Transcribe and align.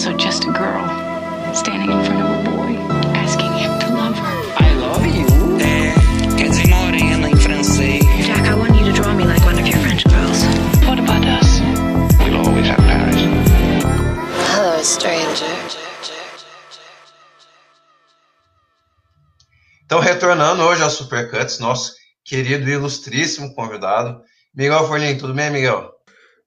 also 0.00 0.16
just 0.16 0.44
a 0.44 0.52
girl 0.52 0.88
standing 1.54 1.90
in 1.90 2.02
front 2.06 2.22
of 2.22 2.30
a 2.30 2.50
boy 2.50 2.72
asking 3.20 3.52
him 3.52 3.78
to 3.80 3.88
love 3.94 4.16
her. 4.16 4.36
I 4.56 4.72
love 4.76 5.04
you. 5.04 5.26
É, 5.60 5.92
quer 6.38 6.48
dizer 6.48 6.68
morena 6.68 7.28
em 7.28 7.36
francês. 7.36 8.02
Jack, 8.24 8.48
I 8.48 8.54
want 8.54 8.74
you 8.80 8.86
to 8.86 8.92
draw 8.92 9.12
me 9.12 9.24
like 9.24 9.44
one 9.44 9.58
of 9.58 9.68
your 9.68 9.76
French 9.80 10.04
girls. 10.04 10.42
What 10.86 10.98
about 10.98 11.26
us? 11.26 11.60
We'll 12.24 12.38
always 12.38 12.66
have 12.68 12.78
Paris. 12.78 13.20
Hello, 14.54 14.82
stranger. 14.82 15.44
Então, 19.84 20.00
retornando 20.00 20.62
hoje 20.62 20.82
ao 20.82 20.88
Supercuts, 20.88 21.58
nosso 21.58 21.92
querido 22.24 22.70
e 22.70 22.72
ilustríssimo 22.72 23.54
convidado, 23.54 24.22
Miguel 24.54 24.86
Forlim. 24.86 25.18
Tudo 25.18 25.34
bem, 25.34 25.50
Miguel? 25.50 25.92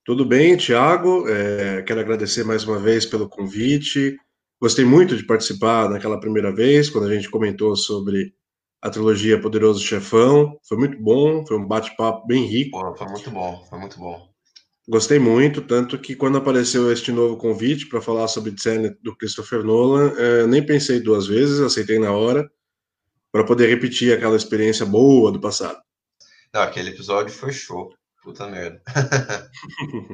Tudo 0.04 0.22
bem, 0.22 0.54
Thiago. 0.54 1.26
É, 1.28 1.80
quero 1.82 2.00
agradecer 2.00 2.44
mais 2.44 2.62
uma 2.62 2.78
vez 2.78 3.06
pelo 3.06 3.26
convite. 3.26 4.14
Gostei 4.60 4.84
muito 4.84 5.16
de 5.16 5.24
participar 5.24 5.88
naquela 5.88 6.20
primeira 6.20 6.54
vez, 6.54 6.90
quando 6.90 7.06
a 7.06 7.14
gente 7.14 7.30
comentou 7.30 7.74
sobre 7.74 8.34
a 8.82 8.90
trilogia 8.90 9.40
Poderoso 9.40 9.82
Chefão. 9.82 10.58
Foi 10.68 10.76
muito 10.76 11.02
bom, 11.02 11.46
foi 11.46 11.56
um 11.56 11.66
bate-papo 11.66 12.26
bem 12.26 12.44
rico. 12.44 12.78
Pô, 12.78 12.94
foi 12.94 13.06
muito 13.06 13.30
bom, 13.30 13.64
foi 13.70 13.78
muito 13.78 13.98
bom. 13.98 14.28
Gostei 14.86 15.18
muito, 15.18 15.62
tanto 15.62 15.98
que 15.98 16.14
quando 16.14 16.36
apareceu 16.36 16.92
este 16.92 17.10
novo 17.10 17.38
convite 17.38 17.88
para 17.88 18.02
falar 18.02 18.28
sobre 18.28 18.52
Tenet 18.52 18.98
do 19.02 19.16
Christopher 19.16 19.64
Nolan, 19.64 20.12
é, 20.18 20.46
nem 20.46 20.64
pensei 20.64 21.00
duas 21.00 21.26
vezes, 21.26 21.60
aceitei 21.60 21.98
na 21.98 22.12
hora, 22.12 22.46
para 23.32 23.42
poder 23.42 23.68
repetir 23.68 24.12
aquela 24.12 24.36
experiência 24.36 24.84
boa 24.84 25.32
do 25.32 25.40
passado. 25.40 25.78
Não, 26.52 26.60
aquele 26.60 26.90
episódio 26.90 27.34
foi 27.34 27.52
show. 27.52 27.90
Puta 28.24 28.46
merda. 28.46 28.80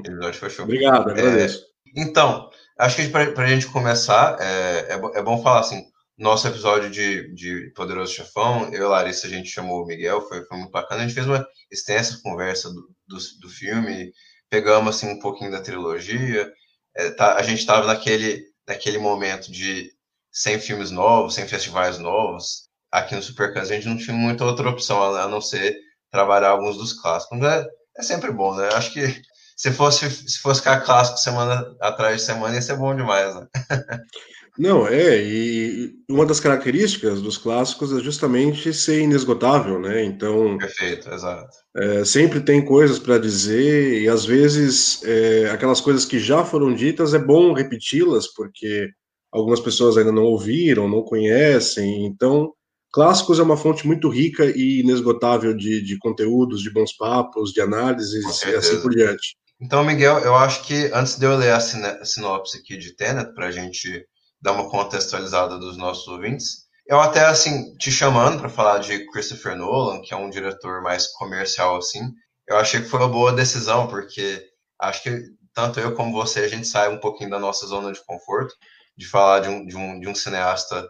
episódio 0.04 0.50
show. 0.50 0.64
Obrigado, 0.64 1.08
agradeço. 1.08 1.64
Então, 1.96 2.50
acho 2.76 2.96
que 2.96 3.08
para 3.08 3.44
a 3.44 3.46
gente 3.46 3.68
começar, 3.68 4.36
é, 4.40 4.94
é, 4.94 5.18
é 5.18 5.22
bom 5.22 5.40
falar 5.40 5.60
assim, 5.60 5.84
nosso 6.18 6.48
episódio 6.48 6.90
de, 6.90 7.32
de 7.34 7.72
Poderoso 7.74 8.12
Chefão, 8.12 8.68
eu 8.74 8.86
e 8.86 8.88
Larissa, 8.88 9.28
a 9.28 9.30
gente 9.30 9.48
chamou 9.48 9.84
o 9.84 9.86
Miguel, 9.86 10.20
foi, 10.22 10.44
foi 10.44 10.58
muito 10.58 10.72
bacana, 10.72 11.02
a 11.02 11.06
gente 11.06 11.14
fez 11.14 11.26
uma 11.26 11.46
extensa 11.70 12.20
conversa 12.20 12.68
do, 12.68 12.82
do, 13.06 13.16
do 13.40 13.48
filme, 13.48 14.12
pegamos 14.50 14.96
assim 14.96 15.08
um 15.08 15.20
pouquinho 15.20 15.52
da 15.52 15.62
trilogia, 15.62 16.52
é, 16.96 17.10
tá- 17.10 17.36
a 17.36 17.42
gente 17.42 17.60
estava 17.60 17.86
naquele, 17.86 18.44
naquele 18.66 18.98
momento 18.98 19.52
de 19.52 19.88
sem 20.32 20.58
filmes 20.58 20.90
novos, 20.90 21.34
sem 21.34 21.46
festivais 21.46 21.98
novos, 21.98 22.68
aqui 22.90 23.14
no 23.14 23.22
Supercans 23.22 23.70
a 23.70 23.74
gente 23.74 23.86
não 23.86 23.96
tinha 23.96 24.16
muita 24.16 24.44
outra 24.44 24.68
opção 24.68 25.00
a, 25.00 25.22
a 25.22 25.28
não 25.28 25.40
ser 25.40 25.76
trabalhar 26.10 26.50
alguns 26.50 26.76
dos 26.76 26.92
clássicos, 26.92 27.40
é, 27.40 27.64
é 27.96 28.02
sempre 28.02 28.32
bom, 28.32 28.54
né? 28.54 28.68
Acho 28.72 28.92
que 28.92 29.22
se 29.56 29.70
fosse, 29.72 30.10
se 30.10 30.38
fosse 30.38 30.60
ficar 30.60 30.80
clássico 30.80 31.18
semana 31.18 31.76
atrás 31.80 32.16
de 32.16 32.22
semana, 32.22 32.54
ia 32.54 32.62
ser 32.62 32.76
bom 32.76 32.94
demais, 32.94 33.34
né? 33.34 33.46
Não, 34.58 34.86
é, 34.86 35.16
e 35.22 35.94
uma 36.08 36.26
das 36.26 36.40
características 36.40 37.22
dos 37.22 37.38
clássicos 37.38 37.92
é 37.96 38.00
justamente 38.00 38.74
ser 38.74 39.00
inesgotável, 39.00 39.80
né? 39.80 40.04
Então, 40.04 40.58
Perfeito, 40.58 41.08
exato. 41.10 41.48
é, 41.76 42.04
sempre 42.04 42.40
tem 42.40 42.64
coisas 42.64 42.98
para 42.98 43.16
dizer, 43.16 44.02
e 44.02 44.08
às 44.08 44.24
vezes 44.24 45.02
é, 45.04 45.50
aquelas 45.50 45.80
coisas 45.80 46.04
que 46.04 46.18
já 46.18 46.44
foram 46.44 46.74
ditas 46.74 47.14
é 47.14 47.18
bom 47.18 47.52
repeti-las, 47.52 48.26
porque 48.26 48.90
algumas 49.32 49.60
pessoas 49.60 49.96
ainda 49.96 50.12
não 50.12 50.24
ouviram, 50.24 50.88
não 50.88 51.02
conhecem. 51.02 52.04
Então, 52.04 52.52
clássicos 52.92 53.38
é 53.38 53.42
uma 53.42 53.56
fonte 53.56 53.86
muito 53.86 54.08
rica 54.08 54.44
e 54.44 54.80
inesgotável 54.80 55.54
de, 55.54 55.82
de 55.82 55.98
conteúdos, 55.98 56.62
de 56.62 56.72
bons 56.72 56.92
papos, 56.92 57.52
de 57.52 57.60
análises 57.60 58.42
e 58.42 58.54
assim 58.54 58.80
por 58.80 58.90
diante. 58.90 59.36
Então, 59.60 59.84
Miguel, 59.84 60.18
eu 60.20 60.34
acho 60.34 60.64
que 60.64 60.90
antes 60.92 61.18
de 61.18 61.26
eu 61.26 61.36
ler 61.36 61.52
a 61.52 61.60
sinopse 61.60 62.58
aqui 62.58 62.76
de 62.76 62.96
Tenet, 62.96 63.34
para 63.34 63.48
a 63.48 63.50
gente 63.50 64.06
dar 64.40 64.52
uma 64.52 64.70
contextualizada 64.70 65.58
dos 65.58 65.76
nossos 65.76 66.08
ouvintes, 66.08 66.64
eu 66.86 66.98
até, 66.98 67.26
assim, 67.26 67.76
te 67.76 67.92
chamando 67.92 68.40
para 68.40 68.48
falar 68.48 68.78
de 68.78 69.06
Christopher 69.10 69.56
Nolan, 69.56 70.00
que 70.00 70.14
é 70.14 70.16
um 70.16 70.30
diretor 70.30 70.82
mais 70.82 71.06
comercial, 71.12 71.76
assim, 71.76 72.00
eu 72.48 72.56
achei 72.56 72.80
que 72.80 72.88
foi 72.88 72.98
uma 72.98 73.08
boa 73.08 73.32
decisão, 73.32 73.86
porque 73.86 74.42
acho 74.80 75.02
que 75.02 75.22
tanto 75.54 75.78
eu 75.78 75.94
como 75.94 76.12
você, 76.12 76.40
a 76.40 76.48
gente 76.48 76.66
sai 76.66 76.88
um 76.88 76.98
pouquinho 76.98 77.30
da 77.30 77.38
nossa 77.38 77.66
zona 77.66 77.92
de 77.92 78.04
conforto, 78.04 78.54
de 78.96 79.06
falar 79.06 79.40
de 79.40 79.48
um, 79.48 79.66
de 79.66 79.76
um, 79.76 80.00
de 80.00 80.08
um 80.08 80.14
cineasta 80.14 80.84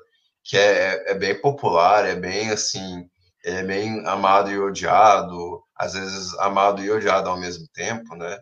que 0.45 0.57
é, 0.57 1.11
é, 1.11 1.15
bem 1.15 1.41
popular, 1.41 2.07
é 2.07 2.15
bem, 2.15 2.51
assim, 2.51 3.07
é 3.45 3.63
bem 3.63 4.07
amado 4.07 4.51
e 4.51 4.59
odiado, 4.59 5.63
às 5.77 5.95
vezes 5.95 6.33
amado 6.39 6.83
e 6.83 6.91
odiado 6.91 7.29
ao 7.29 7.39
mesmo 7.39 7.67
tempo, 7.73 8.15
né? 8.17 8.39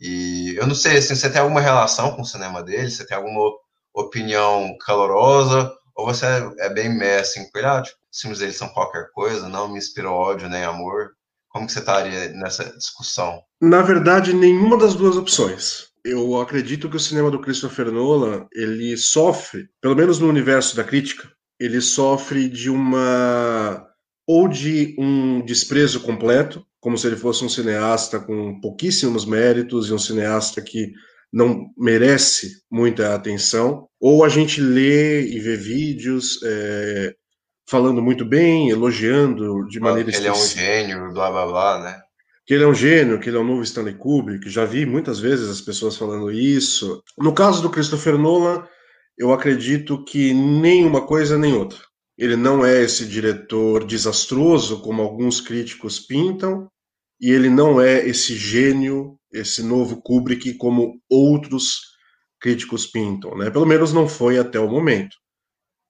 E 0.00 0.54
eu 0.56 0.66
não 0.66 0.74
sei, 0.74 0.98
assim, 0.98 1.14
você 1.14 1.30
tem 1.30 1.40
alguma 1.40 1.60
relação 1.60 2.14
com 2.14 2.22
o 2.22 2.26
cinema 2.26 2.62
dele? 2.62 2.90
Você 2.90 3.06
tem 3.06 3.16
alguma 3.16 3.50
opinião 3.94 4.76
calorosa? 4.84 5.72
Ou 5.94 6.06
você 6.06 6.26
é 6.58 6.68
bem 6.68 6.88
meh, 6.88 7.20
assim, 7.20 7.48
com 7.50 7.58
ele? 7.58 7.66
Ah, 7.66 7.82
tipo, 7.82 7.96
os 8.12 8.20
filmes 8.20 8.40
dele 8.40 8.52
são 8.52 8.68
qualquer 8.68 9.10
coisa, 9.12 9.48
não 9.48 9.68
me 9.68 9.78
inspirou 9.78 10.14
ódio 10.14 10.48
nem 10.48 10.64
amor. 10.64 11.12
Como 11.48 11.66
que 11.66 11.72
você 11.72 11.78
estaria 11.78 12.30
nessa 12.30 12.64
discussão? 12.76 13.40
Na 13.60 13.80
verdade, 13.80 14.32
nenhuma 14.32 14.76
das 14.76 14.94
duas 14.94 15.16
opções. 15.16 15.93
Eu 16.04 16.38
acredito 16.40 16.90
que 16.90 16.96
o 16.96 17.00
cinema 17.00 17.30
do 17.30 17.40
Christopher 17.40 17.90
Nolan, 17.90 18.46
ele 18.52 18.96
sofre, 18.96 19.68
pelo 19.80 19.96
menos 19.96 20.18
no 20.18 20.28
universo 20.28 20.76
da 20.76 20.84
crítica, 20.84 21.30
ele 21.58 21.80
sofre 21.80 22.48
de 22.48 22.68
uma 22.68 23.86
ou 24.26 24.48
de 24.48 24.94
um 24.98 25.44
desprezo 25.44 26.00
completo, 26.00 26.64
como 26.80 26.98
se 26.98 27.06
ele 27.06 27.16
fosse 27.16 27.44
um 27.44 27.48
cineasta 27.48 28.20
com 28.20 28.60
pouquíssimos 28.60 29.24
méritos 29.24 29.88
e 29.88 29.92
um 29.92 29.98
cineasta 29.98 30.60
que 30.60 30.92
não 31.32 31.66
merece 31.76 32.62
muita 32.70 33.14
atenção, 33.14 33.88
ou 34.00 34.24
a 34.24 34.28
gente 34.28 34.60
lê 34.60 35.26
e 35.26 35.40
vê 35.40 35.56
vídeos 35.56 36.38
é, 36.44 37.14
falando 37.68 38.02
muito 38.02 38.24
bem, 38.24 38.68
elogiando 38.68 39.66
de 39.66 39.80
maneira 39.80 40.10
ele 40.10 40.26
é 40.26 40.30
um 40.30 40.34
específica 40.34 40.62
gênio, 40.62 41.12
blá 41.12 41.30
blá 41.30 41.46
blá, 41.46 41.82
né? 41.82 42.03
Que 42.46 42.52
ele 42.52 42.64
é 42.64 42.66
um 42.66 42.74
gênio, 42.74 43.18
que 43.18 43.28
ele 43.28 43.36
é 43.36 43.40
um 43.40 43.46
novo 43.46 43.62
Stanley 43.62 43.94
Kubrick. 43.94 44.48
Já 44.50 44.64
vi 44.64 44.84
muitas 44.84 45.18
vezes 45.18 45.48
as 45.48 45.60
pessoas 45.60 45.96
falando 45.96 46.30
isso. 46.30 47.02
No 47.18 47.32
caso 47.32 47.62
do 47.62 47.70
Christopher 47.70 48.18
Nolan, 48.18 48.66
eu 49.16 49.32
acredito 49.32 50.04
que 50.04 50.34
nem 50.34 50.84
uma 50.84 51.06
coisa 51.06 51.38
nem 51.38 51.54
outra. 51.54 51.78
Ele 52.18 52.36
não 52.36 52.64
é 52.64 52.82
esse 52.82 53.06
diretor 53.06 53.84
desastroso 53.84 54.80
como 54.82 55.02
alguns 55.02 55.40
críticos 55.40 55.98
pintam, 55.98 56.68
e 57.20 57.30
ele 57.30 57.48
não 57.48 57.80
é 57.80 58.06
esse 58.06 58.36
gênio, 58.36 59.18
esse 59.32 59.62
novo 59.62 60.02
Kubrick 60.02 60.54
como 60.54 61.00
outros 61.08 61.94
críticos 62.40 62.86
pintam, 62.86 63.36
né? 63.36 63.50
Pelo 63.50 63.66
menos 63.66 63.92
não 63.92 64.06
foi 64.06 64.38
até 64.38 64.60
o 64.60 64.68
momento. 64.68 65.16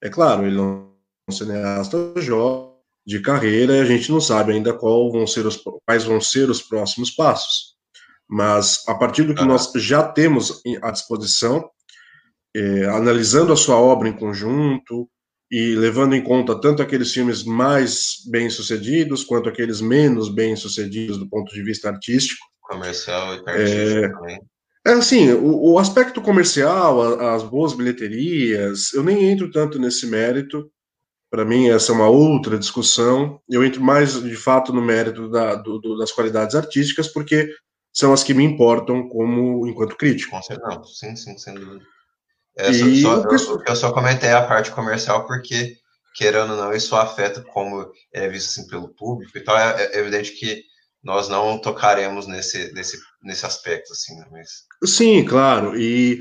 É 0.03 0.09
claro, 0.09 0.47
ele 0.47 0.57
não 0.57 0.95
é 1.29 1.31
um 1.31 1.35
cineasta 1.35 2.15
jovem 2.19 2.74
de 3.07 3.21
carreira, 3.21 3.81
a 3.83 3.85
gente 3.85 4.11
não 4.11 4.21
sabe 4.21 4.53
ainda 4.53 4.73
qual 4.73 5.11
vão 5.13 5.27
ser 5.27 5.47
os, 5.47 5.61
quais 5.87 6.05
vão 6.05 6.21
ser 6.21 6.49
os 6.51 6.63
próximos 6.63 7.11
passos. 7.11 7.75
Mas 8.29 8.83
a 8.89 8.95
partir 8.95 9.25
do 9.25 9.35
que 9.35 9.43
Ah. 9.43 9.47
nós 9.47 9.71
já 9.77 10.03
temos 10.03 10.63
em- 10.65 10.79
à 10.83 10.91
disposição, 10.91 11.69
eh, 12.57 12.87
analisando 12.87 13.53
a 13.53 13.57
sua 13.57 13.77
obra 13.77 14.09
em 14.09 14.13
conjunto 14.17 15.09
e 15.51 15.75
levando 15.75 16.15
em 16.15 16.23
conta 16.23 16.59
tanto 16.59 16.83
aqueles 16.83 17.13
filmes 17.13 17.45
mais 17.45 18.23
bem-sucedidos 18.31 19.23
quanto 19.23 19.49
aqueles 19.49 19.81
menos 19.81 20.29
bem-sucedidos 20.35 21.19
do 21.19 21.29
ponto 21.29 21.53
de 21.53 21.63
vista 21.63 21.89
artístico, 21.91 22.41
Comercial 22.63 23.35
e 23.35 23.43
artístico 23.51 24.19
também. 24.19 24.41
é 24.87 24.93
assim, 24.93 25.33
o, 25.33 25.73
o 25.73 25.79
aspecto 25.79 26.23
comercial, 26.23 27.03
a- 27.21 27.35
as 27.35 27.43
boas 27.43 27.75
bilheterias, 27.75 28.95
eu 28.95 29.03
nem 29.03 29.31
entro 29.31 29.51
tanto 29.51 29.79
nesse 29.79 30.07
mérito. 30.07 30.71
Para 31.35 31.45
mim, 31.45 31.69
essa 31.69 31.91
é 31.91 31.95
uma 31.97 32.07
outra 32.09 32.57
discussão. 32.57 33.41
Eu 33.51 33.65
entro 33.65 33.83
mais, 33.83 34.23
de 34.23 34.37
fato, 34.37 34.73
no 34.73 34.81
mérito 34.81 35.29
da- 35.29 35.57
do- 35.57 35.81
do- 35.81 35.99
das 35.99 36.13
qualidades 36.13 36.55
artísticas, 36.55 37.09
porque 37.09 37.53
são 37.93 38.13
as 38.13 38.23
que 38.23 38.33
me 38.33 38.45
importam 38.45 39.09
como 39.09 39.67
enquanto 39.67 39.97
crítico. 39.97 40.31
Com 40.31 40.41
certeza, 40.41 40.69
não, 40.77 40.85
sim, 40.85 41.17
sim, 41.17 41.37
sem 41.37 41.55
dúvida. 41.55 41.85
É, 42.57 42.71
E 42.71 43.03
só- 43.03 43.21
só- 43.21 43.29
eu, 43.57 43.63
eu 43.67 43.75
só 43.75 43.91
comentei 43.93 44.31
a 44.31 44.47
parte 44.47 44.71
comercial 44.71 45.27
porque, 45.27 45.75
querendo 46.15 46.53
ou 46.53 46.57
não, 46.57 46.73
isso 46.73 46.95
afeta 46.95 47.43
como 47.43 47.85
é 48.13 48.29
visto 48.29 48.51
assim, 48.51 48.69
pelo 48.69 48.95
público. 48.95 49.37
Então 49.37 49.59
é, 49.59 49.87
é 49.93 49.99
evidente 49.99 50.31
que 50.39 50.63
nós 51.03 51.29
não 51.29 51.59
tocaremos 51.59 52.29
nesse, 52.29 52.73
nesse, 52.75 52.97
nesse 53.25 53.45
aspecto, 53.45 53.93
assim, 53.93 54.15
né? 54.15 54.25
Mas, 54.31 54.49
Sim, 54.89 55.25
claro. 55.25 55.77
E 55.77 56.21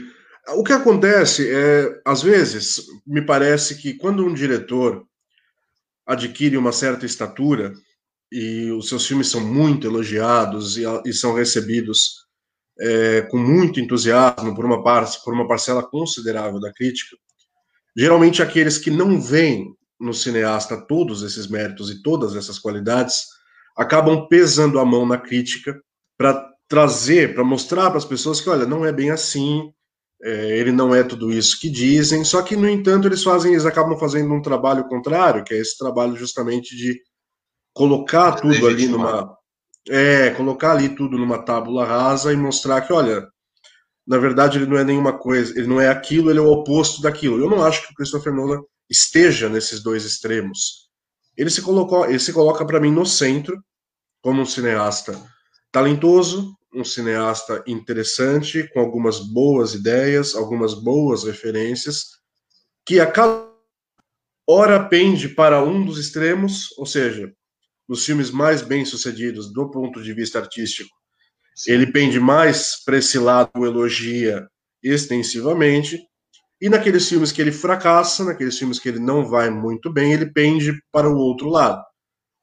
o 0.49 0.63
que 0.63 0.73
acontece 0.73 1.49
é, 1.49 2.01
às 2.05 2.21
vezes, 2.21 2.85
me 3.07 3.21
parece 3.21 3.75
que 3.75 3.93
quando 3.93 4.25
um 4.25 4.33
diretor 4.33 5.05
adquire 6.05 6.57
uma 6.57 6.71
certa 6.71 7.05
estatura 7.05 7.73
e 8.31 8.71
os 8.71 8.89
seus 8.89 9.07
filmes 9.07 9.27
são 9.27 9.41
muito 9.41 9.87
elogiados 9.87 10.77
e, 10.77 10.83
e 11.05 11.13
são 11.13 11.33
recebidos 11.33 12.23
é, 12.79 13.21
com 13.21 13.37
muito 13.37 13.79
entusiasmo 13.79 14.53
por 14.55 14.65
uma 14.65 14.83
parte, 14.83 15.23
por 15.23 15.33
uma 15.33 15.47
parcela 15.47 15.83
considerável 15.83 16.59
da 16.59 16.73
crítica, 16.73 17.15
geralmente 17.95 18.41
aqueles 18.41 18.77
que 18.77 18.89
não 18.89 19.21
veem 19.21 19.73
no 19.99 20.13
cineasta 20.13 20.85
todos 20.87 21.21
esses 21.21 21.47
méritos 21.47 21.89
e 21.89 22.01
todas 22.01 22.35
essas 22.35 22.59
qualidades 22.59 23.27
acabam 23.77 24.27
pesando 24.27 24.79
a 24.79 24.85
mão 24.85 25.05
na 25.05 25.17
crítica 25.17 25.79
para 26.17 26.51
trazer, 26.67 27.33
para 27.33 27.43
mostrar 27.43 27.89
para 27.89 27.99
as 27.99 28.05
pessoas 28.05 28.41
que, 28.41 28.49
olha, 28.49 28.65
não 28.65 28.85
é 28.85 28.91
bem 28.91 29.11
assim, 29.11 29.71
é, 30.23 30.57
ele 30.57 30.71
não 30.71 30.95
é 30.95 31.03
tudo 31.03 31.33
isso 31.33 31.59
que 31.59 31.69
dizem, 31.69 32.23
só 32.23 32.41
que, 32.41 32.55
no 32.55 32.69
entanto, 32.69 33.07
eles 33.07 33.21
fazem, 33.21 33.51
eles 33.51 33.65
acabam 33.65 33.99
fazendo 33.99 34.33
um 34.33 34.41
trabalho 34.41 34.87
contrário, 34.87 35.43
que 35.43 35.53
é 35.53 35.57
esse 35.57 35.77
trabalho 35.77 36.15
justamente 36.15 36.77
de 36.77 36.97
colocar 37.73 38.39
tudo 38.39 38.65
ali 38.65 38.87
numa. 38.87 39.37
É, 39.89 40.29
colocar 40.29 40.71
ali 40.71 40.95
tudo 40.95 41.17
numa 41.17 41.43
tábula 41.43 41.83
rasa 41.83 42.31
e 42.31 42.37
mostrar 42.37 42.79
que, 42.79 42.93
olha, 42.93 43.27
na 44.07 44.17
verdade 44.17 44.57
ele 44.57 44.65
não 44.65 44.77
é 44.77 44.83
nenhuma 44.85 45.11
coisa, 45.11 45.51
ele 45.57 45.67
não 45.67 45.81
é 45.81 45.89
aquilo, 45.89 46.29
ele 46.29 46.39
é 46.39 46.41
o 46.41 46.49
oposto 46.49 47.01
daquilo. 47.01 47.37
Eu 47.37 47.49
não 47.49 47.61
acho 47.61 47.85
que 47.85 47.91
o 47.91 47.95
Christopher 47.95 48.33
Nolan 48.33 48.61
esteja 48.89 49.49
nesses 49.49 49.83
dois 49.83 50.05
extremos. 50.05 50.89
Ele 51.35 51.49
se 51.49 51.61
colocou, 51.61 52.05
ele 52.05 52.19
se 52.19 52.31
coloca 52.31 52.65
para 52.65 52.79
mim 52.79 52.91
no 52.91 53.05
centro 53.05 53.61
como 54.21 54.41
um 54.41 54.45
cineasta 54.45 55.21
talentoso, 55.69 56.55
um 56.73 56.83
cineasta 56.83 57.63
interessante, 57.67 58.67
com 58.73 58.79
algumas 58.79 59.19
boas 59.19 59.73
ideias, 59.73 60.35
algumas 60.35 60.73
boas 60.73 61.23
referências, 61.23 62.05
que 62.85 62.99
a 62.99 63.09
cada 63.09 63.47
hora 64.47 64.83
pende 64.87 65.29
para 65.29 65.63
um 65.63 65.85
dos 65.85 65.97
extremos, 65.97 66.67
ou 66.77 66.85
seja, 66.85 67.31
nos 67.87 68.05
filmes 68.05 68.31
mais 68.31 68.61
bem-sucedidos 68.61 69.51
do 69.51 69.69
ponto 69.69 70.01
de 70.01 70.13
vista 70.13 70.39
artístico, 70.39 70.89
ele 71.67 71.91
pende 71.91 72.19
mais 72.19 72.83
para 72.83 72.97
esse 72.97 73.19
lado, 73.19 73.65
elogia 73.65 74.47
extensivamente, 74.81 76.01
e 76.59 76.69
naqueles 76.69 77.07
filmes 77.07 77.31
que 77.31 77.41
ele 77.41 77.51
fracassa, 77.51 78.23
naqueles 78.23 78.57
filmes 78.57 78.79
que 78.79 78.87
ele 78.87 78.99
não 78.99 79.25
vai 79.25 79.49
muito 79.49 79.91
bem, 79.91 80.13
ele 80.13 80.31
pende 80.31 80.73
para 80.91 81.09
o 81.09 81.17
outro 81.17 81.49
lado. 81.49 81.83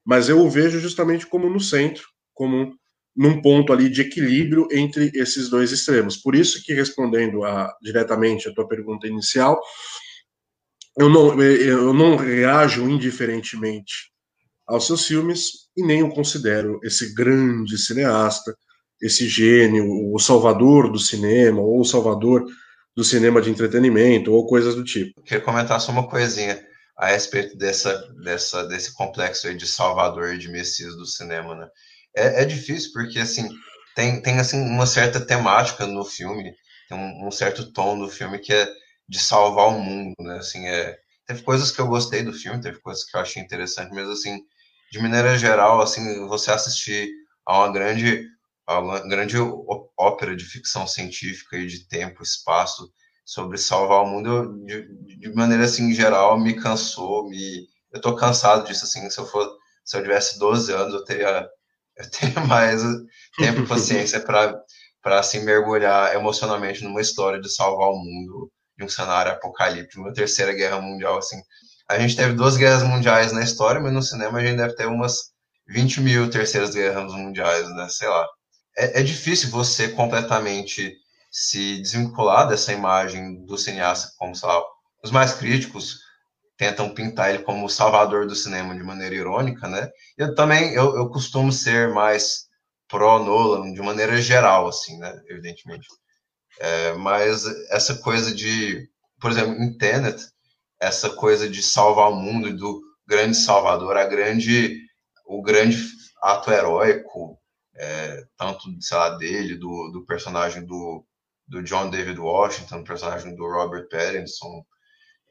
Mas 0.05 0.29
eu 0.29 0.41
o 0.41 0.50
vejo 0.50 0.79
justamente 0.79 1.26
como 1.26 1.49
no 1.49 1.61
centro, 1.61 2.05
como 2.35 2.75
num 3.17 3.43
ponto 3.43 3.73
ali 3.73 3.89
de 3.89 4.03
equilíbrio 4.03 4.69
entre 4.71 5.11
esses 5.15 5.49
dois 5.51 5.73
extremos. 5.73 6.17
Por 6.17 6.35
isso 6.35 6.62
que, 6.65 6.73
respondendo 6.73 7.45
a, 7.45 7.75
diretamente 7.83 8.49
a 8.49 8.55
tua 8.55 8.69
pergunta 8.69 9.07
inicial, 9.07 9.61
eu 10.99 11.09
não, 11.09 11.41
eu 11.43 11.93
não 11.93 12.17
reajo 12.17 12.89
indiferentemente 12.89 14.11
aos 14.67 14.87
seus 14.87 15.07
filmes 15.07 15.69
e 15.77 15.85
nem 15.85 16.03
o 16.03 16.11
considero 16.11 16.79
esse 16.83 17.15
grande 17.15 17.77
cineasta, 17.79 18.55
esse 19.01 19.29
gênio, 19.29 20.12
o 20.12 20.19
salvador 20.19 20.91
do 20.91 20.99
cinema, 20.99 21.61
ou 21.61 21.81
o 21.81 21.85
salvador 21.85 22.45
do 22.95 23.03
cinema 23.03 23.41
de 23.41 23.51
entretenimento, 23.51 24.33
ou 24.33 24.47
coisas 24.47 24.75
do 24.75 24.85
tipo. 24.85 25.23
Queria 25.23 25.43
comentar 25.43 25.81
só 25.81 25.91
uma 25.91 26.09
coisinha 26.09 26.62
a 26.97 27.07
respeito 27.07 27.57
dessa, 27.57 27.97
dessa, 28.23 28.67
desse 28.67 28.95
complexo 28.95 29.49
aí 29.49 29.57
de 29.57 29.67
salvador 29.67 30.35
e 30.35 30.39
de 30.39 30.51
messias 30.51 30.95
do 30.97 31.07
cinema, 31.07 31.55
né? 31.55 31.69
É, 32.15 32.43
é 32.43 32.45
difícil 32.45 32.91
porque 32.93 33.19
assim 33.19 33.49
tem, 33.95 34.21
tem 34.23 34.39
assim 34.39 34.61
uma 34.62 34.87
certa 34.87 35.21
temática 35.21 35.87
no 35.87 36.05
filme, 36.05 36.55
tem 36.89 36.97
um, 36.97 37.27
um, 37.27 37.31
certo 37.31 37.73
tom 37.73 37.99
do 37.99 38.09
filme 38.09 38.39
que 38.39 38.53
é 38.53 38.69
de 39.09 39.19
salvar 39.19 39.69
o 39.69 39.81
mundo, 39.81 40.15
né? 40.21 40.39
Assim, 40.39 40.67
é, 40.67 40.97
teve 41.27 41.43
coisas 41.43 41.71
que 41.71 41.81
eu 41.81 41.89
gostei 41.89 42.23
do 42.23 42.33
filme, 42.33 42.61
teve 42.61 42.81
coisas 42.81 43.05
que 43.05 43.17
eu 43.17 43.21
achei 43.21 43.43
interessante, 43.43 43.93
mas 43.95 44.09
assim, 44.09 44.41
de 44.93 44.99
maneira 45.01 45.37
geral, 45.39 45.81
assim, 45.81 46.27
você 46.29 46.51
assistir 46.53 47.11
a 47.47 47.59
uma 47.59 47.73
grande 47.73 48.25
a 48.67 48.79
uma 48.79 49.01
grande 49.01 49.37
ópera 49.99 50.37
de 50.37 50.45
ficção 50.45 50.87
científica 50.87 51.57
e 51.57 51.67
de 51.67 51.89
tempo, 51.89 52.23
espaço 52.23 52.89
sobre 53.25 53.59
salvar 53.59 54.03
o 54.03 54.07
mundo, 54.07 54.65
de, 54.65 54.89
de 55.19 55.35
maneira 55.35 55.65
assim 55.65 55.93
geral, 55.93 56.39
me 56.39 56.55
cansou, 56.55 57.29
me 57.29 57.69
eu 57.93 58.01
tô 58.01 58.15
cansado 58.15 58.67
disso 58.67 58.85
assim, 58.85 59.09
se 59.11 59.19
eu 59.19 59.27
for 59.27 59.49
se 59.85 59.97
eu 59.97 60.03
tivesse 60.03 60.39
12 60.39 60.73
anos, 60.73 60.95
eu 60.95 61.05
teria 61.05 61.49
tenho 62.08 62.41
mais 62.47 62.82
tempo 63.37 63.61
e 63.62 63.67
paciência 63.67 64.20
para 64.20 64.58
para 65.02 65.19
assim 65.19 65.41
mergulhar 65.41 66.14
emocionalmente 66.14 66.85
numa 66.85 67.00
história 67.00 67.41
de 67.41 67.49
salvar 67.49 67.88
o 67.88 67.97
mundo 67.97 68.50
de 68.76 68.85
um 68.85 68.88
cenário 68.88 69.32
apocalíptico, 69.32 70.02
uma 70.02 70.12
terceira 70.12 70.52
guerra 70.52 70.81
mundial 70.81 71.17
assim. 71.17 71.41
A 71.88 71.99
gente 71.99 72.14
teve 72.14 72.35
duas 72.35 72.56
guerras 72.56 72.82
mundiais 72.82 73.32
na 73.32 73.43
história, 73.43 73.81
mas 73.81 73.93
no 73.93 74.02
cinema 74.02 74.38
a 74.38 74.43
gente 74.43 74.58
deve 74.58 74.75
ter 74.75 74.87
umas 74.87 75.31
20 75.69 76.00
mil 76.02 76.31
terceiras 76.31 76.75
guerras 76.75 77.12
mundiais, 77.12 77.69
né? 77.75 77.88
Sei 77.88 78.08
lá. 78.08 78.26
É, 78.76 79.00
é 79.00 79.02
difícil 79.02 79.50
você 79.50 79.88
completamente 79.88 80.94
se 81.31 81.81
desvincular 81.81 82.49
dessa 82.49 82.73
imagem 82.73 83.44
do 83.44 83.56
cineasta 83.56 84.12
como, 84.19 84.35
sei 84.35 84.49
lá, 84.49 84.62
os 85.02 85.11
mais 85.11 85.32
críticos 85.32 85.99
tentam 86.61 86.93
pintar 86.93 87.31
ele 87.31 87.43
como 87.43 87.65
o 87.65 87.71
salvador 87.71 88.27
do 88.27 88.35
cinema 88.35 88.75
de 88.75 88.83
maneira 88.83 89.15
irônica, 89.15 89.67
né? 89.67 89.91
Eu 90.15 90.35
também, 90.35 90.75
eu, 90.75 90.95
eu 90.95 91.09
costumo 91.09 91.51
ser 91.51 91.89
mais 91.89 92.49
pró-Nolan 92.87 93.73
de 93.73 93.81
maneira 93.81 94.21
geral, 94.21 94.69
assim, 94.69 94.99
né? 94.99 95.23
Evidentemente. 95.27 95.89
É, 96.59 96.93
mas 96.93 97.47
essa 97.71 97.95
coisa 98.03 98.35
de, 98.35 98.87
por 99.19 99.31
exemplo, 99.31 99.55
em 99.55 99.73
Tenet, 99.79 100.23
essa 100.79 101.09
coisa 101.09 101.49
de 101.49 101.62
salvar 101.62 102.11
o 102.11 102.17
mundo 102.17 102.55
do 102.55 102.83
grande 103.07 103.39
salvador, 103.39 103.97
a 103.97 104.05
grande, 104.05 104.83
o 105.25 105.41
grande 105.41 105.79
ato 106.23 106.51
heróico, 106.51 107.39
é, 107.75 108.23
tanto, 108.37 108.69
sei 108.83 108.99
lá, 108.99 109.17
dele, 109.17 109.57
do, 109.57 109.93
do 109.93 110.05
personagem 110.05 110.67
do, 110.67 111.07
do 111.49 111.62
John 111.62 111.89
David 111.89 112.21
Washington, 112.21 112.85
personagem 112.85 113.35
do 113.35 113.47
Robert 113.47 113.89
Pattinson, 113.89 114.62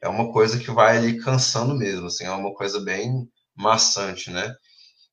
é 0.02 0.08
uma 0.08 0.32
coisa 0.32 0.58
que 0.58 0.70
vai 0.70 0.96
ali 0.96 1.18
cansando 1.18 1.76
mesmo, 1.76 2.06
assim, 2.06 2.24
é 2.24 2.30
uma 2.30 2.54
coisa 2.54 2.80
bem 2.80 3.28
maçante, 3.56 4.30
né? 4.30 4.54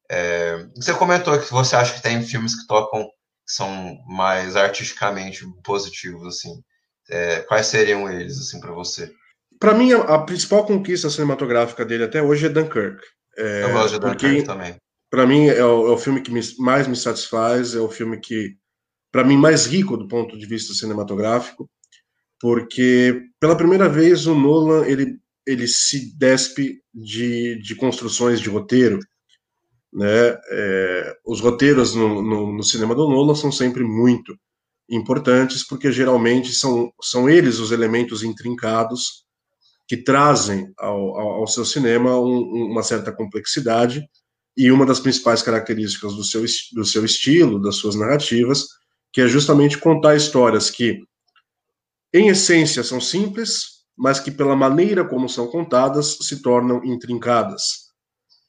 É, 0.10 0.66
você 0.76 0.94
comentou 0.94 1.38
que 1.40 1.52
você 1.52 1.76
acha 1.76 1.94
que 1.94 2.02
tem 2.02 2.22
filmes 2.22 2.56
que 2.56 2.66
tocam 2.66 3.04
que 3.04 3.54
são 3.54 3.98
mais 4.08 4.56
artisticamente 4.56 5.46
positivos, 5.64 6.26
assim. 6.28 6.62
É, 7.10 7.40
quais 7.42 7.68
seriam 7.68 8.10
eles, 8.10 8.38
assim, 8.38 8.60
para 8.60 8.74
você? 8.74 9.12
Para 9.60 9.74
mim, 9.74 9.92
a, 9.94 10.20
principal 10.20 10.66
conquista 10.66 11.10
cinematográfica 11.10 11.86
dele 11.86 12.04
até 12.04 12.22
hoje 12.22 12.46
é 12.46 12.50
Dunkirk. 12.50 13.02
É, 13.38 13.64
Eu 13.64 13.74
gosto 13.74 13.94
de 13.94 14.00
Dunkirk 14.00 14.44
também. 14.44 14.76
Para 15.10 15.26
mim, 15.26 15.48
é 15.48 15.64
o, 15.64 15.88
é 15.88 15.92
o, 15.92 15.98
filme 15.98 16.22
que 16.22 16.32
me, 16.32 16.42
mais 16.60 16.88
me 16.88 16.96
satisfaz, 16.96 17.74
é 17.74 17.80
o 17.80 17.90
filme 17.90 18.20
que, 18.20 18.56
para 19.12 19.24
mim, 19.24 19.38
mais 19.38 19.66
rico 19.66 19.98
do 19.98 20.08
ponto 20.08 20.38
de 20.38 20.46
vista 20.46 20.74
cinematográfico 20.74 21.70
porque 22.40 23.22
pela 23.40 23.56
primeira 23.56 23.90
vez 23.90 24.28
o 24.28 24.36
Nolan 24.36 24.86
ele, 24.86 25.20
ele 25.46 25.68
se 25.68 26.16
despe 26.18 26.82
de, 26.94 27.60
de 27.62 27.76
construções 27.76 28.40
de 28.40 28.50
roteiro. 28.50 29.00
Né? 29.92 30.38
É, 30.52 31.18
os 31.26 31.40
roteiros 31.40 31.96
no, 31.96 32.22
no, 32.22 32.54
no, 32.54 32.64
cinema 32.64 32.94
do 32.94 33.08
Nolan 33.08 33.36
são 33.36 33.52
sempre 33.52 33.84
muito 33.84 34.38
importantes, 34.90 35.66
porque 35.66 35.92
geralmente 35.92 36.54
são, 36.54 36.92
são 37.02 37.30
eles 37.30 37.60
os 37.60 37.72
elementos 37.72 38.24
intrincados 38.24 39.26
que 39.88 39.98
trazem 39.98 40.72
ao, 40.78 41.18
ao, 41.18 41.28
ao 41.40 41.48
seu 41.48 41.66
cinema 41.66 42.20
um, 42.20 42.72
uma 42.72 42.84
certa 42.84 43.12
complexidade 43.12 44.04
e 44.56 44.72
uma 44.72 44.86
das 44.86 45.00
principais 45.00 45.42
características 45.42 46.16
do 46.16 46.24
seu, 46.24 46.44
do 46.74 46.84
seu 46.84 47.06
estilo, 47.06 47.62
das 47.62 47.76
suas 47.78 47.96
narrativas, 47.96 48.66
que 49.14 49.22
é 49.22 49.28
justamente 49.28 49.78
contar 49.78 50.16
histórias 50.16 50.70
que 50.70 51.00
em 52.18 52.30
essência 52.30 52.84
são 52.84 53.00
simples, 53.02 53.78
mas 53.98 54.20
que 54.20 54.32
pela 54.32 54.56
maneira 54.56 55.04
como 55.04 55.28
são 55.28 55.48
contadas 55.48 56.18
se 56.22 56.42
tornam 56.42 56.84
intrincadas, 56.86 57.92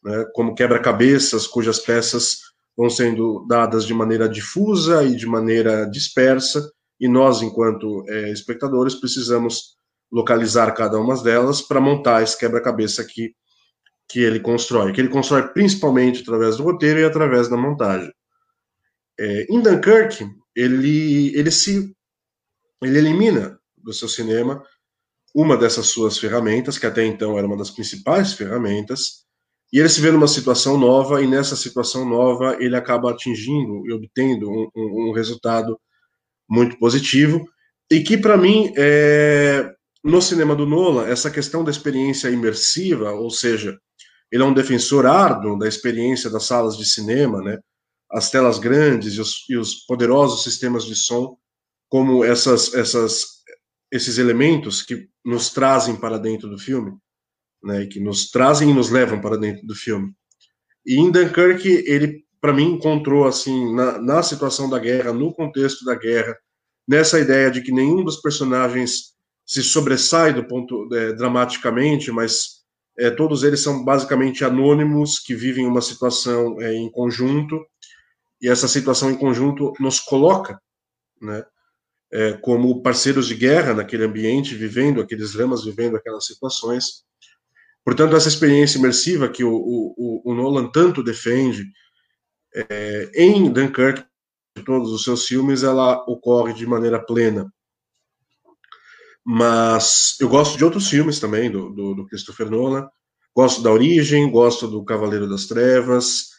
né? 0.04 0.24
como 0.34 0.54
quebra-cabeças 0.54 1.46
cujas 1.46 1.78
peças 1.78 2.38
vão 2.76 2.88
sendo 2.88 3.44
dadas 3.48 3.84
de 3.84 3.92
maneira 3.92 4.28
difusa 4.28 5.02
e 5.02 5.16
de 5.16 5.26
maneira 5.26 5.84
dispersa, 5.90 6.70
e 7.00 7.08
nós, 7.08 7.42
enquanto 7.42 8.04
é, 8.08 8.30
espectadores, 8.30 8.94
precisamos 8.94 9.76
localizar 10.10 10.72
cada 10.72 10.98
uma 10.98 11.20
delas 11.22 11.60
para 11.60 11.80
montar 11.80 12.22
esse 12.22 12.38
quebra-cabeça 12.38 13.04
que, 13.04 13.34
que 14.08 14.20
ele 14.20 14.40
constrói, 14.40 14.92
que 14.92 15.00
ele 15.00 15.08
constrói 15.08 15.48
principalmente 15.48 16.22
através 16.22 16.56
do 16.56 16.62
roteiro 16.62 17.00
e 17.00 17.04
através 17.04 17.48
da 17.48 17.56
montagem. 17.56 18.12
É, 19.18 19.46
em 19.50 19.60
Dunkirk, 19.60 20.28
ele, 20.54 21.36
ele 21.36 21.50
se 21.50 21.94
ele 22.82 22.98
elimina 22.98 23.57
do 23.88 23.94
seu 23.94 24.08
cinema 24.08 24.62
uma 25.34 25.56
dessas 25.56 25.86
suas 25.88 26.18
ferramentas, 26.18 26.78
que 26.78 26.86
até 26.86 27.04
então 27.04 27.38
era 27.38 27.46
uma 27.46 27.56
das 27.56 27.70
principais 27.70 28.32
ferramentas, 28.32 29.24
e 29.72 29.78
ele 29.78 29.88
se 29.88 30.00
vê 30.00 30.10
numa 30.10 30.26
situação 30.26 30.78
nova, 30.78 31.22
e 31.22 31.26
nessa 31.26 31.54
situação 31.54 32.04
nova 32.08 32.56
ele 32.60 32.74
acaba 32.74 33.10
atingindo 33.10 33.86
e 33.86 33.92
obtendo 33.92 34.50
um, 34.50 34.68
um, 34.74 35.08
um 35.08 35.12
resultado 35.12 35.78
muito 36.48 36.78
positivo, 36.78 37.44
e 37.90 38.00
que 38.00 38.16
para 38.16 38.36
mim, 38.36 38.72
é, 38.76 39.70
no 40.02 40.20
cinema 40.22 40.56
do 40.56 40.66
Nolan, 40.66 41.06
essa 41.06 41.30
questão 41.30 41.62
da 41.62 41.70
experiência 41.70 42.30
imersiva, 42.30 43.12
ou 43.12 43.30
seja, 43.30 43.78
ele 44.32 44.42
é 44.42 44.46
um 44.46 44.54
defensor 44.54 45.06
árduo 45.06 45.58
da 45.58 45.68
experiência 45.68 46.30
das 46.30 46.44
salas 46.44 46.76
de 46.76 46.86
cinema, 46.86 47.42
né? 47.42 47.58
as 48.10 48.30
telas 48.30 48.58
grandes 48.58 49.14
e 49.14 49.20
os, 49.20 49.44
e 49.48 49.56
os 49.56 49.84
poderosos 49.86 50.42
sistemas 50.42 50.84
de 50.84 50.96
som 50.96 51.36
como 51.90 52.24
essas, 52.24 52.74
essas, 52.74 53.37
esses 53.90 54.18
elementos 54.18 54.82
que 54.82 55.08
nos 55.24 55.50
trazem 55.50 55.96
para 55.96 56.18
dentro 56.18 56.48
do 56.48 56.58
filme, 56.58 56.96
né, 57.62 57.86
que 57.86 58.00
nos 58.00 58.30
trazem 58.30 58.70
e 58.70 58.74
nos 58.74 58.90
levam 58.90 59.20
para 59.20 59.36
dentro 59.36 59.66
do 59.66 59.74
filme. 59.74 60.12
E 60.86 60.96
em 60.96 61.10
Dunkirk, 61.10 61.68
ele, 61.86 62.24
para 62.40 62.52
mim, 62.52 62.74
encontrou, 62.74 63.26
assim, 63.26 63.74
na, 63.74 63.98
na 63.98 64.22
situação 64.22 64.70
da 64.70 64.78
guerra, 64.78 65.12
no 65.12 65.32
contexto 65.32 65.84
da 65.84 65.94
guerra, 65.94 66.36
nessa 66.86 67.18
ideia 67.18 67.50
de 67.50 67.60
que 67.60 67.72
nenhum 67.72 68.04
dos 68.04 68.16
personagens 68.16 69.14
se 69.44 69.62
sobressai 69.62 70.32
do 70.32 70.44
ponto 70.44 70.88
é, 70.94 71.12
dramaticamente, 71.12 72.10
mas 72.12 72.58
é, 72.98 73.10
todos 73.10 73.42
eles 73.42 73.60
são 73.60 73.84
basicamente 73.84 74.44
anônimos 74.44 75.18
que 75.18 75.34
vivem 75.34 75.66
uma 75.66 75.80
situação 75.80 76.60
é, 76.60 76.74
em 76.74 76.90
conjunto 76.90 77.64
e 78.40 78.48
essa 78.48 78.68
situação 78.68 79.10
em 79.10 79.16
conjunto 79.16 79.72
nos 79.80 80.00
coloca, 80.00 80.60
né, 81.20 81.44
é, 82.12 82.32
como 82.34 82.82
parceiros 82.82 83.26
de 83.26 83.34
guerra 83.34 83.74
naquele 83.74 84.04
ambiente, 84.04 84.54
vivendo 84.54 85.00
aqueles 85.00 85.32
dramas, 85.32 85.64
vivendo 85.64 85.96
aquelas 85.96 86.26
situações. 86.26 87.04
Portanto, 87.84 88.16
essa 88.16 88.28
experiência 88.28 88.78
imersiva 88.78 89.28
que 89.28 89.44
o, 89.44 89.54
o, 89.54 90.22
o 90.24 90.34
Nolan 90.34 90.70
tanto 90.70 91.02
defende 91.02 91.64
é, 92.54 93.10
em 93.14 93.50
Dunkirk, 93.52 94.04
todos 94.64 94.90
os 94.90 95.04
seus 95.04 95.26
filmes, 95.26 95.62
ela 95.62 96.04
ocorre 96.08 96.52
de 96.52 96.66
maneira 96.66 96.98
plena. 96.98 97.52
Mas 99.24 100.16
eu 100.20 100.28
gosto 100.28 100.56
de 100.56 100.64
outros 100.64 100.88
filmes 100.88 101.20
também, 101.20 101.50
do, 101.50 101.70
do, 101.70 101.94
do 101.94 102.06
Christopher 102.06 102.50
Nolan. 102.50 102.88
Gosto 103.36 103.62
da 103.62 103.70
Origem, 103.70 104.30
gosto 104.30 104.66
do 104.66 104.84
Cavaleiro 104.84 105.28
das 105.28 105.46
Trevas, 105.46 106.30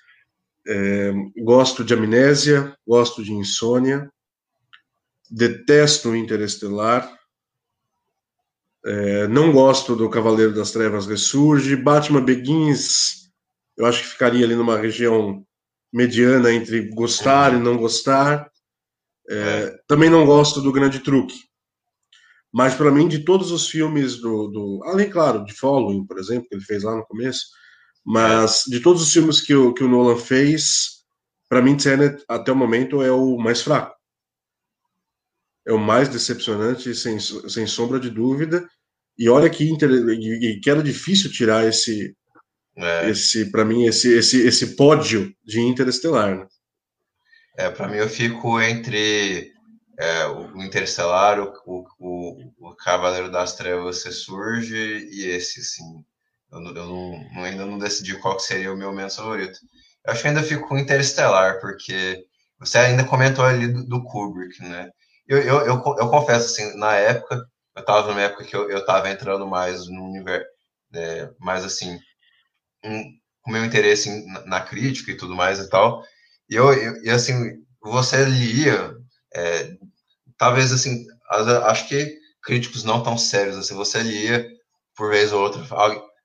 é, 0.67 1.13
gosto 1.38 1.83
de 1.83 1.93
Amnésia, 1.93 2.75
gosto 2.85 3.23
de 3.23 3.31
Insônia, 3.31 4.11
detesto 5.29 6.15
Interestelar, 6.15 7.17
é, 8.86 9.27
não 9.27 9.51
gosto 9.51 9.95
do 9.95 10.09
Cavaleiro 10.09 10.53
das 10.53 10.71
Trevas 10.71 11.05
Ressurge, 11.05 11.75
Batman 11.75 12.24
Begins, 12.24 13.29
eu 13.77 13.86
acho 13.86 14.03
que 14.03 14.09
ficaria 14.09 14.45
ali 14.45 14.55
numa 14.55 14.77
região 14.77 15.45
mediana 15.91 16.51
entre 16.51 16.89
gostar 16.89 17.53
e 17.53 17.59
não 17.59 17.77
gostar. 17.77 18.50
É, 19.29 19.36
é. 19.36 19.79
Também 19.88 20.09
não 20.09 20.25
gosto 20.25 20.62
do 20.62 20.71
Grande 20.71 21.00
Truque. 21.00 21.36
Mas, 22.51 22.74
para 22.74 22.91
mim, 22.91 23.07
de 23.07 23.19
todos 23.19 23.51
os 23.51 23.69
filmes 23.69 24.17
do, 24.17 24.48
do. 24.48 24.81
Além, 24.86 25.09
claro, 25.09 25.45
de 25.45 25.53
Following, 25.53 26.05
por 26.05 26.17
exemplo, 26.17 26.48
que 26.50 26.55
ele 26.55 26.63
fez 26.63 26.83
lá 26.83 26.95
no 26.95 27.05
começo, 27.05 27.45
mas 28.03 28.63
de 28.67 28.79
todos 28.79 29.01
os 29.01 29.13
filmes 29.13 29.39
que 29.39 29.53
o, 29.53 29.74
que 29.74 29.83
o 29.83 29.88
Nolan 29.88 30.17
fez, 30.17 31.03
para 31.48 31.62
mim, 31.62 31.77
Tenet, 31.77 32.24
até 32.27 32.51
o 32.51 32.55
momento, 32.55 33.03
é 33.03 33.12
o 33.12 33.38
mais 33.38 33.62
fraco. 33.62 33.95
É 35.69 35.71
o 35.71 35.77
mais 35.77 36.09
decepcionante, 36.09 36.95
sem, 36.95 37.19
sem 37.19 37.67
sombra 37.67 37.99
de 37.99 38.09
dúvida. 38.09 38.67
E 39.15 39.29
olha 39.29 39.47
que, 39.51 39.69
inter... 39.69 39.88
que 40.63 40.67
era 40.67 40.81
difícil 40.81 41.31
tirar 41.31 41.63
esse, 41.63 42.17
é. 42.75 43.09
esse 43.11 43.51
para 43.51 43.63
mim, 43.63 43.85
esse, 43.85 44.17
esse, 44.17 44.47
esse 44.47 44.75
pódio 44.75 45.31
de 45.45 45.61
Interestelar. 45.61 46.39
Né? 46.39 46.47
É, 47.55 47.69
para 47.69 47.88
mim 47.88 47.97
eu 47.97 48.09
fico 48.09 48.59
entre 48.59 49.53
é, 49.99 50.25
o 50.25 50.59
Interestelar, 50.63 51.39
o, 51.39 51.85
o, 51.99 52.51
o, 52.57 52.75
Cavaleiro 52.75 53.29
das 53.29 53.55
Trevas 53.55 54.01
surge 54.01 54.75
e 55.11 55.27
esse, 55.27 55.61
sim. 55.63 56.03
Eu, 56.51 56.59
eu 56.63 56.88
não, 56.88 57.43
ainda 57.43 57.63
não 57.63 57.77
decidi 57.77 58.17
qual 58.17 58.39
seria 58.39 58.73
o 58.73 58.77
meu 58.77 58.89
momento 58.89 59.17
favorito. 59.17 59.59
Eu 60.03 60.13
acho 60.13 60.23
que 60.23 60.29
ainda 60.29 60.41
fico 60.41 60.67
com 60.67 60.79
Interestelar, 60.79 61.59
porque 61.61 62.25
você 62.59 62.79
ainda 62.79 63.03
comentou 63.03 63.45
ali 63.45 63.67
do, 63.67 63.85
do 63.85 64.03
Kubrick, 64.03 64.63
né? 64.63 64.89
Eu, 65.29 65.38
eu, 65.38 65.57
eu, 65.59 65.83
eu, 66.00 66.09
confesso, 66.09 66.48
assim, 66.48 66.77
na 66.77 66.95
época, 66.95 67.48
eu 67.75 67.81
estava 67.81 68.07
numa 68.07 68.21
época 68.21 68.43
que 68.43 68.55
eu, 68.55 68.69
eu 68.69 68.83
tava 68.83 69.09
entrando 69.09 69.48
mais 69.48 69.88
no 69.88 70.03
universo, 70.05 70.48
né, 70.91 71.31
mais 71.39 71.63
assim, 71.63 72.00
um, 72.83 73.03
com 73.41 73.51
meu 73.51 73.63
interesse 73.63 74.09
em, 74.09 74.25
na 74.48 74.62
crítica 74.62 75.12
e 75.12 75.17
tudo 75.17 75.36
mais 75.36 75.59
e 75.59 75.69
tal. 75.69 76.03
E 76.50 76.55
eu, 76.55 76.74
eu 76.74 77.03
e 77.03 77.09
assim, 77.12 77.63
você 77.81 78.25
lia, 78.25 78.95
é, 79.36 79.71
talvez 80.38 80.71
assim, 80.74 81.05
acho 81.65 81.88
que 81.88 82.17
críticos 82.41 82.83
não 82.83 83.03
tão 83.03 83.17
sérios 83.17 83.57
assim, 83.57 83.75
você 83.75 84.01
lia 84.01 84.48
por 84.95 85.12
vez 85.12 85.31
ou 85.31 85.41
outra, 85.41 85.63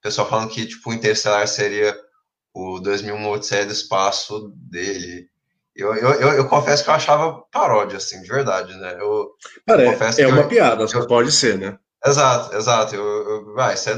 pessoal 0.04 0.28
falando 0.28 0.50
que 0.50 0.66
tipo 0.66 0.90
o 0.90 0.94
Interstellar 0.94 1.46
seria 1.46 1.94
o 2.54 2.80
2001 2.80 3.28
Odisseia 3.28 3.66
do 3.66 3.72
Espaço 3.72 4.52
dele. 4.56 5.28
Eu, 5.76 5.92
eu, 5.94 6.10
eu, 6.12 6.28
eu, 6.34 6.48
confesso 6.48 6.84
que 6.84 6.90
eu 6.90 6.94
achava 6.94 7.42
paródia, 7.50 7.96
assim, 7.96 8.22
de 8.22 8.28
verdade, 8.28 8.76
né? 8.76 8.96
Eu, 9.00 9.30
Cara, 9.66 9.84
confesso 9.90 10.20
é, 10.20 10.24
é 10.24 10.28
uma 10.28 10.46
piada, 10.46 10.86
só 10.86 11.04
pode 11.04 11.32
ser, 11.32 11.58
né? 11.58 11.76
Exato, 12.06 12.54
exato. 12.54 12.94
Eu, 12.94 13.54
vai, 13.54 13.74
isso 13.74 13.90
é, 13.90 13.96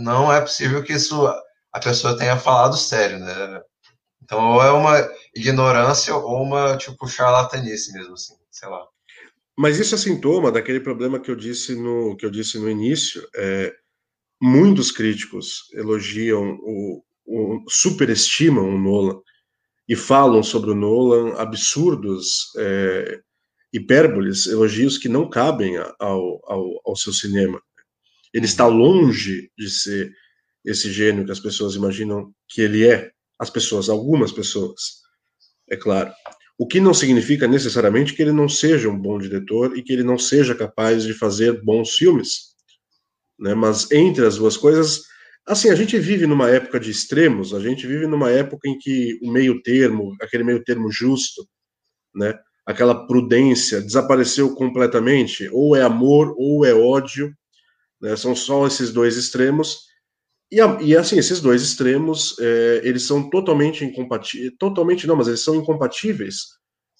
não 0.00 0.32
é 0.32 0.40
possível 0.40 0.82
que 0.82 0.94
isso 0.94 1.26
a 1.72 1.80
pessoa 1.80 2.16
tenha 2.16 2.38
falado 2.38 2.76
sério, 2.76 3.18
né? 3.18 3.60
Então, 4.22 4.54
ou 4.54 4.62
é 4.62 4.70
uma 4.70 4.96
ignorância 5.36 6.14
ou 6.16 6.42
uma, 6.42 6.76
tipo, 6.78 7.06
charlatanice 7.06 7.92
mesmo, 7.92 8.14
assim, 8.14 8.34
sei 8.50 8.68
lá. 8.68 8.82
Mas 9.56 9.78
isso 9.78 9.94
é 9.94 9.98
sintoma 9.98 10.50
daquele 10.50 10.80
problema 10.80 11.20
que 11.20 11.30
eu 11.30 11.36
disse 11.36 11.74
no, 11.74 12.16
que 12.16 12.24
eu 12.24 12.30
disse 12.30 12.58
no 12.58 12.70
início. 12.70 13.28
É, 13.36 13.72
muitos 14.40 14.90
críticos 14.90 15.68
elogiam, 15.74 16.58
o, 16.62 17.04
o, 17.26 17.64
superestimam 17.68 18.64
o 18.64 18.78
Nolan 18.78 19.20
e 19.88 19.94
falam 19.94 20.42
sobre 20.42 20.70
o 20.70 20.74
Nolan 20.74 21.34
absurdos, 21.34 22.50
é, 22.56 23.20
hipérboles, 23.72 24.46
elogios 24.46 24.96
que 24.96 25.08
não 25.08 25.28
cabem 25.28 25.76
ao, 25.76 26.40
ao, 26.50 26.80
ao 26.86 26.96
seu 26.96 27.12
cinema. 27.12 27.60
Ele 28.32 28.46
está 28.46 28.66
longe 28.66 29.50
de 29.56 29.70
ser 29.70 30.12
esse 30.64 30.90
gênio 30.90 31.24
que 31.24 31.32
as 31.32 31.40
pessoas 31.40 31.74
imaginam 31.74 32.32
que 32.48 32.62
ele 32.62 32.86
é, 32.86 33.10
as 33.38 33.50
pessoas, 33.50 33.88
algumas 33.88 34.32
pessoas, 34.32 35.02
é 35.68 35.76
claro. 35.76 36.12
O 36.56 36.66
que 36.66 36.80
não 36.80 36.94
significa 36.94 37.48
necessariamente 37.48 38.14
que 38.14 38.22
ele 38.22 38.32
não 38.32 38.48
seja 38.48 38.88
um 38.88 38.98
bom 38.98 39.18
diretor 39.18 39.76
e 39.76 39.82
que 39.82 39.92
ele 39.92 40.04
não 40.04 40.16
seja 40.16 40.54
capaz 40.54 41.02
de 41.02 41.12
fazer 41.12 41.62
bons 41.64 41.94
filmes. 41.94 42.54
Né? 43.38 43.54
Mas 43.54 43.90
entre 43.90 44.24
as 44.24 44.36
duas 44.36 44.56
coisas, 44.56 45.02
assim, 45.46 45.70
a 45.70 45.74
gente 45.74 45.98
vive 45.98 46.26
numa 46.26 46.50
época 46.50 46.80
de 46.80 46.90
extremos, 46.90 47.54
a 47.54 47.60
gente 47.60 47.86
vive 47.86 48.06
numa 48.06 48.30
época 48.30 48.68
em 48.68 48.78
que 48.78 49.18
o 49.22 49.30
meio 49.30 49.62
termo, 49.62 50.14
aquele 50.20 50.44
meio 50.44 50.62
termo 50.62 50.90
justo, 50.90 51.46
né? 52.14 52.38
aquela 52.66 53.06
prudência 53.06 53.80
desapareceu 53.80 54.54
completamente, 54.54 55.48
ou 55.52 55.76
é 55.76 55.82
amor 55.82 56.34
ou 56.38 56.64
é 56.64 56.74
ódio, 56.74 57.34
né? 58.00 58.16
são 58.16 58.34
só 58.34 58.66
esses 58.66 58.92
dois 58.92 59.16
extremos, 59.16 59.84
e, 60.50 60.58
e, 60.84 60.96
assim, 60.96 61.18
esses 61.18 61.40
dois 61.40 61.62
extremos, 61.62 62.38
é, 62.38 62.80
eles 62.84 63.02
são 63.02 63.28
totalmente 63.28 63.84
incompatíveis, 63.84 64.52
totalmente 64.58 65.06
não, 65.06 65.16
mas 65.16 65.26
eles 65.26 65.40
são 65.40 65.56
incompatíveis 65.56 66.36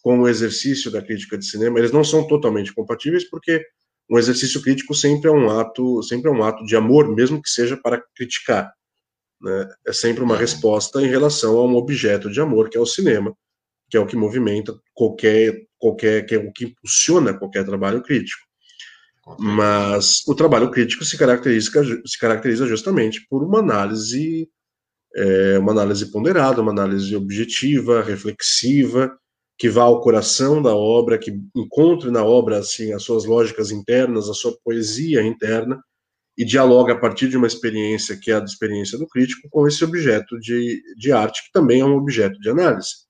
com 0.03 0.19
o 0.21 0.29
exercício 0.29 0.91
da 0.91 1.01
crítica 1.01 1.39
de 1.39 1.47
cinema. 1.47 1.79
Eles 1.79 1.93
não 1.93 2.03
são 2.03 2.27
totalmente 2.27 2.75
compatíveis 2.75 3.25
porque 3.31 3.65
um 4.11 4.19
exercício 4.19 4.61
crítico 4.61 4.95
sempre 4.95 5.29
é 5.29 5.33
um 5.33 5.51
ato, 5.51 6.03
sempre 6.03 6.29
é 6.29 6.33
um 6.33 6.43
ato 6.43 6.65
de 6.65 6.77
amor, 6.77 7.15
mesmo 7.15 7.41
que 7.41 7.49
seja 7.49 7.77
para 7.77 8.03
criticar. 8.15 8.73
Né? 9.41 9.69
É 9.87 9.93
sempre 9.93 10.23
uma 10.23 10.37
resposta 10.37 11.01
em 11.01 11.07
relação 11.07 11.57
a 11.57 11.65
um 11.65 11.75
objeto 11.75 12.31
de 12.31 12.41
amor, 12.41 12.69
que 12.69 12.77
é 12.77 12.81
o 12.81 12.87
cinema, 12.87 13.35
que 13.89 13.97
é 13.97 14.01
o 14.01 14.07
que 14.07 14.17
movimenta 14.17 14.75
qualquer, 14.93 15.67
qualquer, 15.79 16.27
que 16.27 16.35
é 16.35 16.39
o 16.39 16.53
que 16.53 16.67
impulsiona 16.67 17.35
qualquer 17.35 17.65
trabalho 17.65 18.03
crítico. 18.03 18.43
Mas 19.39 20.23
o 20.27 20.35
trabalho 20.35 20.71
crítico 20.71 21.05
se 21.05 21.17
caracteriza, 21.17 21.71
se 22.05 22.19
caracteriza 22.19 22.67
justamente 22.67 23.27
por 23.29 23.43
uma 23.43 23.61
análise, 23.61 24.49
é, 25.17 25.59
uma 25.59 25.73
análise 25.73 26.11
ponderada, 26.11 26.61
uma 26.61 26.73
análise 26.73 27.17
objetiva, 27.17 28.03
reflexiva, 28.03 29.19
que 29.57 29.69
vá 29.69 29.83
ao 29.83 30.01
coração 30.01 30.61
da 30.61 30.75
obra, 30.75 31.19
que 31.19 31.33
encontre 31.55 32.11
na 32.11 32.25
obra 32.25 32.59
assim 32.59 32.93
as 32.93 33.03
suas 33.03 33.25
lógicas 33.25 33.71
internas, 33.71 34.29
a 34.29 34.35
sua 34.35 34.57
poesia 34.65 35.23
interna 35.23 35.83
e 36.37 36.45
dialoga 36.45 36.95
a 36.95 36.99
partir 36.99 37.29
de 37.29 37.37
uma 37.37 37.47
experiência 37.47 38.19
que 38.21 38.31
é 38.31 38.37
a 38.37 38.45
experiência 38.45 38.99
do 38.99 39.07
crítico 39.07 39.49
com 39.49 39.69
esse 39.69 39.85
objeto 39.85 40.39
de, 40.41 40.83
de 40.97 41.13
arte 41.13 41.45
que 41.45 41.53
também 41.53 41.81
é 41.81 41.85
um 41.85 41.97
objeto 41.97 42.39
de 42.41 42.51
análise. 42.51 43.05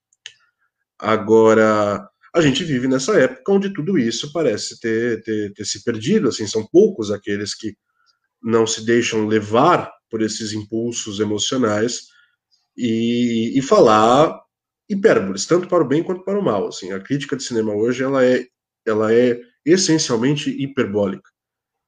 Agora, 0.99 2.07
a 2.35 2.41
gente 2.41 2.63
vive 2.63 2.87
nessa 2.87 3.19
época 3.19 3.53
onde 3.53 3.73
tudo 3.73 3.99
isso 3.99 4.33
parece 4.33 4.79
ter, 4.79 5.23
ter, 5.23 5.53
ter 5.55 5.65
se 5.65 5.83
perdido, 5.83 6.29
assim, 6.29 6.47
são 6.47 6.67
poucos 6.67 7.11
aqueles 7.11 7.55
que 7.55 7.75
não 8.43 8.67
se 8.67 8.85
deixam 8.85 9.27
levar 9.27 9.91
por 10.11 10.21
esses 10.21 10.53
impulsos 10.53 11.19
emocionais 11.19 12.09
e, 12.77 13.59
e 13.59 13.63
falar 13.63 14.44
hipérboles, 14.89 15.47
tanto 15.47 15.69
para 15.69 15.83
o 15.83 15.87
bem 15.87 16.03
quanto 16.03 16.25
para 16.25 16.39
o 16.39 16.43
mal. 16.43 16.69
Assim, 16.69 16.93
a 16.93 17.01
crítica 17.01 17.37
de 17.37 17.43
cinema 17.43 17.75
hoje 17.75 18.03
ela 18.03 18.25
é, 18.25 18.47
ela 18.87 19.13
é 19.13 19.39
essencialmente 19.65 20.51
hiperbólica. 20.51 21.29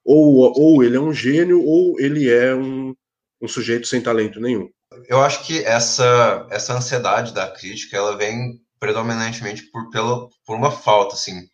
Ou, 0.05 0.53
ou 0.57 0.85
ele 0.85 0.97
é 0.97 1.01
um 1.01 1.13
gênio, 1.13 1.63
ou 1.63 1.99
ele 2.01 2.31
é 2.31 2.55
um, 2.55 2.95
um 3.41 3.49
sujeito 3.49 3.87
sem 3.87 4.01
talento 4.01 4.41
nenhum. 4.41 4.69
Eu 5.09 5.21
acho 5.21 5.45
que 5.45 5.65
essa, 5.65 6.47
essa 6.51 6.75
ansiedade 6.75 7.35
da 7.35 7.51
crítica 7.51 7.97
ela 7.97 8.17
vem 8.17 8.61
predominantemente 8.79 9.63
por, 9.71 9.91
pela, 9.91 10.29
por 10.45 10.57
uma 10.57 10.71
falta, 10.71 11.15
assim. 11.15 11.49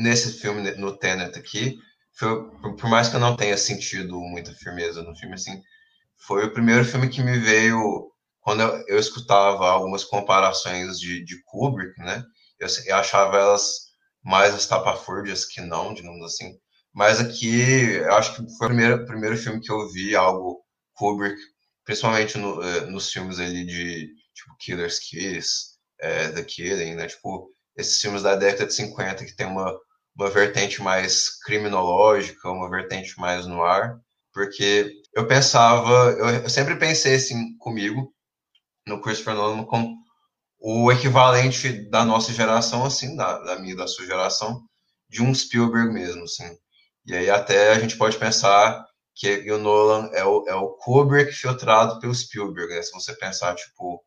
Nesse 0.00 0.40
filme, 0.40 0.70
no 0.72 0.96
Tenet 0.96 1.38
aqui, 1.38 1.76
foi, 2.14 2.48
por 2.76 2.88
mais 2.88 3.08
que 3.08 3.16
eu 3.16 3.20
não 3.20 3.36
tenha 3.36 3.58
sentido 3.58 4.18
muita 4.20 4.52
firmeza 4.52 5.02
no 5.02 5.14
filme, 5.16 5.34
assim, 5.34 5.60
foi 6.16 6.46
o 6.46 6.52
primeiro 6.52 6.84
filme 6.84 7.08
que 7.08 7.22
me 7.22 7.38
veio 7.38 8.10
quando 8.46 8.60
eu, 8.60 8.84
eu 8.86 8.98
escutava 9.00 9.66
algumas 9.66 10.04
comparações 10.04 11.00
de, 11.00 11.24
de 11.24 11.42
Kubrick, 11.46 11.98
né? 11.98 12.22
Eu, 12.60 12.68
eu 12.86 12.94
achava 12.94 13.36
elas 13.36 13.88
mais 14.22 14.54
estapafúrdias 14.54 15.44
que 15.44 15.60
não, 15.60 15.92
digamos 15.92 16.24
assim. 16.24 16.56
Mas 16.94 17.18
aqui, 17.18 17.96
eu 17.96 18.14
acho 18.14 18.36
que 18.36 18.56
foi 18.56 18.66
o 18.66 18.70
primeiro, 18.70 19.04
primeiro 19.04 19.36
filme 19.36 19.60
que 19.60 19.72
eu 19.72 19.90
vi 19.90 20.14
algo 20.14 20.62
Kubrick, 20.94 21.36
principalmente 21.84 22.38
no, 22.38 22.62
eh, 22.62 22.86
nos 22.86 23.10
filmes 23.10 23.40
ali 23.40 23.66
de, 23.66 24.06
tipo, 24.32 24.56
Killer's 24.60 25.00
Kiss, 25.00 25.76
é, 26.00 26.28
The 26.28 26.44
Killing, 26.44 26.94
né? 26.94 27.08
Tipo, 27.08 27.50
esses 27.76 28.00
filmes 28.00 28.22
da 28.22 28.36
década 28.36 28.66
de 28.66 28.74
50 28.74 29.24
que 29.24 29.34
tem 29.34 29.48
uma, 29.48 29.76
uma 30.16 30.30
vertente 30.30 30.80
mais 30.80 31.36
criminológica, 31.42 32.48
uma 32.48 32.70
vertente 32.70 33.18
mais 33.18 33.44
no 33.44 33.64
ar, 33.64 33.98
porque 34.32 34.92
eu 35.16 35.26
pensava, 35.26 36.12
eu, 36.12 36.28
eu 36.44 36.48
sempre 36.48 36.76
pensei 36.76 37.16
assim 37.16 37.56
comigo, 37.58 38.14
no 38.86 39.00
Christopher 39.00 39.34
Nolan, 39.34 39.64
como 39.64 39.96
o 40.58 40.90
equivalente 40.90 41.88
da 41.90 42.04
nossa 42.04 42.32
geração, 42.32 42.84
assim, 42.84 43.16
da, 43.16 43.38
da 43.42 43.58
minha 43.58 43.76
da 43.76 43.86
sua 43.86 44.06
geração, 44.06 44.62
de 45.08 45.22
um 45.22 45.34
Spielberg 45.34 45.92
mesmo, 45.92 46.24
assim. 46.24 46.56
E 47.06 47.14
aí 47.14 47.30
até 47.30 47.72
a 47.72 47.78
gente 47.78 47.96
pode 47.96 48.16
pensar 48.16 48.84
que 49.14 49.50
o 49.50 49.58
Nolan 49.58 50.10
é 50.12 50.24
o, 50.24 50.44
é 50.48 50.54
o 50.54 50.70
Kubrick 50.74 51.32
filtrado 51.32 51.98
pelo 52.00 52.14
Spielberg, 52.14 52.74
né? 52.74 52.82
Se 52.82 52.92
você 52.92 53.14
pensar, 53.16 53.54
tipo, 53.54 54.04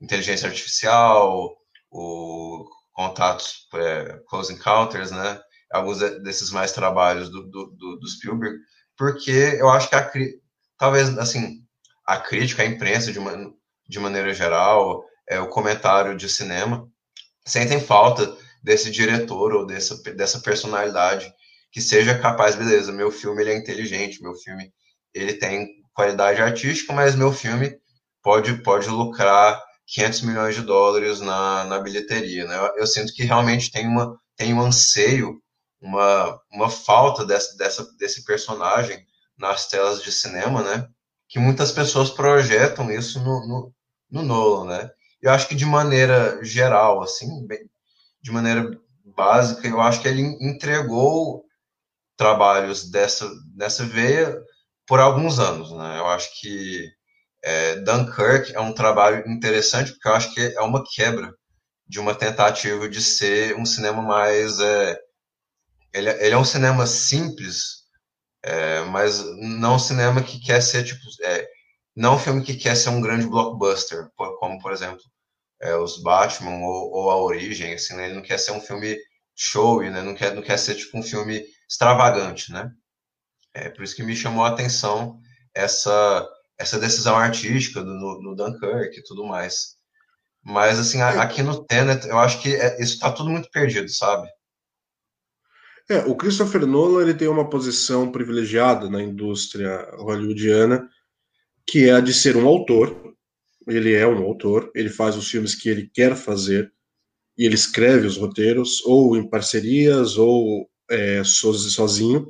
inteligência 0.00 0.48
artificial, 0.48 1.56
o 1.90 2.68
contatos, 2.92 3.66
é, 3.74 4.20
Close 4.28 4.52
Encounters, 4.52 5.10
né? 5.10 5.40
Alguns 5.72 5.98
desses 6.22 6.50
mais 6.50 6.72
trabalhos 6.72 7.28
do, 7.30 7.42
do, 7.50 7.96
do, 7.98 8.08
Spielberg, 8.08 8.56
porque 8.96 9.56
eu 9.58 9.68
acho 9.68 9.88
que 9.88 9.96
a, 9.96 10.10
talvez, 10.78 11.16
assim, 11.18 11.64
a 12.06 12.18
crítica, 12.18 12.62
a 12.62 12.66
imprensa, 12.66 13.12
de, 13.12 13.18
uma, 13.18 13.32
de 13.88 14.00
maneira 14.00 14.32
geral, 14.32 15.04
é, 15.28 15.40
o 15.40 15.48
comentário 15.48 16.16
de 16.16 16.28
cinema, 16.28 16.88
sentem 17.44 17.80
falta 17.80 18.36
desse 18.62 18.90
diretor 18.90 19.54
ou 19.54 19.66
dessa, 19.66 20.02
dessa 20.14 20.40
personalidade 20.40 21.32
que 21.70 21.80
seja 21.80 22.18
capaz, 22.18 22.54
beleza, 22.54 22.92
meu 22.92 23.10
filme 23.10 23.42
ele 23.42 23.50
é 23.50 23.56
inteligente, 23.56 24.22
meu 24.22 24.34
filme 24.34 24.72
ele 25.12 25.34
tem 25.34 25.68
qualidade 25.92 26.40
artística, 26.40 26.92
mas 26.92 27.14
meu 27.14 27.32
filme 27.32 27.76
pode, 28.22 28.62
pode 28.62 28.88
lucrar 28.88 29.60
500 29.86 30.22
milhões 30.22 30.54
de 30.54 30.62
dólares 30.62 31.20
na, 31.20 31.64
na 31.64 31.78
bilheteria, 31.78 32.46
né? 32.46 32.56
Eu, 32.56 32.76
eu 32.78 32.86
sinto 32.86 33.12
que 33.12 33.24
realmente 33.24 33.70
tem, 33.70 33.86
uma, 33.86 34.16
tem 34.36 34.54
um 34.54 34.60
anseio, 34.60 35.40
uma, 35.80 36.40
uma 36.50 36.70
falta 36.70 37.24
dessa, 37.24 37.56
dessa, 37.56 37.86
desse 37.98 38.24
personagem 38.24 39.04
nas 39.36 39.68
telas 39.68 40.02
de 40.02 40.10
cinema, 40.10 40.62
né? 40.62 40.88
Que 41.34 41.40
muitas 41.40 41.72
pessoas 41.72 42.10
projetam 42.10 42.92
isso 42.92 43.18
no, 43.18 43.44
no, 43.44 43.74
no 44.08 44.22
Nolan, 44.22 44.66
né? 44.66 44.90
Eu 45.20 45.32
acho 45.32 45.48
que 45.48 45.56
de 45.56 45.66
maneira 45.66 46.38
geral, 46.44 47.02
assim, 47.02 47.44
bem, 47.44 47.68
de 48.22 48.30
maneira 48.30 48.70
básica, 49.16 49.66
eu 49.66 49.80
acho 49.80 50.00
que 50.00 50.06
ele 50.06 50.22
entregou 50.40 51.44
trabalhos 52.16 52.88
dessa, 52.88 53.28
dessa 53.56 53.84
veia 53.84 54.40
por 54.86 55.00
alguns 55.00 55.40
anos, 55.40 55.72
né? 55.72 55.98
Eu 55.98 56.06
acho 56.06 56.40
que 56.40 56.88
é, 57.42 57.80
Dunkirk 57.80 58.54
é 58.54 58.60
um 58.60 58.72
trabalho 58.72 59.28
interessante 59.28 59.90
porque 59.90 60.06
eu 60.06 60.14
acho 60.14 60.32
que 60.32 60.40
é 60.40 60.60
uma 60.60 60.84
quebra 60.94 61.34
de 61.84 61.98
uma 61.98 62.14
tentativa 62.14 62.88
de 62.88 63.02
ser 63.02 63.56
um 63.56 63.66
cinema 63.66 64.02
mais 64.02 64.60
é, 64.60 65.00
ele, 65.92 66.10
ele, 66.10 66.34
é 66.34 66.38
um 66.38 66.44
cinema 66.44 66.86
simples, 66.86 67.83
é, 68.44 68.82
mas 68.84 69.24
não 69.38 69.76
um 69.76 69.78
cinema 69.78 70.22
que 70.22 70.38
quer 70.38 70.60
ser 70.62 70.84
tipo 70.84 71.00
é, 71.22 71.48
não 71.96 72.16
um 72.16 72.18
filme 72.18 72.44
que 72.44 72.54
quer 72.54 72.76
ser 72.76 72.90
um 72.90 73.00
grande 73.00 73.26
blockbuster, 73.26 74.08
como 74.14 74.60
por 74.60 74.72
exemplo 74.72 75.00
é, 75.62 75.74
os 75.76 76.02
Batman 76.02 76.58
ou, 76.58 76.92
ou, 76.92 77.10
a 77.10 77.16
Origem, 77.16 77.74
assim, 77.74 77.94
né? 77.96 78.06
ele 78.06 78.14
não 78.14 78.22
quer 78.22 78.38
ser 78.38 78.52
um 78.52 78.60
filme 78.60 78.98
show, 79.34 79.82
né? 79.82 80.02
não 80.02 80.14
quer 80.14 80.34
não 80.34 80.42
quer 80.42 80.58
ser 80.58 80.74
tipo 80.74 80.98
um 80.98 81.02
filme 81.02 81.42
extravagante, 81.68 82.52
né? 82.52 82.70
É 83.54 83.70
por 83.70 83.82
isso 83.82 83.96
que 83.96 84.02
me 84.02 84.14
chamou 84.16 84.44
a 84.44 84.48
atenção 84.48 85.18
essa 85.54 86.28
essa 86.58 86.78
decisão 86.78 87.16
artística 87.16 87.82
do, 87.82 87.94
no, 87.94 88.22
no 88.22 88.36
Dunkirk 88.36 88.98
e 88.98 89.02
tudo 89.04 89.24
mais. 89.26 89.76
Mas, 90.42 90.78
assim, 90.78 91.00
a, 91.00 91.22
aqui 91.22 91.42
no 91.42 91.64
Tenet, 91.64 92.06
eu 92.06 92.18
acho 92.18 92.40
que 92.42 92.54
é, 92.54 92.80
isso 92.80 92.94
está 92.94 93.10
tudo 93.10 93.30
muito 93.30 93.50
perdido, 93.50 93.88
sabe? 93.88 94.28
É, 95.88 95.98
o 95.98 96.16
Christopher 96.16 96.66
Nolan 96.66 97.02
ele 97.02 97.14
tem 97.14 97.28
uma 97.28 97.48
posição 97.48 98.10
privilegiada 98.10 98.88
na 98.88 99.02
indústria 99.02 99.86
hollywoodiana, 99.98 100.88
que 101.66 101.88
é 101.88 101.92
a 101.92 102.00
de 102.00 102.14
ser 102.14 102.36
um 102.36 102.46
autor. 102.46 103.14
Ele 103.68 103.92
é 103.92 104.06
um 104.06 104.22
autor, 104.24 104.70
ele 104.74 104.88
faz 104.88 105.16
os 105.16 105.30
filmes 105.30 105.54
que 105.54 105.68
ele 105.68 105.90
quer 105.92 106.16
fazer, 106.16 106.72
e 107.36 107.44
ele 107.44 107.54
escreve 107.54 108.06
os 108.06 108.16
roteiros, 108.16 108.82
ou 108.84 109.16
em 109.16 109.28
parcerias, 109.28 110.16
ou 110.16 110.68
é, 110.90 111.22
sozinho. 111.24 112.26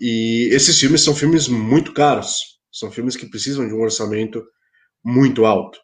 E 0.00 0.48
esses 0.50 0.78
filmes 0.78 1.02
são 1.02 1.14
filmes 1.14 1.48
muito 1.48 1.92
caros. 1.92 2.58
São 2.70 2.90
filmes 2.90 3.16
que 3.16 3.26
precisam 3.26 3.66
de 3.66 3.74
um 3.74 3.80
orçamento 3.80 4.42
muito 5.04 5.44
alto. 5.44 5.78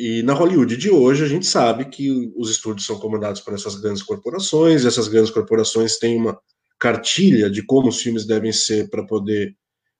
E 0.00 0.22
na 0.22 0.32
Hollywood 0.32 0.76
de 0.76 0.88
hoje, 0.88 1.24
a 1.24 1.26
gente 1.26 1.44
sabe 1.44 1.86
que 1.86 2.32
os 2.36 2.48
estúdios 2.48 2.86
são 2.86 3.00
comandados 3.00 3.40
por 3.40 3.52
essas 3.52 3.74
grandes 3.74 4.00
corporações, 4.00 4.84
e 4.84 4.86
essas 4.86 5.08
grandes 5.08 5.32
corporações 5.32 5.98
têm 5.98 6.16
uma 6.16 6.38
cartilha 6.78 7.50
de 7.50 7.64
como 7.64 7.88
os 7.88 8.00
filmes 8.00 8.24
devem 8.24 8.52
ser 8.52 8.88
para 8.90 9.04
poder 9.04 9.56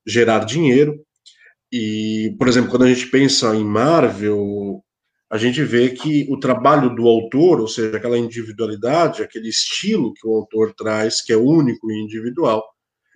gerar 0.07 0.45
dinheiro. 0.45 1.05
E, 1.73 2.33
por 2.39 2.47
exemplo, 2.47 2.71
quando 2.71 2.85
a 2.85 2.89
gente 2.89 3.09
pensa 3.09 3.57
em 3.57 3.65
Marvel, 3.65 4.81
a 5.29 5.37
gente 5.37 5.65
vê 5.65 5.91
que 5.91 6.29
o 6.31 6.39
trabalho 6.39 6.95
do 6.95 7.09
autor, 7.09 7.61
ou 7.61 7.67
seja, 7.67 7.97
aquela 7.97 8.17
individualidade, 8.17 9.21
aquele 9.21 9.49
estilo 9.49 10.15
que 10.15 10.29
o 10.29 10.33
autor 10.33 10.73
traz, 10.75 11.21
que 11.21 11.33
é 11.33 11.37
único 11.37 11.91
e 11.91 12.01
individual, 12.05 12.63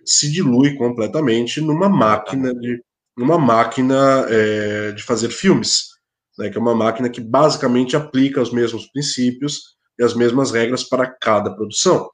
se 0.05 0.29
dilui 0.29 0.75
completamente 0.75 1.61
numa 1.61 1.87
máquina 1.87 2.53
de 2.53 2.83
numa 3.15 3.37
máquina 3.37 4.25
é, 4.27 4.91
de 4.91 5.03
fazer 5.03 5.29
filmes, 5.29 5.92
né, 6.37 6.49
que 6.49 6.57
é 6.57 6.61
uma 6.61 6.75
máquina 6.75 7.09
que 7.09 7.21
basicamente 7.21 7.95
aplica 7.95 8.41
os 8.41 8.51
mesmos 8.51 8.87
princípios 8.87 9.75
e 9.99 10.03
as 10.03 10.13
mesmas 10.13 10.51
regras 10.51 10.83
para 10.83 11.07
cada 11.07 11.53
produção. 11.55 12.09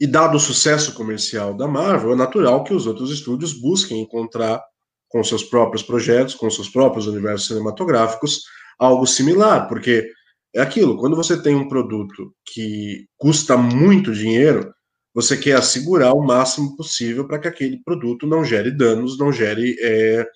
E 0.00 0.06
dado 0.06 0.36
o 0.36 0.40
sucesso 0.40 0.94
comercial 0.94 1.54
da 1.54 1.68
Marvel, 1.68 2.12
é 2.12 2.16
natural 2.16 2.64
que 2.64 2.72
os 2.72 2.86
outros 2.86 3.10
estúdios 3.10 3.52
busquem 3.52 4.00
encontrar 4.00 4.62
com 5.08 5.22
seus 5.22 5.42
próprios 5.42 5.82
projetos, 5.82 6.34
com 6.34 6.48
seus 6.48 6.68
próprios 6.68 7.06
universos 7.06 7.48
cinematográficos, 7.48 8.42
algo 8.78 9.06
similar, 9.06 9.68
porque 9.68 10.10
é 10.54 10.60
aquilo, 10.60 10.96
quando 10.96 11.16
você 11.16 11.40
tem 11.40 11.54
um 11.54 11.68
produto 11.68 12.34
que 12.46 13.06
custa 13.18 13.56
muito 13.56 14.12
dinheiro, 14.12 14.72
você 15.12 15.36
quer 15.36 15.56
assegurar 15.56 16.14
o 16.14 16.24
máximo 16.24 16.76
possível 16.76 17.26
para 17.26 17.38
que 17.38 17.48
aquele 17.48 17.82
produto 17.82 18.26
não 18.26 18.44
gere 18.44 18.70
danos, 18.70 19.18
não 19.18 19.32
gere, 19.32 19.76
é, 19.80 20.26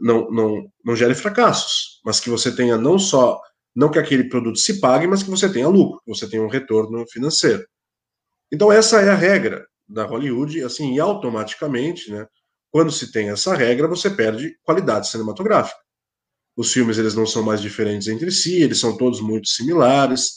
não, 0.00 0.30
não, 0.30 0.70
não 0.84 0.96
gere 0.96 1.14
fracassos, 1.14 2.00
mas 2.04 2.20
que 2.20 2.30
você 2.30 2.54
tenha 2.54 2.76
não 2.76 2.98
só, 2.98 3.40
não 3.74 3.90
que 3.90 3.98
aquele 3.98 4.24
produto 4.28 4.58
se 4.58 4.80
pague, 4.80 5.06
mas 5.06 5.22
que 5.22 5.30
você 5.30 5.50
tenha 5.50 5.68
lucro, 5.68 6.00
que 6.04 6.14
você 6.14 6.28
tenha 6.28 6.42
um 6.42 6.48
retorno 6.48 7.04
financeiro. 7.10 7.64
Então 8.52 8.70
essa 8.70 9.00
é 9.00 9.10
a 9.10 9.14
regra 9.14 9.66
da 9.88 10.04
Hollywood, 10.04 10.62
assim, 10.62 10.94
e 10.94 11.00
automaticamente, 11.00 12.10
né, 12.10 12.26
quando 12.70 12.90
se 12.90 13.12
tem 13.12 13.30
essa 13.30 13.54
regra, 13.54 13.88
você 13.88 14.10
perde 14.10 14.56
qualidade 14.62 15.08
cinematográfica. 15.08 15.78
Os 16.56 16.72
filmes 16.72 16.98
eles 16.98 17.14
não 17.14 17.26
são 17.26 17.42
mais 17.42 17.60
diferentes 17.60 18.08
entre 18.08 18.30
si, 18.30 18.62
eles 18.62 18.78
são 18.78 18.96
todos 18.96 19.20
muito 19.20 19.48
similares, 19.48 20.32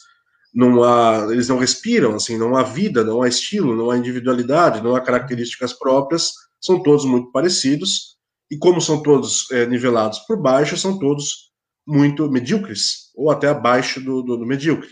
não 0.53 0.83
há, 0.83 1.27
eles 1.31 1.47
não 1.47 1.57
respiram, 1.57 2.15
assim, 2.15 2.37
não 2.37 2.55
há 2.55 2.63
vida, 2.63 3.03
não 3.03 3.21
há 3.21 3.27
estilo, 3.27 3.75
não 3.75 3.91
há 3.91 3.97
individualidade, 3.97 4.81
não 4.81 4.95
há 4.95 5.01
características 5.01 5.73
próprias, 5.73 6.31
são 6.59 6.81
todos 6.81 7.05
muito 7.05 7.31
parecidos, 7.31 8.17
e 8.51 8.57
como 8.57 8.81
são 8.81 9.01
todos 9.01 9.49
é, 9.51 9.65
nivelados 9.65 10.19
por 10.19 10.41
baixo, 10.41 10.77
são 10.77 10.97
todos 10.97 11.51
muito 11.87 12.29
medíocres, 12.29 13.11
ou 13.15 13.31
até 13.31 13.47
abaixo 13.47 13.99
do, 13.99 14.21
do, 14.21 14.37
do 14.37 14.45
medíocre. 14.45 14.89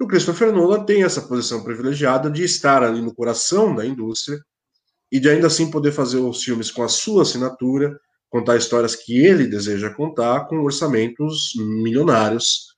E 0.00 0.04
o 0.04 0.06
Christopher 0.06 0.52
Nolan 0.52 0.84
tem 0.84 1.02
essa 1.02 1.22
posição 1.22 1.62
privilegiada 1.62 2.30
de 2.30 2.42
estar 2.42 2.82
ali 2.82 3.00
no 3.00 3.14
coração 3.14 3.74
da 3.74 3.84
indústria 3.84 4.38
e 5.12 5.18
de 5.18 5.28
ainda 5.28 5.46
assim 5.46 5.70
poder 5.70 5.92
fazer 5.92 6.18
os 6.18 6.42
filmes 6.42 6.70
com 6.70 6.82
a 6.82 6.88
sua 6.88 7.22
assinatura, 7.22 7.98
contar 8.28 8.56
histórias 8.56 8.94
que 8.94 9.18
ele 9.18 9.46
deseja 9.46 9.92
contar, 9.92 10.46
com 10.46 10.62
orçamentos 10.62 11.52
milionários, 11.56 12.70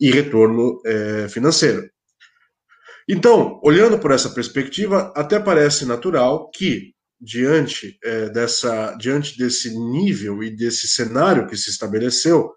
e 0.00 0.10
retorno 0.10 0.80
é, 0.86 1.28
financeiro. 1.28 1.88
Então, 3.06 3.60
olhando 3.62 3.98
por 3.98 4.12
essa 4.12 4.30
perspectiva, 4.30 5.12
até 5.14 5.38
parece 5.38 5.84
natural 5.84 6.48
que, 6.50 6.94
diante, 7.20 7.98
é, 8.02 8.30
dessa, 8.30 8.94
diante 8.94 9.36
desse 9.36 9.76
nível 9.78 10.42
e 10.42 10.50
desse 10.50 10.88
cenário 10.88 11.46
que 11.46 11.56
se 11.56 11.68
estabeleceu, 11.68 12.52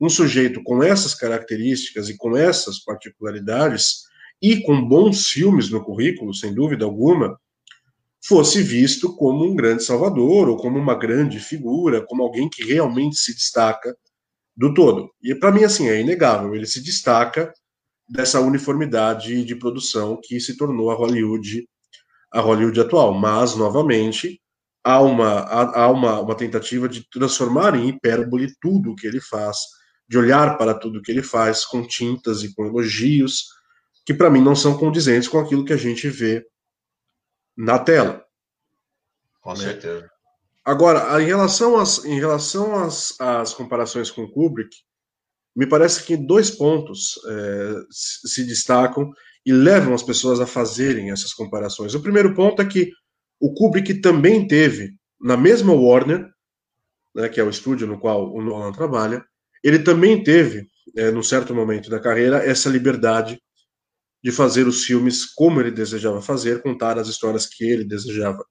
um 0.00 0.08
sujeito 0.08 0.62
com 0.62 0.82
essas 0.82 1.14
características 1.14 2.08
e 2.08 2.16
com 2.16 2.36
essas 2.36 2.82
particularidades, 2.84 4.08
e 4.40 4.62
com 4.62 4.86
bons 4.86 5.28
filmes 5.28 5.68
no 5.68 5.82
currículo, 5.82 6.32
sem 6.32 6.54
dúvida 6.54 6.84
alguma, 6.84 7.38
fosse 8.24 8.62
visto 8.62 9.14
como 9.16 9.44
um 9.44 9.54
grande 9.54 9.84
salvador 9.84 10.48
ou 10.48 10.56
como 10.56 10.78
uma 10.78 10.94
grande 10.94 11.40
figura, 11.40 12.04
como 12.06 12.22
alguém 12.22 12.48
que 12.48 12.64
realmente 12.64 13.16
se 13.16 13.34
destaca 13.34 13.96
do 14.56 14.74
todo. 14.74 15.10
E 15.22 15.34
para 15.34 15.52
mim, 15.52 15.64
assim, 15.64 15.88
é 15.88 16.00
inegável. 16.00 16.54
Ele 16.54 16.66
se 16.66 16.82
destaca 16.82 17.52
dessa 18.08 18.40
uniformidade 18.40 19.44
de 19.44 19.54
produção 19.54 20.18
que 20.22 20.40
se 20.40 20.56
tornou 20.56 20.90
a 20.90 20.94
Hollywood, 20.94 21.68
a 22.32 22.40
Hollywood 22.40 22.80
atual. 22.80 23.14
Mas, 23.14 23.54
novamente, 23.56 24.40
há 24.84 25.00
uma, 25.00 25.40
há, 25.40 25.90
uma, 25.90 26.20
uma 26.20 26.34
tentativa 26.34 26.88
de 26.88 27.08
transformar 27.10 27.74
em 27.74 27.88
hipérbole 27.88 28.52
tudo 28.60 28.92
o 28.92 28.96
que 28.96 29.06
ele 29.06 29.20
faz, 29.20 29.58
de 30.08 30.16
olhar 30.16 30.56
para 30.56 30.74
tudo 30.74 30.98
o 30.98 31.02
que 31.02 31.10
ele 31.10 31.22
faz 31.22 31.64
com 31.64 31.86
tintas 31.86 32.42
e 32.42 32.54
com 32.54 32.66
elogios, 32.66 33.44
que 34.06 34.14
para 34.14 34.30
mim 34.30 34.40
não 34.40 34.56
são 34.56 34.76
condizentes 34.78 35.28
com 35.28 35.38
aquilo 35.38 35.64
que 35.64 35.72
a 35.72 35.76
gente 35.76 36.08
vê 36.08 36.46
na 37.56 37.78
tela. 37.78 38.24
Com 39.40 39.50
né? 39.50 39.56
certeza. 39.56 40.08
Agora, 40.64 41.22
em 41.22 41.26
relação 41.26 41.78
às, 41.78 42.04
em 42.04 42.18
relação 42.18 42.74
às, 42.82 43.18
às 43.20 43.54
comparações 43.54 44.10
com 44.10 44.28
Kubrick, 44.28 44.74
me 45.56 45.66
parece 45.66 46.04
que 46.04 46.16
dois 46.16 46.50
pontos 46.50 47.18
é, 47.26 47.74
se 47.90 48.44
destacam 48.46 49.10
e 49.48 49.52
levam 49.52 49.94
as 49.94 50.02
pessoas 50.02 50.40
a 50.40 50.46
fazerem 50.46 51.10
essas 51.10 51.32
comparações. 51.32 51.94
O 51.94 52.02
primeiro 52.02 52.34
ponto 52.34 52.60
é 52.60 52.66
que 52.66 52.90
o 53.40 53.54
Kubrick 53.54 54.02
também 54.02 54.46
teve, 54.46 54.92
na 55.18 55.38
mesma 55.38 55.72
Warner, 55.72 56.28
né, 57.14 57.30
que 57.30 57.40
é 57.40 57.42
o 57.42 57.48
estúdio 57.48 57.86
no 57.86 57.98
qual 57.98 58.30
o 58.30 58.42
Nolan 58.42 58.72
trabalha, 58.72 59.24
ele 59.64 59.78
também 59.78 60.22
teve, 60.22 60.66
é, 60.94 61.10
num 61.10 61.22
certo 61.22 61.54
momento 61.54 61.88
da 61.88 61.98
carreira, 61.98 62.44
essa 62.44 62.68
liberdade 62.68 63.40
de 64.22 64.30
fazer 64.30 64.66
os 64.66 64.84
filmes 64.84 65.24
como 65.24 65.62
ele 65.62 65.70
desejava 65.70 66.20
fazer, 66.20 66.60
contar 66.60 66.98
as 66.98 67.08
histórias 67.08 67.46
que 67.46 67.64
ele 67.64 67.84
desejava 67.84 68.44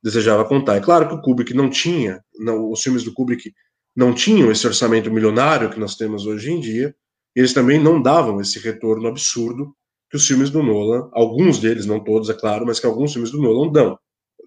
desejava 0.00 0.44
contar. 0.44 0.76
É 0.76 0.80
claro 0.80 1.08
que 1.08 1.14
o 1.14 1.20
Kubrick 1.20 1.52
não 1.52 1.68
tinha, 1.68 2.22
não, 2.38 2.70
os 2.70 2.80
filmes 2.80 3.02
do 3.02 3.12
Kubrick 3.12 3.52
não 3.96 4.14
tinham 4.14 4.52
esse 4.52 4.64
orçamento 4.64 5.10
milionário 5.10 5.68
que 5.68 5.80
nós 5.80 5.96
temos 5.96 6.26
hoje 6.26 6.52
em 6.52 6.60
dia, 6.60 6.94
eles 7.34 7.52
também 7.52 7.82
não 7.82 8.00
davam 8.00 8.40
esse 8.40 8.60
retorno 8.60 9.08
absurdo 9.08 9.74
que 10.10 10.16
os 10.16 10.26
filmes 10.26 10.50
do 10.50 10.62
Nolan, 10.62 11.08
alguns 11.12 11.58
deles, 11.58 11.86
não 11.86 12.02
todos, 12.02 12.30
é 12.30 12.34
claro, 12.34 12.66
mas 12.66 12.80
que 12.80 12.86
alguns 12.86 13.12
filmes 13.12 13.30
do 13.30 13.40
Nolan 13.40 13.70
dão, 13.70 13.98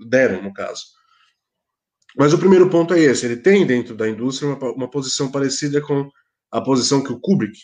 deram, 0.08 0.42
no 0.42 0.54
caso. 0.54 0.84
Mas 2.18 2.34
o 2.34 2.38
primeiro 2.38 2.70
ponto 2.70 2.94
é 2.94 3.00
esse: 3.00 3.26
ele 3.26 3.38
tem 3.38 3.66
dentro 3.66 3.96
da 3.96 4.10
indústria 4.10 4.50
uma, 4.50 4.72
uma 4.74 4.90
posição 4.90 5.32
parecida 5.32 5.82
com 5.82 6.10
a 6.52 6.62
posição 6.62 7.04
que 7.04 7.14
o 7.14 7.20
Kubrick 7.20 7.58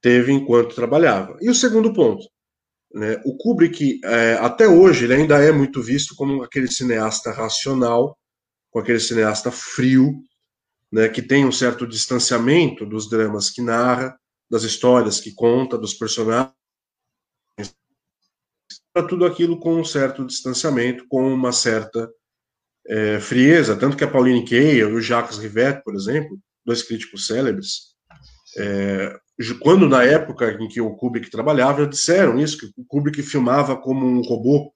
teve 0.00 0.32
enquanto 0.32 0.74
trabalhava. 0.74 1.36
E 1.40 1.50
o 1.50 1.54
segundo 1.54 1.92
ponto: 1.92 2.24
né, 2.94 3.20
o 3.24 3.36
Kubrick, 3.36 4.00
é, 4.04 4.34
até 4.34 4.68
hoje, 4.68 5.04
ele 5.04 5.14
ainda 5.14 5.42
é 5.42 5.52
muito 5.52 5.82
visto 5.82 6.14
como 6.14 6.42
aquele 6.42 6.70
cineasta 6.70 7.30
racional, 7.30 8.16
com 8.70 8.78
aquele 8.78 9.00
cineasta 9.00 9.50
frio, 9.50 10.14
né, 10.90 11.08
que 11.08 11.20
tem 11.20 11.44
um 11.44 11.52
certo 11.52 11.86
distanciamento 11.86 12.86
dos 12.86 13.08
dramas 13.10 13.50
que 13.50 13.60
narra, 13.60 14.16
das 14.50 14.62
histórias 14.62 15.20
que 15.20 15.34
conta, 15.34 15.76
dos 15.76 15.92
personagens 15.92 16.56
para 18.96 19.06
tudo 19.06 19.26
aquilo 19.26 19.60
com 19.60 19.78
um 19.78 19.84
certo 19.84 20.24
distanciamento, 20.24 21.06
com 21.06 21.30
uma 21.30 21.52
certa 21.52 22.10
é, 22.88 23.20
frieza, 23.20 23.76
tanto 23.76 23.94
que 23.94 24.02
a 24.02 24.10
Pauline 24.10 24.42
Kael 24.42 24.88
e 24.88 24.94
o 24.94 25.02
Jacques 25.02 25.36
Rivette, 25.36 25.84
por 25.84 25.94
exemplo, 25.94 26.38
dois 26.64 26.82
críticos 26.82 27.26
célebres, 27.26 27.94
é, 28.56 29.14
quando 29.60 29.86
na 29.86 30.02
época 30.02 30.50
em 30.52 30.66
que 30.66 30.80
o 30.80 30.96
Kubrick 30.96 31.30
trabalhava, 31.30 31.86
disseram 31.86 32.38
isso, 32.38 32.56
que 32.56 32.80
o 32.80 32.86
Kubrick 32.86 33.22
filmava 33.22 33.76
como 33.76 34.06
um 34.06 34.22
robô, 34.22 34.72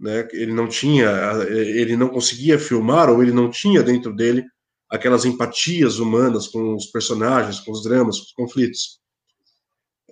né? 0.00 0.26
Ele 0.32 0.54
não 0.54 0.66
tinha, 0.66 1.10
ele 1.46 1.94
não 1.94 2.08
conseguia 2.08 2.58
filmar 2.58 3.10
ou 3.10 3.22
ele 3.22 3.32
não 3.32 3.50
tinha 3.50 3.82
dentro 3.82 4.16
dele 4.16 4.46
aquelas 4.88 5.26
empatias 5.26 5.98
humanas 5.98 6.48
com 6.48 6.74
os 6.74 6.86
personagens, 6.86 7.60
com 7.60 7.70
os 7.70 7.82
dramas, 7.82 8.18
com 8.18 8.24
os 8.24 8.32
conflitos. 8.32 8.98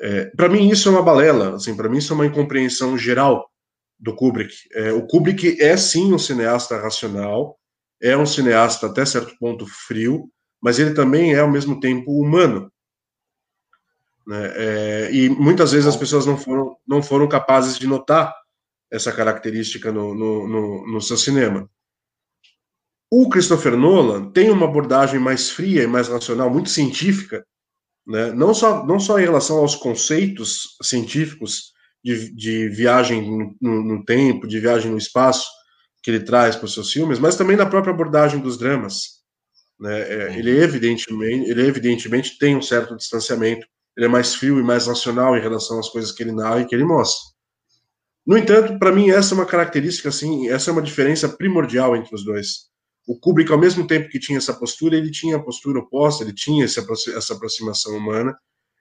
É, 0.05 0.27
para 0.37 0.51
mim 0.51 0.69
isso 0.69 0.87
é 0.87 0.93
uma 0.93 1.03
balela, 1.03 1.57
assim, 1.57 1.75
para 1.75 1.89
mim 1.89 1.97
isso 1.97 2.13
é 2.13 2.15
uma 2.15 2.27
incompreensão 2.27 2.99
geral 2.99 3.51
do 3.99 4.15
Kubrick. 4.15 4.55
É, 4.75 4.93
o 4.93 5.07
Kubrick 5.07 5.59
é 5.63 5.75
sim 5.79 6.13
um 6.13 6.19
cineasta 6.19 6.77
racional, 6.77 7.59
é 8.03 8.15
um 8.15 8.27
cineasta 8.27 8.87
até 8.87 9.07
certo 9.07 9.35
ponto 9.39 9.67
frio, 9.67 10.29
mas 10.61 10.79
ele 10.79 10.93
também 10.93 11.33
é 11.33 11.41
ao 11.41 11.51
mesmo 11.51 11.81
tempo 11.81 12.21
humano. 12.21 12.71
Né? 14.27 14.53
É, 14.57 15.11
e 15.11 15.31
muitas 15.31 15.73
vezes 15.73 15.87
as 15.87 15.97
pessoas 15.97 16.27
não 16.27 16.37
foram, 16.37 16.77
não 16.87 17.03
foram 17.03 17.27
capazes 17.27 17.79
de 17.79 17.87
notar 17.87 18.35
essa 18.93 19.11
característica 19.11 19.91
no, 19.91 20.15
no, 20.15 20.47
no, 20.47 20.93
no 20.93 21.01
seu 21.01 21.17
cinema. 21.17 21.67
O 23.11 23.27
Christopher 23.31 23.75
Nolan 23.75 24.31
tem 24.33 24.51
uma 24.51 24.67
abordagem 24.67 25.19
mais 25.19 25.49
fria 25.49 25.83
e 25.83 25.87
mais 25.87 26.09
racional, 26.09 26.51
muito 26.51 26.69
científica, 26.69 27.47
né? 28.07 28.33
não, 28.33 28.53
só, 28.53 28.85
não 28.85 29.01
só 29.01 29.19
em 29.19 29.25
relação 29.25 29.59
aos 29.59 29.75
conceitos 29.75 30.77
científicos 30.83 31.73
de, 32.05 32.35
de 32.35 32.69
viagem 32.69 33.57
no, 33.61 33.83
no, 33.83 34.05
tempo, 34.05 34.47
de 34.47 34.61
viagem 34.61 34.91
no 34.91 34.99
espaço, 34.99 35.49
que 36.03 36.11
ele 36.11 36.21
traz 36.21 36.55
para 36.55 36.67
os 36.67 36.75
seus 36.75 36.93
filmes, 36.93 37.19
mas 37.19 37.37
também 37.37 37.57
na 37.57 37.65
própria 37.65 37.95
abordagem 37.95 38.41
dos 38.41 38.59
dramas. 38.59 39.23
Né? 39.81 40.01
É, 40.03 40.39
ele, 40.39 40.51
evidentemente, 40.51 41.51
ele 41.51 41.67
evidentemente 41.67 42.39
tem 42.39 42.55
um 42.55 42.63
certo 42.63 42.95
distanciamento, 42.95 43.67
ele 43.97 44.07
é 44.07 44.09
mais 44.09 44.35
frio 44.35 44.59
e 44.59 44.63
mais 44.63 44.87
racional 44.87 45.37
em 45.37 45.41
relação 45.41 45.79
às 45.79 45.89
coisas 45.89 46.13
que 46.13 46.23
ele 46.23 46.33
narra 46.33 46.61
e 46.61 46.67
que 46.67 46.75
ele 46.75 46.85
mostra. 46.85 47.33
No 48.27 48.37
entanto, 48.37 48.79
para 48.79 48.93
mim, 48.93 49.11
essa 49.11 49.35
é 49.35 49.37
uma 49.37 49.47
característica, 49.47 50.09
assim, 50.09 50.49
essa 50.49 50.71
é 50.71 50.73
uma 50.73 50.83
diferença 50.83 51.29
primordial 51.29 51.97
entre 51.97 52.15
os 52.15 52.25
dois. 52.25 52.71
O 53.07 53.19
Kubrick, 53.19 53.53
ao 53.53 53.59
mesmo 53.59 53.87
tempo 53.87 54.09
que 54.09 54.19
tinha 54.19 54.39
essa 54.39 54.55
postura, 54.55 54.97
ele 54.97 55.11
tinha 55.11 55.37
a 55.37 55.43
postura 55.43 55.79
oposta, 55.79 56.25
ele 56.25 56.33
tinha 56.33 56.65
essa, 56.65 56.85
essa 57.17 57.35
aproximação 57.35 57.97
humana. 57.97 58.37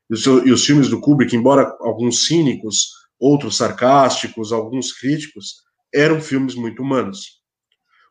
E, 0.10 0.18
seu, 0.18 0.46
e 0.46 0.52
os 0.52 0.66
filmes 0.66 0.90
do 0.90 1.02
Kubrick, 1.02 1.36
embora 1.36 1.76
alguns 1.82 2.26
cínicos, 2.26 2.90
outros 3.20 3.58
sarcásticos, 3.58 4.52
alguns 4.52 4.94
críticos, 4.94 5.64
eram 5.94 6.22
filmes 6.22 6.56
muito 6.56 6.82
humanos. 6.82 7.42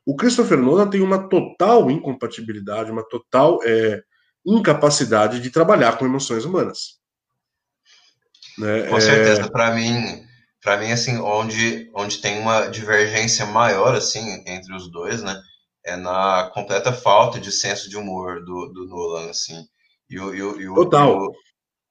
O 0.05 0.16
Christopher 0.16 0.59
Nolan 0.59 0.90
tem 0.90 1.01
uma 1.01 1.29
total 1.29 1.90
incompatibilidade, 1.90 2.90
uma 2.90 3.07
total 3.09 3.61
é, 3.64 4.03
incapacidade 4.44 5.40
de 5.40 5.51
trabalhar 5.51 5.96
com 5.96 6.05
emoções 6.05 6.44
humanas. 6.44 7.01
Né? 8.59 8.88
Com 8.88 9.01
certeza, 9.01 9.42
é... 9.42 9.48
para 9.48 9.75
mim, 9.75 10.27
para 10.62 10.77
mim 10.79 10.92
assim, 10.92 11.16
onde 11.18 11.90
onde 11.94 12.20
tem 12.20 12.38
uma 12.38 12.66
divergência 12.66 13.46
maior 13.46 13.94
assim 13.94 14.42
entre 14.46 14.75
os 14.75 14.90
dois, 14.90 15.22
né, 15.22 15.40
é 15.85 15.97
na 15.97 16.51
completa 16.55 16.92
falta 16.92 17.40
de 17.40 17.51
senso 17.51 17.88
de 17.88 17.97
humor 17.97 18.45
do, 18.45 18.68
do 18.68 18.87
Nolan, 18.87 19.31
assim. 19.31 19.66
E 20.09 20.18
o, 20.18 20.35
e 20.35 20.42
o, 20.42 20.61
e 20.61 20.68
o, 20.68 20.75
Total. 20.75 21.29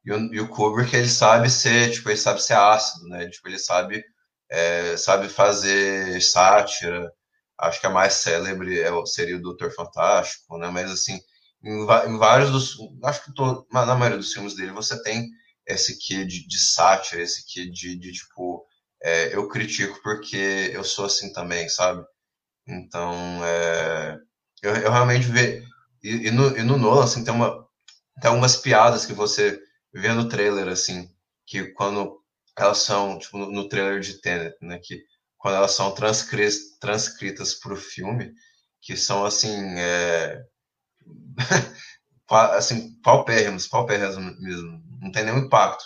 E 0.06 0.12
o, 0.13 0.34
e 0.34 0.39
o, 0.39 0.47
Kubrick, 0.47 0.95
ele 0.95 1.10
sabe 1.10 1.49
ser, 1.49 1.91
tipo, 1.91 2.10
ele 2.10 2.17
sabe 2.17 2.41
ser 2.41 2.54
ácido, 2.54 3.08
né? 3.08 3.30
Tipo, 3.30 3.49
ele 3.49 3.60
sabe, 3.60 4.04
é, 4.49 4.97
sabe 4.97 5.27
fazer 5.30 6.21
sátira. 6.21 7.12
Acho 7.60 7.80
que 7.80 7.88
a 7.88 7.91
mais 7.91 8.13
célebre 8.13 8.80
é, 8.80 8.89
seria 9.06 9.38
o 9.38 9.41
Doutor 9.41 9.71
Fantástico, 9.73 10.58
né? 10.58 10.69
Mas, 10.69 10.89
assim, 10.91 11.19
em, 11.63 11.82
em 11.82 12.17
vários 12.17 12.51
dos... 12.51 12.77
Acho 13.04 13.25
que 13.25 13.34
tô, 13.34 13.67
na 13.71 13.95
maioria 13.95 14.17
dos 14.17 14.34
filmes 14.34 14.56
dele 14.56 14.71
você 14.71 15.01
tem 15.04 15.30
esse 15.67 15.97
quê 15.99 16.25
de, 16.25 16.47
de 16.47 16.60
sátira, 16.60 17.21
esse 17.21 17.45
quê 17.45 17.65
de, 17.69 17.97
de 17.97 18.12
tipo... 18.12 18.65
É, 19.04 19.36
eu 19.36 19.47
critico 19.47 19.99
porque 20.04 20.71
eu 20.73 20.84
sou 20.84 21.06
assim 21.06 21.34
também, 21.34 21.67
sabe? 21.69 22.06
Então, 22.67 23.13
é, 23.45 24.19
eu, 24.62 24.76
eu, 24.76 24.91
realmente 24.91 25.28
vejo. 25.28 25.67
E, 26.04 26.28
e, 26.28 26.32
no, 26.32 26.58
e 26.58 26.63
no 26.63 26.78
Nolan, 26.78 27.04
assim, 27.04 27.24
tem, 27.24 27.34
uma, 27.34 27.67
tem 28.21 28.30
algumas 28.30 28.58
piadas 28.58 29.06
que 29.06 29.13
você 29.13 29.60
vê 29.93 30.13
no 30.13 30.28
trailer, 30.30 30.67
assim, 30.67 31.10
que 31.45 31.65
quando 31.74 32.21
elas 32.58 32.80
são, 32.80 33.19
tipo, 33.19 33.38
no, 33.38 33.52
no 33.52 33.69
trailer 33.69 34.00
de 34.00 34.21
Tenet, 34.21 34.56
né, 34.62 34.80
que 34.80 35.04
quando 35.38 35.56
elas 35.56 35.71
são 35.71 35.93
transcri 35.93 36.47
transcritas 36.80 37.56
para 37.56 37.74
o 37.74 37.78
filme, 37.78 38.34
que 38.82 38.95
são, 38.95 39.26
assim, 39.26 39.50
é, 39.78 40.43
assim, 42.30 43.00
paupérrimos, 43.02 43.67
paupérrimos 43.67 44.15
mesmo, 44.39 44.84
não 45.02 45.12
tem 45.12 45.26
nenhum 45.26 45.39
impacto. 45.39 45.84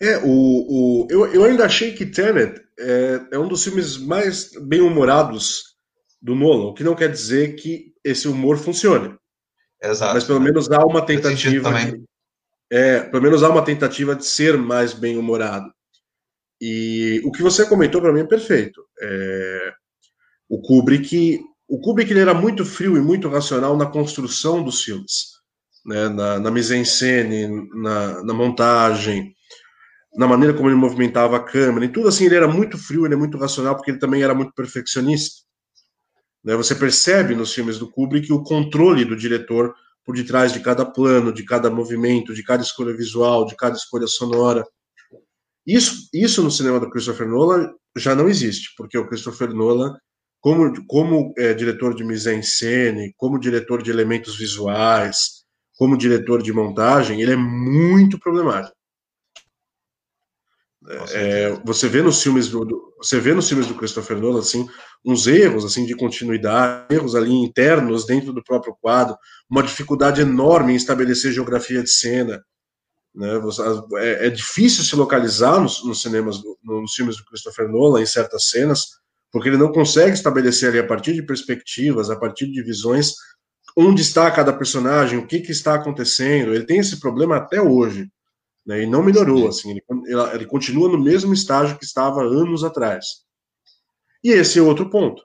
É, 0.00 0.18
o, 0.18 0.26
o, 0.28 1.06
eu, 1.10 1.26
eu 1.32 1.44
ainda 1.44 1.64
achei 1.64 1.92
que 1.92 2.06
Tenet 2.06 2.60
é, 2.78 3.20
é 3.32 3.38
um 3.38 3.48
dos 3.48 3.64
filmes 3.64 3.96
mais 3.96 4.52
bem-humorados 4.60 5.76
do 6.20 6.34
Nolan, 6.34 6.68
o 6.68 6.74
que 6.74 6.84
não 6.84 6.94
quer 6.94 7.10
dizer 7.10 7.54
que 7.56 7.92
esse 8.04 8.28
humor 8.28 8.58
funcione. 8.58 9.16
Exato. 9.82 10.14
Mas 10.14 10.24
pelo 10.24 10.40
menos 10.40 10.70
há 10.70 10.84
uma 10.84 11.04
tentativa. 11.04 11.72
De, 11.72 12.02
é, 12.70 13.00
pelo 13.00 13.22
menos 13.22 13.42
há 13.42 13.48
uma 13.48 13.64
tentativa 13.64 14.14
de 14.14 14.24
ser 14.26 14.56
mais 14.56 14.92
bem-humorado. 14.92 15.72
E 16.60 17.20
o 17.24 17.30
que 17.30 17.42
você 17.42 17.64
comentou 17.66 18.00
para 18.00 18.12
mim 18.12 18.20
é 18.20 18.26
perfeito. 18.26 18.84
É, 19.00 19.72
o 20.48 20.60
Kubrick, 20.60 21.40
o 21.68 21.80
Kubrick 21.80 22.10
ele 22.10 22.20
era 22.20 22.34
muito 22.34 22.64
frio 22.64 22.96
e 22.96 23.00
muito 23.00 23.28
racional 23.28 23.76
na 23.76 23.86
construção 23.86 24.62
dos 24.62 24.82
filmes, 24.82 25.34
né, 25.86 26.08
na, 26.08 26.40
na 26.40 26.50
mise-en-scène, 26.50 27.68
na, 27.74 28.24
na 28.24 28.34
montagem, 28.34 29.34
na 30.16 30.26
maneira 30.26 30.54
como 30.54 30.68
ele 30.68 30.76
movimentava 30.76 31.36
a 31.36 31.44
câmera, 31.44 31.84
e 31.84 31.88
tudo 31.88 32.08
assim, 32.08 32.26
ele 32.26 32.36
era 32.36 32.48
muito 32.48 32.78
frio, 32.78 33.04
ele 33.04 33.14
é 33.14 33.16
muito 33.16 33.38
racional, 33.38 33.76
porque 33.76 33.90
ele 33.90 33.98
também 33.98 34.22
era 34.22 34.34
muito 34.34 34.52
perfeccionista. 34.54 35.42
Né? 36.42 36.56
Você 36.56 36.74
percebe 36.74 37.34
nos 37.34 37.52
filmes 37.52 37.78
do 37.78 37.90
Kubrick 37.90 38.32
o 38.32 38.42
controle 38.42 39.04
do 39.04 39.16
diretor 39.16 39.74
por 40.04 40.16
detrás 40.16 40.52
de 40.52 40.60
cada 40.60 40.86
plano, 40.86 41.32
de 41.32 41.44
cada 41.44 41.70
movimento, 41.70 42.34
de 42.34 42.42
cada 42.42 42.62
escolha 42.62 42.96
visual, 42.96 43.44
de 43.44 43.54
cada 43.54 43.76
escolha 43.76 44.06
sonora. 44.06 44.64
Isso, 45.66 46.08
isso 46.14 46.42
no 46.42 46.50
cinema 46.50 46.80
do 46.80 46.88
Christopher 46.88 47.28
Nolan 47.28 47.70
já 47.94 48.14
não 48.14 48.26
existe, 48.26 48.70
porque 48.76 48.96
o 48.96 49.06
Christopher 49.06 49.52
Nolan, 49.52 49.94
como, 50.40 50.72
como 50.86 51.34
é, 51.36 51.52
diretor 51.52 51.94
de 51.94 52.04
mise-en-scène, 52.04 53.12
como 53.18 53.38
diretor 53.38 53.82
de 53.82 53.90
elementos 53.90 54.38
visuais, 54.38 55.44
como 55.76 55.98
diretor 55.98 56.42
de 56.42 56.54
montagem, 56.54 57.20
ele 57.20 57.32
é 57.32 57.36
muito 57.36 58.18
problemático. 58.18 58.77
É, 61.12 61.50
você 61.64 61.86
vê 61.86 62.00
nos 62.00 62.22
filmes 62.22 62.48
do, 62.48 62.64
do, 62.64 62.94
você 62.96 63.20
vê 63.20 63.34
nos 63.34 63.46
filmes 63.46 63.66
do 63.66 63.74
Christopher 63.74 64.16
Nolan 64.16 64.40
assim 64.40 64.66
uns 65.04 65.26
erros 65.26 65.64
assim 65.64 65.84
de 65.84 65.94
continuidade, 65.94 66.94
erros 66.94 67.14
ali 67.14 67.30
internos 67.30 68.06
dentro 68.06 68.32
do 68.32 68.42
próprio 68.42 68.74
quadro, 68.80 69.16
uma 69.50 69.62
dificuldade 69.62 70.20
enorme 70.20 70.72
em 70.72 70.76
estabelecer 70.76 71.32
geografia 71.32 71.82
de 71.82 71.90
cena. 71.90 72.42
Né? 73.14 73.38
Você, 73.38 73.62
é, 73.96 74.26
é, 74.26 74.30
difícil 74.30 74.84
se 74.84 74.96
localizar 74.96 75.60
nos, 75.60 75.84
nos 75.84 76.00
cinemas, 76.00 76.40
nos 76.62 76.94
filmes 76.94 77.16
do 77.16 77.24
Christopher 77.24 77.68
Nolan 77.68 78.00
em 78.00 78.06
certas 78.06 78.48
cenas, 78.48 78.86
porque 79.30 79.48
ele 79.48 79.56
não 79.56 79.72
consegue 79.72 80.14
estabelecer 80.14 80.70
ali 80.70 80.78
a 80.78 80.86
partir 80.86 81.12
de 81.12 81.22
perspectivas, 81.22 82.10
a 82.10 82.16
partir 82.16 82.50
de 82.50 82.62
visões, 82.62 83.12
onde 83.76 84.02
está 84.02 84.30
cada 84.30 84.52
personagem, 84.52 85.18
o 85.18 85.26
que, 85.26 85.40
que 85.40 85.52
está 85.52 85.74
acontecendo. 85.74 86.54
Ele 86.54 86.64
tem 86.64 86.78
esse 86.78 86.98
problema 86.98 87.36
até 87.36 87.60
hoje. 87.60 88.08
Né, 88.68 88.82
e 88.82 88.86
não 88.86 89.02
melhorou, 89.02 89.48
assim, 89.48 89.70
ele, 89.70 89.82
ele, 90.34 90.44
continua 90.44 90.90
no 90.90 91.02
mesmo 91.02 91.32
estágio 91.32 91.78
que 91.78 91.86
estava 91.86 92.20
anos 92.20 92.62
atrás. 92.62 93.06
E 94.22 94.28
esse 94.28 94.58
é 94.58 94.62
outro 94.62 94.90
ponto. 94.90 95.22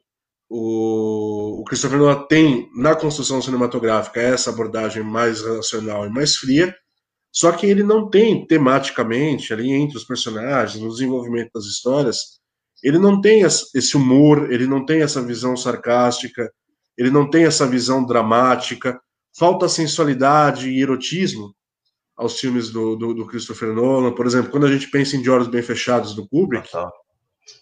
O, 0.49 1.59
o 1.59 1.63
Christopher 1.65 1.97
Nolan 1.97 2.25
tem, 2.27 2.69
na 2.73 2.95
construção 2.95 3.41
cinematográfica, 3.41 4.21
essa 4.21 4.49
abordagem 4.49 5.03
mais 5.03 5.41
racional 5.41 6.05
e 6.05 6.09
mais 6.09 6.37
fria, 6.37 6.73
só 7.33 7.51
que 7.51 7.65
ele 7.65 7.83
não 7.83 8.09
tem, 8.09 8.47
tematicamente, 8.47 9.51
ali 9.51 9.73
entre 9.73 9.97
os 9.97 10.05
personagens, 10.05 10.81
no 10.81 10.89
desenvolvimento 10.89 11.49
das 11.53 11.65
histórias, 11.65 12.39
ele 12.81 12.97
não 12.97 13.19
tem 13.19 13.41
esse 13.41 13.97
humor, 13.97 14.53
ele 14.53 14.67
não 14.67 14.85
tem 14.85 15.01
essa 15.01 15.21
visão 15.21 15.57
sarcástica, 15.57 16.49
ele 16.97 17.09
não 17.09 17.29
tem 17.29 17.43
essa 17.43 17.67
visão 17.67 18.05
dramática, 18.05 18.97
falta 19.37 19.67
sensualidade 19.67 20.69
e 20.69 20.81
erotismo 20.81 21.53
aos 22.15 22.39
filmes 22.39 22.69
do, 22.69 22.95
do, 22.95 23.13
do 23.13 23.27
Christopher 23.27 23.73
Nolan. 23.73 24.13
Por 24.13 24.25
exemplo, 24.25 24.51
quando 24.51 24.65
a 24.65 24.71
gente 24.71 24.89
pensa 24.89 25.15
em 25.15 25.21
De 25.21 25.29
Olhos 25.29 25.47
Bem 25.47 25.61
Fechados 25.61 26.15
do 26.15 26.27
Kubrick, 26.27 26.69
ah, 26.73 26.83
tá. 26.83 26.91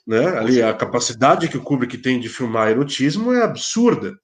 né, 0.05 0.37
ali 0.37 0.61
a 0.61 0.73
capacidade 0.73 1.47
que 1.47 1.57
o 1.57 1.63
Kubrick 1.63 1.97
tem 1.97 2.19
de 2.19 2.29
filmar 2.29 2.69
erotismo 2.69 3.33
é 3.33 3.43
absurda. 3.43 4.17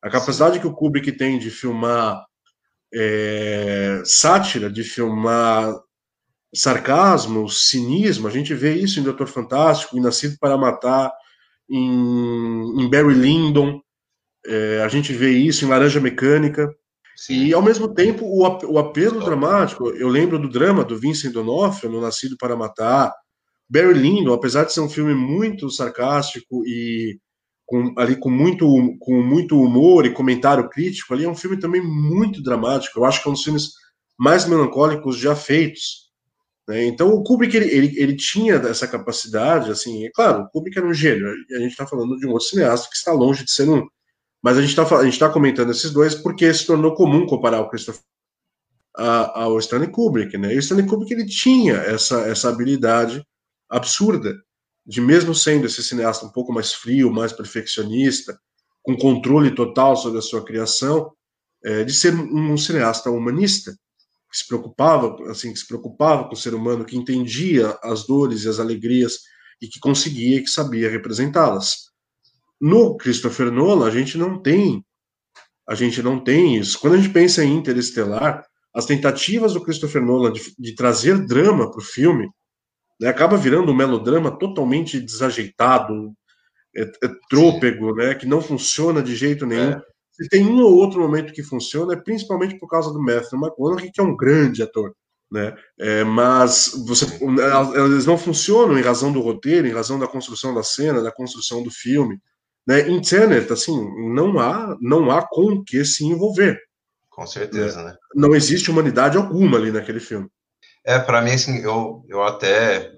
A 0.00 0.08
capacidade 0.08 0.54
Sim. 0.54 0.60
que 0.60 0.66
o 0.66 0.74
Kubrick 0.74 1.10
tem 1.12 1.38
de 1.38 1.50
filmar 1.50 2.24
é, 2.94 4.00
sátira, 4.04 4.70
de 4.70 4.84
filmar 4.84 5.74
sarcasmo, 6.54 7.48
cinismo, 7.48 8.26
a 8.26 8.30
gente 8.30 8.54
vê 8.54 8.74
isso 8.74 8.98
em 8.98 9.02
Doutor 9.02 9.26
Fantástico, 9.26 9.98
em 9.98 10.00
Nascido 10.00 10.36
para 10.40 10.56
Matar, 10.56 11.12
em, 11.68 12.80
em 12.80 12.88
Barry 12.88 13.12
Lyndon, 13.12 13.82
é, 14.46 14.80
a 14.82 14.88
gente 14.88 15.12
vê 15.12 15.30
isso 15.30 15.64
em 15.64 15.68
Laranja 15.68 16.00
Mecânica, 16.00 16.74
Sim. 17.18 17.46
e 17.46 17.52
ao 17.52 17.60
mesmo 17.60 17.92
tempo 17.92 18.24
o, 18.24 18.42
o 18.72 18.78
apelo 18.78 19.18
dramático, 19.18 19.90
eu 19.90 20.06
lembro 20.06 20.38
do 20.38 20.48
drama 20.48 20.84
do 20.84 20.96
Vincent 20.96 21.32
D'Onofrio, 21.32 21.90
no 21.90 22.00
Nascido 22.00 22.36
para 22.38 22.56
Matar, 22.56 23.12
Barry 23.68 23.92
Lyndon, 23.92 24.32
apesar 24.32 24.62
de 24.62 24.72
ser 24.72 24.80
um 24.80 24.88
filme 24.88 25.12
muito 25.14 25.68
sarcástico 25.68 26.64
e 26.64 27.18
com, 27.66 27.92
ali 27.98 28.14
com 28.14 28.30
muito, 28.30 28.64
com 29.00 29.20
muito 29.20 29.60
humor 29.60 30.06
e 30.06 30.14
comentário 30.14 30.70
crítico, 30.70 31.12
ali 31.12 31.24
é 31.24 31.28
um 31.28 31.34
filme 31.34 31.58
também 31.58 31.82
muito 31.82 32.40
dramático. 32.40 33.00
Eu 33.00 33.04
acho 33.04 33.20
que 33.20 33.28
é 33.28 33.30
um 33.30 33.34
dos 33.34 33.42
filmes 33.42 33.72
mais 34.16 34.46
melancólicos 34.46 35.18
já 35.18 35.34
feitos. 35.34 36.08
Né? 36.68 36.84
Então 36.84 37.12
o 37.12 37.24
Kubrick 37.24 37.56
ele, 37.56 37.66
ele, 37.66 38.00
ele, 38.00 38.16
tinha 38.16 38.54
essa 38.54 38.86
capacidade, 38.86 39.72
assim, 39.72 40.06
é 40.06 40.10
claro, 40.14 40.44
o 40.44 40.48
Kubrick 40.50 40.78
era 40.78 40.86
um 40.86 40.94
gênio. 40.94 41.26
A 41.26 41.58
gente 41.58 41.72
está 41.72 41.84
falando 41.84 42.16
de 42.16 42.26
um 42.28 42.30
outro 42.30 42.46
cineasta 42.46 42.88
que 42.88 42.96
está 42.96 43.10
longe 43.10 43.44
de 43.44 43.50
ser 43.50 43.68
um, 43.68 43.84
mas 44.48 44.56
a 44.56 44.62
gente 44.62 44.70
está 44.70 45.26
tá 45.26 45.30
comentando 45.30 45.70
esses 45.70 45.90
dois 45.90 46.14
porque 46.14 46.52
se 46.54 46.64
tornou 46.64 46.94
comum 46.94 47.26
comparar 47.26 47.60
o 47.60 47.68
Christopher 47.68 48.00
ao 48.94 49.58
Stanley 49.58 49.90
Kubrick, 49.90 50.38
né? 50.38 50.54
E 50.54 50.56
o 50.56 50.58
Stanley 50.58 50.86
Kubrick 50.86 51.12
ele 51.12 51.26
tinha 51.26 51.74
essa 51.74 52.20
essa 52.20 52.48
habilidade 52.48 53.22
absurda 53.68 54.34
de 54.86 55.02
mesmo 55.02 55.34
sendo 55.34 55.66
esse 55.66 55.82
cineasta 55.82 56.24
um 56.24 56.30
pouco 56.30 56.50
mais 56.50 56.72
frio, 56.72 57.12
mais 57.12 57.30
perfeccionista, 57.30 58.40
com 58.82 58.96
controle 58.96 59.54
total 59.54 59.94
sobre 59.94 60.18
a 60.18 60.22
sua 60.22 60.42
criação, 60.42 61.12
é, 61.62 61.84
de 61.84 61.92
ser 61.92 62.14
um 62.14 62.56
cineasta 62.56 63.10
humanista, 63.10 63.72
que 64.30 64.38
se 64.38 64.48
preocupava, 64.48 65.30
assim, 65.30 65.52
que 65.52 65.58
se 65.58 65.66
preocupava 65.66 66.24
com 66.24 66.32
o 66.32 66.38
ser 66.38 66.54
humano, 66.54 66.86
que 66.86 66.96
entendia 66.96 67.78
as 67.82 68.06
dores 68.06 68.44
e 68.44 68.48
as 68.48 68.58
alegrias 68.58 69.18
e 69.60 69.68
que 69.68 69.78
conseguia, 69.78 70.40
que 70.40 70.48
sabia 70.48 70.90
representá-las. 70.90 71.87
No 72.60 72.96
Christopher 72.96 73.50
Nolan, 73.50 73.86
a 73.86 73.90
gente 73.90 74.18
não 74.18 74.40
tem, 74.40 74.84
a 75.68 75.74
gente 75.74 76.02
não 76.02 76.18
tem 76.18 76.56
isso. 76.56 76.78
Quando 76.80 76.94
a 76.94 76.96
gente 76.96 77.12
pensa 77.12 77.44
em 77.44 77.54
Interestelar, 77.54 78.44
as 78.74 78.86
tentativas 78.86 79.54
do 79.54 79.60
Christopher 79.60 80.02
Nolan 80.02 80.32
de, 80.32 80.40
de 80.58 80.74
trazer 80.74 81.26
drama 81.26 81.70
para 81.70 81.80
o 81.80 81.84
filme 81.84 82.28
né, 83.00 83.08
acaba 83.08 83.36
virando 83.36 83.70
um 83.70 83.76
melodrama 83.76 84.30
totalmente 84.30 85.00
desajeitado, 85.00 86.12
é, 86.76 86.82
é 86.82 87.08
trôpego, 87.28 87.94
né, 87.94 88.14
que 88.14 88.26
não 88.26 88.40
funciona 88.40 89.02
de 89.02 89.14
jeito 89.14 89.46
nenhum. 89.46 89.72
É. 89.72 89.82
Se 90.12 90.28
tem 90.28 90.44
um 90.44 90.60
ou 90.60 90.74
outro 90.74 91.00
momento 91.00 91.32
que 91.32 91.42
funciona, 91.42 91.92
é 91.92 91.96
principalmente 91.96 92.58
por 92.58 92.68
causa 92.68 92.92
do 92.92 93.00
Matthew 93.00 93.38
McConaughey, 93.38 93.92
que 93.92 94.00
é 94.00 94.04
um 94.04 94.16
grande 94.16 94.62
ator. 94.62 94.92
Né? 95.30 95.54
É, 95.78 96.02
mas 96.04 96.72
você, 96.86 97.04
eles 97.76 98.06
não 98.06 98.18
funcionam 98.18 98.78
em 98.78 98.82
razão 98.82 99.12
do 99.12 99.20
roteiro, 99.20 99.68
em 99.68 99.72
razão 99.72 99.98
da 99.98 100.08
construção 100.08 100.54
da 100.54 100.62
cena, 100.62 101.02
da 101.02 101.12
construção 101.12 101.62
do 101.62 101.70
filme. 101.70 102.18
Né? 102.68 102.86
Em 102.86 103.00
Tenet, 103.00 103.50
assim, 103.50 103.74
não 104.12 104.38
há, 104.38 104.76
não 104.78 105.10
há 105.10 105.26
com 105.26 105.54
o 105.54 105.64
que 105.64 105.82
se 105.86 106.04
envolver. 106.04 106.60
Com 107.08 107.26
certeza, 107.26 107.82
né? 107.82 107.92
né? 107.92 107.96
Não 108.14 108.36
existe 108.36 108.70
humanidade 108.70 109.16
alguma 109.16 109.56
ali 109.56 109.72
naquele 109.72 110.00
filme. 110.00 110.28
É, 110.84 110.98
para 110.98 111.22
mim, 111.22 111.32
assim, 111.32 111.62
eu, 111.62 112.04
eu 112.06 112.22
até, 112.22 112.92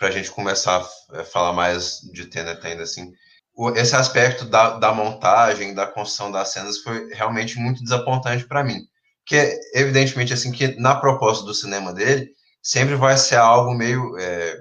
para 0.00 0.08
a 0.08 0.10
gente 0.10 0.32
começar 0.32 0.84
a 1.12 1.24
falar 1.24 1.52
mais 1.52 2.00
de 2.12 2.26
Tenet 2.26 2.66
ainda, 2.66 2.82
assim, 2.82 3.12
esse 3.76 3.94
aspecto 3.94 4.46
da, 4.46 4.78
da 4.78 4.92
montagem, 4.92 5.74
da 5.74 5.86
construção 5.86 6.32
das 6.32 6.48
cenas 6.48 6.78
foi 6.78 7.08
realmente 7.14 7.56
muito 7.56 7.84
desapontante 7.84 8.44
para 8.48 8.64
mim. 8.64 8.80
Que, 9.24 9.56
evidentemente, 9.74 10.32
assim, 10.32 10.50
que 10.50 10.78
na 10.80 10.96
proposta 10.96 11.44
do 11.46 11.54
cinema 11.54 11.92
dele, 11.92 12.30
sempre 12.60 12.96
vai 12.96 13.16
ser 13.16 13.36
algo 13.36 13.74
meio. 13.74 14.18
É, 14.18 14.56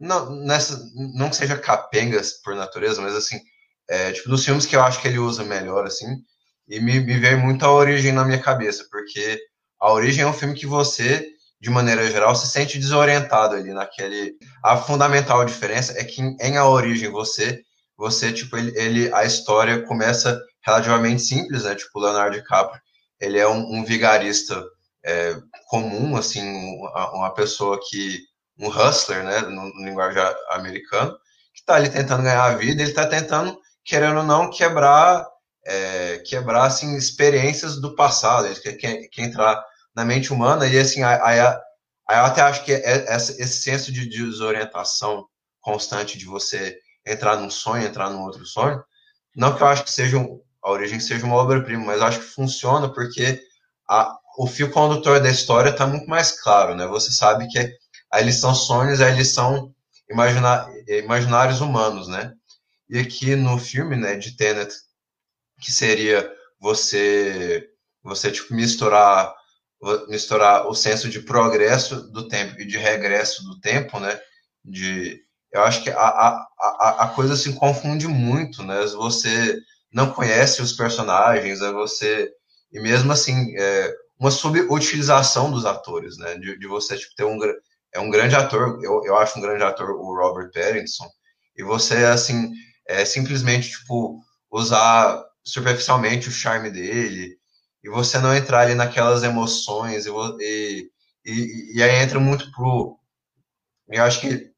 não, 0.00 0.30
nessa, 0.30 0.82
não 1.14 1.28
que 1.28 1.36
seja 1.36 1.58
capengas 1.58 2.40
por 2.42 2.54
natureza, 2.54 3.02
mas 3.02 3.14
assim, 3.14 3.38
é, 3.88 4.12
tipo, 4.12 4.28
dos 4.28 4.44
filmes 4.44 4.66
que 4.66 4.76
eu 4.76 4.82
acho 4.82 5.00
que 5.00 5.08
ele 5.08 5.18
usa 5.18 5.44
melhor, 5.44 5.86
assim, 5.86 6.06
e 6.68 6.80
me, 6.80 7.00
me 7.00 7.18
veio 7.18 7.38
muito 7.38 7.64
a 7.64 7.72
origem 7.72 8.12
na 8.12 8.24
minha 8.24 8.40
cabeça, 8.40 8.86
porque 8.90 9.38
a 9.80 9.92
origem 9.92 10.24
é 10.24 10.26
um 10.26 10.32
filme 10.32 10.54
que 10.54 10.66
você 10.66 11.26
de 11.60 11.70
maneira 11.70 12.08
geral, 12.08 12.34
se 12.34 12.46
sente 12.46 12.78
desorientado 12.78 13.56
ali 13.56 13.72
naquele. 13.72 14.36
A 14.62 14.76
fundamental 14.76 15.44
diferença 15.44 15.98
é 15.98 16.04
que 16.04 16.22
em, 16.22 16.56
A 16.56 16.68
Origem 16.68 17.10
você, 17.10 17.60
você 17.96 18.32
tipo, 18.32 18.56
ele, 18.56 18.72
ele, 18.78 19.12
a 19.12 19.24
história 19.24 19.82
começa 19.82 20.40
relativamente 20.64 21.22
simples, 21.22 21.64
né? 21.64 21.74
Tipo, 21.74 21.98
o 21.98 22.02
Leonardo 22.02 22.36
DiCaprio, 22.36 22.80
ele 23.20 23.38
é 23.38 23.48
um, 23.48 23.78
um 23.78 23.84
vigarista 23.84 24.64
é, 25.04 25.36
comum, 25.68 26.16
assim, 26.16 26.42
uma, 26.42 27.12
uma, 27.14 27.34
pessoa 27.34 27.80
que. 27.88 28.20
um 28.58 28.68
hustler, 28.68 29.24
né? 29.24 29.40
No, 29.42 29.68
no 29.74 29.84
linguagem 29.84 30.22
americano, 30.50 31.12
que 31.52 31.60
está 31.60 31.74
ali 31.74 31.90
tentando 31.90 32.22
ganhar 32.22 32.44
a 32.44 32.54
vida, 32.54 32.82
ele 32.82 32.90
está 32.90 33.06
tentando, 33.06 33.58
querendo 33.88 34.18
ou 34.18 34.24
não, 34.24 34.50
quebrar. 34.50 35.26
É, 35.66 36.18
quebrar 36.20 36.64
assim, 36.64 36.96
experiências 36.96 37.78
do 37.78 37.94
passado, 37.94 38.46
ele 38.46 38.54
quer, 38.54 39.06
quer, 39.08 39.22
entrar 39.22 39.62
na 39.94 40.02
mente 40.02 40.32
humana, 40.32 40.66
e 40.66 40.78
assim, 40.78 41.02
aí, 41.02 41.40
aí 41.40 42.18
eu 42.18 42.24
até 42.24 42.40
acho 42.40 42.64
que 42.64 42.72
é 42.72 43.04
esse 43.14 43.60
senso 43.60 43.92
de 43.92 44.08
desorientação 44.08 45.26
constante 45.60 46.16
de 46.16 46.24
você 46.24 46.78
entrar 47.06 47.36
num 47.36 47.50
sonho, 47.50 47.86
entrar 47.86 48.08
num 48.08 48.22
outro 48.22 48.46
sonho, 48.46 48.82
não 49.36 49.54
que 49.54 49.62
eu 49.62 49.66
acho 49.66 49.84
que 49.84 49.90
seja 49.90 50.16
um, 50.16 50.40
a 50.62 50.70
origem 50.70 51.00
seja 51.00 51.26
uma 51.26 51.36
obra-prima, 51.36 51.84
mas 51.84 52.00
acho 52.00 52.20
que 52.20 52.24
funciona 52.24 52.90
porque 52.90 53.42
a, 53.88 54.16
o 54.38 54.46
fio 54.46 54.70
condutor 54.70 55.20
da 55.20 55.28
história 55.28 55.70
está 55.70 55.86
muito 55.86 56.08
mais 56.08 56.40
claro, 56.40 56.74
né? 56.74 56.86
Você 56.86 57.12
sabe 57.12 57.46
que 57.48 57.70
eles 58.14 58.40
são 58.40 58.54
sonhos, 58.54 59.00
eles 59.00 59.34
são 59.34 59.74
imagina, 60.10 60.66
imaginários 60.88 61.60
humanos, 61.60 62.08
né? 62.08 62.32
E 62.88 62.98
aqui 62.98 63.36
no 63.36 63.58
filme, 63.58 63.96
né, 63.96 64.16
de 64.16 64.36
Tenet, 64.36 64.74
que 65.60 65.72
seria 65.72 66.30
você 66.60 67.68
você 68.02 68.30
tipo 68.30 68.54
misturar 68.54 69.34
misturar 70.08 70.66
o 70.66 70.74
senso 70.74 71.08
de 71.08 71.20
progresso 71.20 72.10
do 72.10 72.26
tempo 72.26 72.60
e 72.60 72.66
de 72.66 72.76
regresso 72.76 73.44
do 73.44 73.60
tempo, 73.60 74.00
né? 74.00 74.18
De, 74.64 75.20
eu 75.52 75.62
acho 75.62 75.82
que 75.82 75.90
a, 75.90 75.96
a, 75.98 77.04
a 77.04 77.08
coisa 77.08 77.36
se 77.36 77.52
confunde 77.54 78.08
muito, 78.08 78.62
né? 78.64 78.84
Você 78.86 79.56
não 79.92 80.10
conhece 80.10 80.60
os 80.60 80.72
personagens, 80.72 81.62
aí 81.62 81.72
você 81.72 82.30
e 82.72 82.80
mesmo 82.80 83.12
assim, 83.12 83.56
é, 83.56 83.94
uma 84.18 84.30
subutilização 84.30 85.50
dos 85.50 85.64
atores, 85.64 86.18
né? 86.18 86.34
De, 86.36 86.58
de 86.58 86.66
você 86.66 86.96
tipo, 86.96 87.14
ter 87.14 87.24
um 87.24 87.38
é 87.94 88.00
um 88.00 88.10
grande 88.10 88.34
ator, 88.34 88.78
eu, 88.82 89.02
eu 89.04 89.16
acho 89.16 89.38
um 89.38 89.42
grande 89.42 89.62
ator 89.64 89.90
o 89.90 90.14
Robert 90.14 90.50
Pattinson, 90.52 91.08
e 91.56 91.62
você 91.62 92.04
assim 92.04 92.52
é, 92.88 93.04
simplesmente 93.04 93.70
tipo 93.70 94.20
usar 94.50 95.24
superficialmente 95.44 96.28
o 96.28 96.32
charme 96.32 96.70
dele 96.70 97.36
e 97.84 97.88
você 97.88 98.18
não 98.18 98.34
entrar 98.34 98.62
ali 98.62 98.74
naquelas 98.74 99.22
emoções 99.22 100.06
e, 100.06 100.10
e, 100.40 100.90
e, 101.24 101.76
e 101.76 101.82
aí 101.82 102.02
entra 102.02 102.18
muito 102.18 102.50
pro 102.52 102.98
eu 103.88 104.02
acho 104.02 104.20
que 104.20 104.50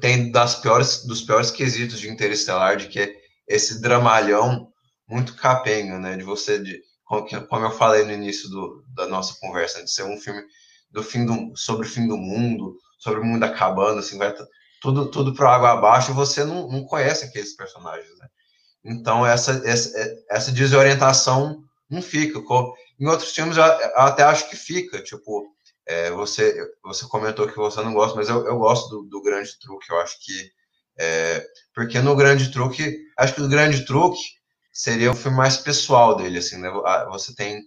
tem 0.00 0.30
das 0.30 0.56
piores 0.56 1.04
dos 1.04 1.22
piores 1.22 1.50
quesitos 1.50 1.98
de 1.98 2.10
Interestelar 2.10 2.76
de 2.76 2.88
que 2.88 3.00
é 3.00 3.14
esse 3.48 3.80
dramalhão 3.80 4.72
muito 5.08 5.36
capenho, 5.36 5.98
né? 5.98 6.16
De 6.16 6.24
você 6.24 6.58
de 6.58 6.82
como 7.48 7.64
eu 7.64 7.70
falei 7.70 8.04
no 8.04 8.12
início 8.12 8.48
do, 8.48 8.84
da 8.88 9.06
nossa 9.06 9.38
conversa, 9.40 9.82
de 9.82 9.90
ser 9.90 10.02
um 10.02 10.18
filme 10.18 10.42
do 10.90 11.04
fim 11.04 11.24
do, 11.24 11.56
sobre 11.56 11.86
o 11.86 11.88
fim 11.88 12.08
do 12.08 12.16
mundo, 12.16 12.76
sobre 12.98 13.20
o 13.20 13.24
mundo 13.24 13.44
acabando, 13.44 14.00
assim, 14.00 14.18
vai 14.18 14.34
tudo, 14.86 15.10
tudo 15.10 15.34
para 15.34 15.52
água 15.52 15.72
abaixo 15.72 16.12
e 16.12 16.14
você 16.14 16.44
não, 16.44 16.68
não 16.68 16.84
conhece 16.84 17.24
aqueles 17.24 17.56
personagens, 17.56 18.16
né? 18.18 18.28
Então, 18.84 19.26
essa, 19.26 19.60
essa, 19.64 19.90
essa 20.30 20.52
desorientação 20.52 21.60
não 21.90 22.00
fica. 22.00 22.38
Em 22.98 23.06
outros 23.06 23.32
filmes, 23.32 23.56
eu 23.56 23.64
até 23.64 24.22
acho 24.22 24.48
que 24.48 24.54
fica, 24.54 25.02
tipo, 25.02 25.44
é, 25.84 26.12
você, 26.12 26.56
você 26.84 27.04
comentou 27.08 27.48
que 27.48 27.56
você 27.56 27.82
não 27.82 27.92
gosta, 27.92 28.16
mas 28.16 28.28
eu, 28.28 28.46
eu 28.46 28.58
gosto 28.58 28.88
do, 28.88 29.02
do 29.08 29.22
Grande 29.22 29.58
Truque, 29.58 29.90
eu 29.90 30.00
acho 30.00 30.16
que, 30.24 30.52
é, 30.98 31.44
porque 31.74 32.00
no 32.00 32.14
Grande 32.14 32.52
Truque, 32.52 32.96
acho 33.18 33.34
que 33.34 33.42
o 33.42 33.48
Grande 33.48 33.84
Truque 33.84 34.20
seria 34.72 35.10
o 35.10 35.16
filme 35.16 35.36
mais 35.36 35.56
pessoal 35.56 36.14
dele, 36.14 36.38
assim, 36.38 36.58
né? 36.58 36.70
Você 37.10 37.34
tem 37.34 37.60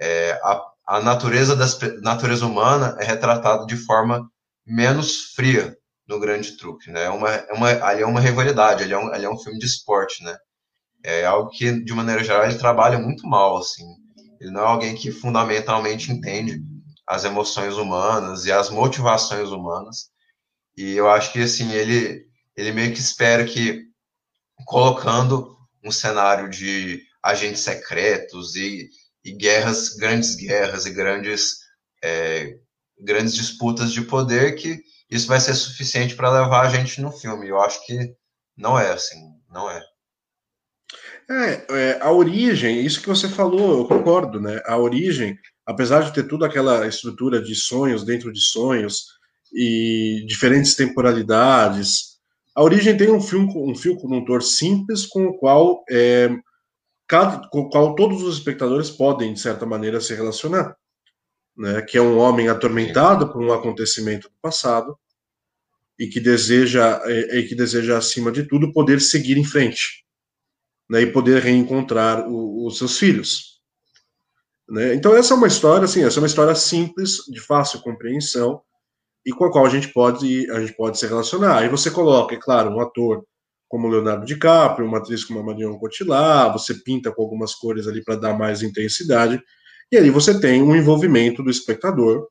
é, 0.00 0.32
a, 0.42 0.64
a 0.86 1.00
natureza 1.00 1.54
das 1.54 1.78
natureza 2.00 2.46
humana 2.46 2.96
é 3.00 3.04
retratada 3.04 3.66
de 3.66 3.76
forma 3.76 4.30
menos 4.66 5.34
fria 5.34 5.76
no 6.06 6.20
Grande 6.20 6.56
Truque, 6.56 6.90
né? 6.90 7.04
É 7.04 7.10
uma, 7.10 7.30
é 7.30 7.52
uma, 7.52 7.68
ali 7.84 8.02
é 8.02 8.06
uma 8.06 8.20
rivalidade, 8.20 8.82
ali 8.82 8.92
é 8.92 8.98
um, 8.98 9.12
ali 9.12 9.24
é 9.24 9.30
um 9.30 9.38
filme 9.38 9.58
de 9.58 9.66
esporte, 9.66 10.22
né? 10.22 10.36
É 11.02 11.24
algo 11.24 11.50
que, 11.50 11.84
de 11.84 11.92
maneira 11.92 12.24
geral, 12.24 12.44
ele 12.44 12.58
trabalha 12.58 12.98
muito 12.98 13.26
mal, 13.26 13.56
assim. 13.58 13.84
Ele 14.40 14.50
não 14.50 14.62
é 14.62 14.66
alguém 14.66 14.94
que 14.94 15.10
fundamentalmente 15.10 16.10
entende 16.10 16.62
as 17.06 17.24
emoções 17.24 17.74
humanas 17.74 18.46
e 18.46 18.52
as 18.52 18.70
motivações 18.70 19.50
humanas. 19.50 20.08
E 20.76 20.92
eu 20.94 21.08
acho 21.10 21.32
que, 21.32 21.40
assim, 21.42 21.70
ele, 21.72 22.26
ele 22.56 22.72
meio 22.72 22.92
que 22.92 23.00
espera 23.00 23.44
que, 23.44 23.82
colocando 24.66 25.56
um 25.82 25.90
cenário 25.92 26.48
de 26.48 27.02
agentes 27.22 27.60
secretos 27.60 28.56
e, 28.56 28.88
e 29.24 29.32
guerras, 29.32 29.90
grandes 29.96 30.34
guerras 30.34 30.86
e 30.86 30.90
grandes, 30.90 31.58
é, 32.02 32.54
grandes 33.00 33.34
disputas 33.34 33.92
de 33.92 34.02
poder, 34.02 34.54
que 34.56 34.80
isso 35.10 35.26
vai 35.26 35.40
ser 35.40 35.54
suficiente 35.54 36.14
para 36.14 36.30
levar 36.30 36.66
a 36.66 36.70
gente 36.70 37.00
no 37.00 37.12
filme. 37.12 37.48
Eu 37.48 37.60
acho 37.60 37.84
que 37.86 38.14
não 38.56 38.78
é 38.78 38.92
assim, 38.92 39.18
não 39.50 39.70
é. 39.70 39.82
É, 41.30 41.66
é, 41.70 41.98
a 42.02 42.12
origem, 42.12 42.84
isso 42.84 43.00
que 43.00 43.08
você 43.08 43.28
falou, 43.28 43.78
eu 43.78 43.88
concordo, 43.88 44.40
né? 44.40 44.60
A 44.66 44.76
origem, 44.76 45.38
apesar 45.64 46.02
de 46.02 46.12
ter 46.12 46.28
toda 46.28 46.46
aquela 46.46 46.86
estrutura 46.86 47.42
de 47.42 47.54
sonhos 47.54 48.04
dentro 48.04 48.32
de 48.32 48.40
sonhos 48.40 49.06
e 49.52 50.24
diferentes 50.26 50.74
temporalidades, 50.74 52.14
a 52.54 52.62
Origem 52.62 52.96
tem 52.96 53.10
um 53.10 53.20
filme, 53.20 53.52
um 53.56 53.74
fio 53.74 53.96
condutor 53.96 54.42
simples 54.42 55.04
com 55.06 55.26
o 55.26 55.36
qual, 55.36 55.84
é, 55.90 56.30
cada, 57.08 57.48
com 57.48 57.62
o 57.62 57.68
qual 57.68 57.96
todos 57.96 58.22
os 58.22 58.38
espectadores 58.38 58.90
podem, 58.90 59.32
de 59.32 59.40
certa 59.40 59.66
maneira, 59.66 60.00
se 60.00 60.14
relacionar. 60.14 60.76
Né? 61.56 61.82
Que 61.82 61.98
é 61.98 62.02
um 62.02 62.18
homem 62.18 62.48
atormentado 62.48 63.32
por 63.32 63.42
um 63.42 63.52
acontecimento 63.52 64.28
do 64.28 64.34
passado 64.40 64.98
e 65.98 66.08
que 66.08 66.18
deseja, 66.18 67.00
e 67.06 67.44
que 67.44 67.54
deseja 67.54 67.96
acima 67.96 68.32
de 68.32 68.42
tudo, 68.42 68.72
poder 68.72 69.00
seguir 69.00 69.38
em 69.38 69.44
frente 69.44 70.04
né? 70.88 71.02
e 71.02 71.12
poder 71.12 71.40
reencontrar 71.42 72.28
o, 72.28 72.66
os 72.66 72.78
seus 72.78 72.98
filhos. 72.98 73.60
Né? 74.68 74.94
Então, 74.94 75.14
essa 75.14 75.34
é 75.34 75.36
uma 75.36 75.46
história, 75.46 75.84
assim, 75.84 76.02
essa 76.04 76.18
é 76.18 76.20
uma 76.20 76.26
história 76.26 76.54
simples, 76.54 77.18
de 77.28 77.40
fácil 77.40 77.80
compreensão, 77.80 78.62
e 79.24 79.32
com 79.32 79.44
a 79.44 79.52
qual 79.52 79.64
a 79.64 79.70
gente 79.70 79.88
pode 79.88 80.50
a 80.50 80.60
gente 80.60 80.74
pode 80.74 80.98
se 80.98 81.06
relacionar. 81.06 81.58
Aí 81.58 81.68
você 81.68 81.90
coloca, 81.90 82.34
é 82.34 82.38
claro, 82.38 82.70
um 82.70 82.80
ator 82.80 83.24
como 83.68 83.88
Leonardo 83.88 84.26
DiCaprio, 84.26 84.86
uma 84.86 84.98
atriz 84.98 85.24
como 85.24 85.40
a 85.40 85.42
Marion 85.42 85.78
Cotillard, 85.78 86.52
você 86.52 86.74
pinta 86.74 87.10
com 87.10 87.22
algumas 87.22 87.54
cores 87.54 87.88
ali 87.88 88.04
para 88.04 88.16
dar 88.16 88.38
mais 88.38 88.62
intensidade, 88.62 89.42
e 89.90 89.96
aí 89.96 90.10
você 90.10 90.38
tem 90.40 90.62
um 90.62 90.74
envolvimento 90.74 91.42
do 91.42 91.50
espectador 91.50 92.28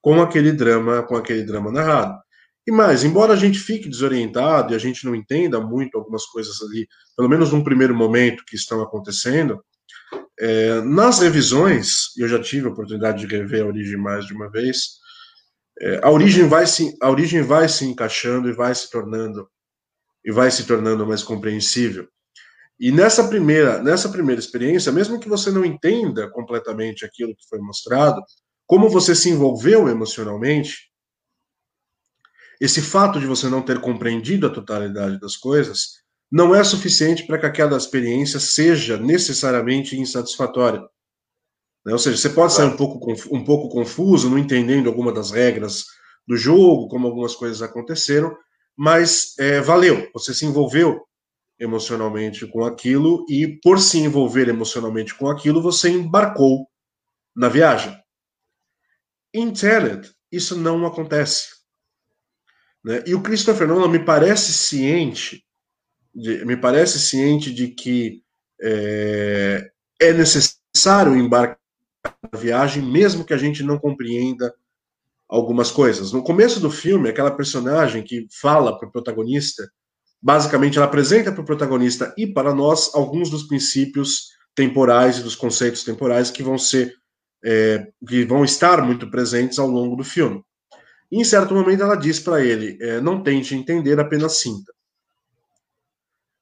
com 0.00 0.20
aquele 0.20 0.52
drama, 0.52 1.02
com 1.02 1.16
aquele 1.16 1.44
drama 1.44 1.70
narrado. 1.70 2.18
E 2.66 2.70
mais, 2.70 3.02
embora 3.02 3.32
a 3.32 3.36
gente 3.36 3.58
fique 3.58 3.88
desorientado 3.88 4.72
e 4.72 4.76
a 4.76 4.78
gente 4.78 5.04
não 5.04 5.14
entenda 5.14 5.60
muito 5.60 5.96
algumas 5.96 6.24
coisas 6.26 6.60
ali, 6.62 6.86
pelo 7.16 7.28
menos 7.28 7.52
num 7.52 7.64
primeiro 7.64 7.94
momento 7.94 8.44
que 8.46 8.56
estão 8.56 8.80
acontecendo, 8.80 9.64
é, 10.38 10.80
nas 10.80 11.20
revisões, 11.20 12.16
eu 12.16 12.28
já 12.28 12.40
tive 12.40 12.66
a 12.66 12.70
oportunidade 12.70 13.26
de 13.26 13.36
rever 13.36 13.62
a 13.62 13.66
origem 13.66 13.96
mais 13.96 14.26
de 14.26 14.32
uma 14.32 14.50
vez, 14.50 15.00
é, 15.80 16.00
a 16.02 16.10
origem 16.10 16.46
vai 16.46 16.66
se 16.66 16.96
a 17.00 17.10
origem 17.10 17.42
vai 17.42 17.68
se 17.68 17.84
encaixando 17.84 18.48
e 18.48 18.52
vai 18.52 18.74
se 18.74 18.90
tornando 18.90 19.48
e 20.24 20.30
vai 20.30 20.50
se 20.50 20.64
tornando 20.64 21.06
mais 21.06 21.22
compreensível. 21.22 22.08
E 22.82 22.90
nessa 22.90 23.28
primeira 23.28 23.80
nessa 23.80 24.08
primeira 24.08 24.40
experiência, 24.40 24.90
mesmo 24.90 25.20
que 25.20 25.28
você 25.28 25.52
não 25.52 25.64
entenda 25.64 26.28
completamente 26.28 27.04
aquilo 27.04 27.32
que 27.36 27.48
foi 27.48 27.60
mostrado, 27.60 28.20
como 28.66 28.90
você 28.90 29.14
se 29.14 29.30
envolveu 29.30 29.88
emocionalmente, 29.88 30.90
esse 32.60 32.82
fato 32.82 33.20
de 33.20 33.26
você 33.26 33.48
não 33.48 33.62
ter 33.62 33.80
compreendido 33.80 34.48
a 34.48 34.52
totalidade 34.52 35.20
das 35.20 35.36
coisas 35.36 36.02
não 36.28 36.52
é 36.52 36.64
suficiente 36.64 37.24
para 37.24 37.38
que 37.38 37.46
aquela 37.46 37.76
experiência 37.76 38.40
seja 38.40 38.96
necessariamente 38.96 39.96
insatisfatória. 39.96 40.80
Né? 41.86 41.92
Ou 41.92 41.98
seja, 42.00 42.16
você 42.16 42.30
pode 42.30 42.52
sair 42.52 42.66
um 42.66 42.76
pouco, 42.76 43.12
um 43.30 43.44
pouco 43.44 43.68
confuso, 43.68 44.28
não 44.28 44.38
entendendo 44.38 44.88
alguma 44.88 45.12
das 45.12 45.30
regras 45.30 45.84
do 46.26 46.36
jogo, 46.36 46.88
como 46.88 47.06
algumas 47.06 47.36
coisas 47.36 47.62
aconteceram, 47.62 48.36
mas 48.76 49.38
é, 49.38 49.60
valeu, 49.60 50.10
você 50.12 50.34
se 50.34 50.44
envolveu 50.44 51.06
emocionalmente 51.62 52.44
com 52.44 52.64
aquilo 52.64 53.24
e, 53.28 53.46
por 53.46 53.78
se 53.78 53.98
envolver 53.98 54.48
emocionalmente 54.48 55.14
com 55.14 55.28
aquilo, 55.28 55.62
você 55.62 55.88
embarcou 55.88 56.68
na 57.34 57.48
viagem. 57.48 57.96
Em 59.32 59.52
isso 60.30 60.58
não 60.58 60.84
acontece. 60.84 61.50
Né? 62.84 63.04
E 63.06 63.14
o 63.14 63.22
Christopher 63.22 63.68
Nolan 63.68 63.88
me 63.88 64.04
parece 64.04 64.52
ciente, 64.52 65.44
de, 66.12 66.44
me 66.44 66.56
parece 66.56 66.98
ciente 66.98 67.54
de 67.54 67.68
que 67.68 68.22
é, 68.60 69.70
é 70.00 70.12
necessário 70.12 71.16
embarcar 71.16 71.58
viagem, 72.34 72.82
mesmo 72.82 73.24
que 73.24 73.32
a 73.32 73.38
gente 73.38 73.62
não 73.62 73.78
compreenda 73.78 74.52
algumas 75.28 75.70
coisas. 75.70 76.12
No 76.12 76.24
começo 76.24 76.58
do 76.58 76.70
filme, 76.70 77.08
aquela 77.08 77.30
personagem 77.30 78.02
que 78.02 78.26
fala 78.32 78.76
para 78.76 78.88
o 78.88 78.92
protagonista, 78.92 79.70
basicamente 80.22 80.76
ela 80.76 80.86
apresenta 80.86 81.32
para 81.32 81.42
o 81.42 81.44
protagonista 81.44 82.14
e 82.16 82.26
para 82.26 82.54
nós 82.54 82.94
alguns 82.94 83.28
dos 83.28 83.42
princípios 83.42 84.28
temporais 84.54 85.18
e 85.18 85.22
dos 85.22 85.34
conceitos 85.34 85.82
temporais 85.82 86.30
que 86.30 86.42
vão 86.42 86.56
ser 86.56 86.94
é, 87.44 87.88
que 88.06 88.24
vão 88.24 88.44
estar 88.44 88.82
muito 88.82 89.10
presentes 89.10 89.58
ao 89.58 89.66
longo 89.66 89.96
do 89.96 90.04
filme. 90.04 90.44
E, 91.10 91.20
em 91.20 91.24
certo 91.24 91.54
momento 91.54 91.82
ela 91.82 91.96
diz 91.96 92.20
para 92.20 92.44
ele: 92.44 92.78
é, 92.80 93.00
não 93.00 93.22
tente 93.22 93.54
entender, 93.54 93.98
apenas 93.98 94.38
sinta. 94.38 94.72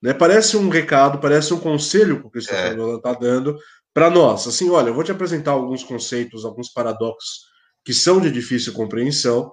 Né? 0.03 0.13
Parece 0.13 0.57
um 0.57 0.69
recado, 0.69 1.19
parece 1.19 1.53
um 1.55 1.61
conselho 1.61 2.21
que 2.21 2.27
o 2.27 2.31
Christopher 2.31 2.73
é. 2.73 2.75
Nolan 2.75 2.97
está 2.97 3.13
dando 3.15 3.57
para 3.93 4.11
nós. 4.11 4.47
Assim, 4.47 4.71
olha, 4.71 4.89
eu 4.89 4.95
vou 4.95 5.05
te 5.05 5.13
apresentar 5.13 5.53
alguns 5.53 5.83
conceitos, 5.83 6.45
alguns 6.45 6.69
paradoxos 6.69 7.49
que 7.85 7.93
são 7.95 8.21
de 8.21 8.31
difícil 8.31 8.73
compreensão. 8.73 9.53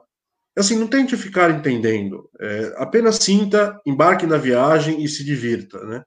Assim, 0.58 0.76
não 0.76 0.88
tente 0.88 1.16
ficar 1.16 1.52
entendendo. 1.52 2.30
É, 2.40 2.74
apenas 2.78 3.18
sinta, 3.18 3.80
embarque 3.86 4.26
na 4.26 4.38
viagem 4.38 5.04
e 5.04 5.08
se 5.08 5.24
divirta, 5.24 5.84
né? 5.86 6.04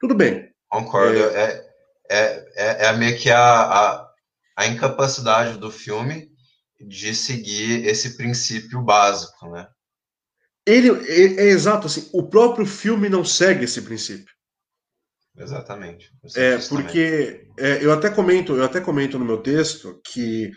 Tudo 0.00 0.14
bem. 0.14 0.50
Concordo. 0.68 1.16
É, 1.16 1.64
é, 2.10 2.52
é, 2.56 2.86
é 2.86 2.92
meio 2.96 3.16
que 3.16 3.30
a, 3.30 3.38
a, 3.38 4.08
a 4.56 4.66
incapacidade 4.66 5.58
do 5.58 5.70
filme 5.70 6.28
de 6.80 7.14
seguir 7.14 7.86
esse 7.86 8.16
princípio 8.16 8.82
básico, 8.82 9.48
né? 9.50 9.68
Ele 10.66 10.90
é, 11.08 11.44
é, 11.44 11.48
exato 11.48 11.86
assim. 11.86 12.10
O 12.12 12.28
próprio 12.28 12.66
filme 12.66 13.08
não 13.08 13.24
segue 13.24 13.64
esse 13.64 13.80
princípio. 13.82 14.34
Exatamente. 15.36 16.10
É 16.34 16.58
porque 16.68 17.46
é, 17.58 17.84
eu 17.84 17.92
até 17.92 18.10
comento, 18.10 18.56
eu 18.56 18.64
até 18.64 18.80
comento 18.80 19.18
no 19.18 19.24
meu 19.24 19.38
texto 19.38 20.00
que 20.04 20.50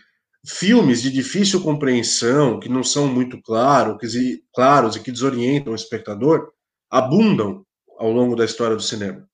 filmes 0.46 1.02
de 1.02 1.12
difícil 1.12 1.62
compreensão, 1.62 2.60
que 2.60 2.70
não 2.70 2.84
são 2.84 3.08
muito 3.08 3.42
claros, 3.42 3.98
que, 4.00 4.44
claros 4.54 4.96
e 4.96 5.00
que 5.02 5.12
desorientam 5.12 5.74
o 5.74 5.76
espectador, 5.76 6.52
abundam 6.90 7.66
ao 7.98 8.12
longo 8.12 8.36
da 8.36 8.46
história 8.46 8.76
do 8.76 8.82
cinema. 8.82 9.28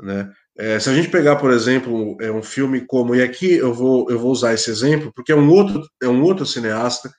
Né? 0.00 0.32
É, 0.58 0.78
se 0.78 0.90
a 0.90 0.94
gente 0.94 1.08
pegar, 1.08 1.36
por 1.36 1.50
exemplo, 1.50 2.16
é 2.20 2.30
um 2.30 2.42
filme 2.42 2.84
como, 2.86 3.14
e 3.14 3.22
aqui 3.22 3.52
eu 3.52 3.72
vou, 3.72 4.10
eu 4.10 4.18
vou 4.18 4.32
usar 4.32 4.52
esse 4.52 4.70
exemplo, 4.70 5.12
porque 5.14 5.32
é 5.32 5.36
um 5.36 5.48
outro, 5.50 5.86
é 6.02 6.08
um 6.08 6.22
outro 6.22 6.44
cineasta 6.44 7.12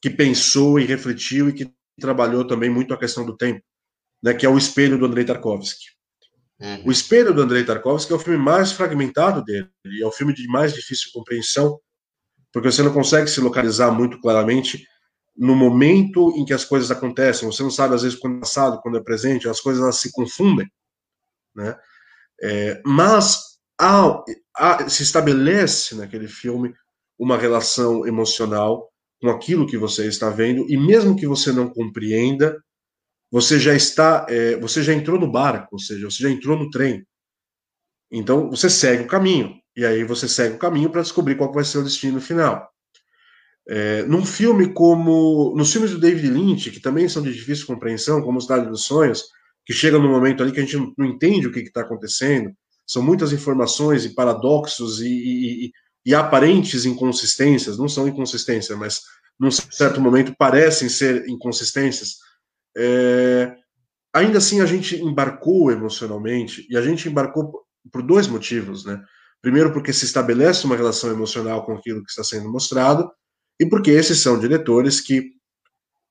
que 0.00 0.08
pensou 0.08 0.78
e 0.78 0.84
refletiu 0.84 1.48
e 1.48 1.52
que 1.52 1.70
trabalhou 2.00 2.46
também 2.46 2.70
muito 2.70 2.94
a 2.94 2.98
questão 2.98 3.26
do 3.26 3.36
tempo, 3.36 3.60
né, 4.22 4.32
que 4.32 4.46
é 4.46 4.48
o 4.48 4.56
Espelho 4.56 4.98
do 4.98 5.06
Andrei 5.06 5.24
Tarkovsky. 5.24 5.86
Uhum. 6.60 6.84
O 6.86 6.92
Espelho 6.92 7.34
do 7.34 7.42
Andrei 7.42 7.64
Tarkovsky 7.64 8.12
é 8.12 8.16
o 8.16 8.20
filme 8.20 8.38
mais 8.38 8.72
fragmentado 8.72 9.44
dele, 9.44 9.68
é 10.00 10.06
o 10.06 10.12
filme 10.12 10.32
de 10.32 10.46
mais 10.46 10.72
difícil 10.72 11.10
compreensão, 11.12 11.78
porque 12.52 12.70
você 12.70 12.82
não 12.82 12.92
consegue 12.92 13.28
se 13.28 13.40
localizar 13.40 13.90
muito 13.90 14.20
claramente 14.20 14.84
no 15.36 15.54
momento 15.54 16.34
em 16.36 16.44
que 16.44 16.52
as 16.52 16.64
coisas 16.64 16.90
acontecem. 16.90 17.50
Você 17.50 17.62
não 17.62 17.70
sabe, 17.70 17.94
às 17.94 18.02
vezes, 18.02 18.18
quando 18.18 18.38
é 18.38 18.40
passado, 18.40 18.80
quando 18.82 18.98
é 18.98 19.02
presente, 19.02 19.48
as 19.48 19.60
coisas 19.60 19.96
se 19.96 20.10
confundem. 20.12 20.66
Né? 21.54 21.76
É, 22.42 22.82
mas 22.84 23.58
há, 23.80 24.24
há, 24.56 24.88
se 24.88 25.02
estabelece 25.02 25.94
naquele 25.94 26.26
filme 26.26 26.74
uma 27.18 27.36
relação 27.36 28.06
emocional 28.06 28.90
com 29.20 29.28
aquilo 29.28 29.66
que 29.66 29.76
você 29.76 30.06
está 30.06 30.30
vendo, 30.30 30.64
e 30.68 30.76
mesmo 30.76 31.16
que 31.16 31.26
você 31.26 31.52
não 31.52 31.68
compreenda, 31.68 32.56
você 33.30 33.58
já 33.58 33.74
está, 33.74 34.26
é, 34.28 34.56
você 34.56 34.82
já 34.82 34.92
entrou 34.92 35.18
no 35.18 35.30
barco, 35.30 35.68
ou 35.72 35.78
seja, 35.78 36.08
você 36.08 36.22
já 36.22 36.30
entrou 36.30 36.56
no 36.56 36.70
trem. 36.70 37.04
Então 38.10 38.48
você 38.48 38.70
segue 38.70 39.04
o 39.04 39.08
caminho, 39.08 39.54
e 39.78 39.86
aí 39.86 40.02
você 40.02 40.26
segue 40.26 40.56
o 40.56 40.58
caminho 40.58 40.90
para 40.90 41.02
descobrir 41.02 41.36
qual 41.36 41.52
vai 41.52 41.62
ser 41.62 41.78
o 41.78 41.84
destino 41.84 42.20
final. 42.20 42.68
É, 43.68 44.02
num 44.06 44.26
filme 44.26 44.72
como. 44.72 45.54
Nos 45.56 45.70
filmes 45.70 45.92
do 45.92 46.00
David 46.00 46.28
Lynch, 46.30 46.72
que 46.72 46.80
também 46.80 47.08
são 47.08 47.22
de 47.22 47.32
difícil 47.32 47.64
compreensão, 47.64 48.20
como 48.20 48.40
Cidade 48.40 48.68
dos 48.68 48.86
Sonhos, 48.86 49.26
que 49.64 49.72
chega 49.72 49.96
num 49.96 50.10
momento 50.10 50.42
ali 50.42 50.50
que 50.50 50.58
a 50.58 50.64
gente 50.64 50.92
não, 50.98 51.06
entende 51.06 51.46
o 51.46 51.52
que 51.52 51.60
está 51.60 51.82
acontecendo, 51.82 52.50
são 52.84 53.00
muitas 53.00 53.32
informações 53.32 54.04
e 54.04 54.16
paradoxos 54.16 55.00
e, 55.00 55.06
e, 55.06 55.72
e, 56.04 56.12
aparentes 56.12 56.84
inconsistências, 56.84 57.78
não 57.78 57.88
são 57.88 58.08
inconsistências, 58.08 58.76
mas 58.76 59.02
num 59.38 59.52
certo 59.52 60.00
momento 60.00 60.34
parecem 60.36 60.88
ser 60.88 61.28
inconsistências. 61.28 62.16
É, 62.76 63.54
ainda 64.12 64.38
assim, 64.38 64.60
a 64.60 64.66
gente 64.66 64.96
embarcou 64.96 65.70
emocionalmente, 65.70 66.66
e 66.68 66.76
a 66.76 66.82
gente 66.82 67.08
embarcou 67.08 67.62
por 67.92 68.02
dois 68.02 68.26
motivos, 68.26 68.84
né? 68.84 69.00
Primeiro, 69.40 69.72
porque 69.72 69.92
se 69.92 70.04
estabelece 70.04 70.64
uma 70.64 70.76
relação 70.76 71.10
emocional 71.10 71.64
com 71.64 71.72
aquilo 71.72 72.02
que 72.04 72.10
está 72.10 72.24
sendo 72.24 72.50
mostrado, 72.50 73.10
e 73.60 73.66
porque 73.66 73.90
esses 73.90 74.20
são 74.20 74.38
diretores 74.38 75.00
que 75.00 75.32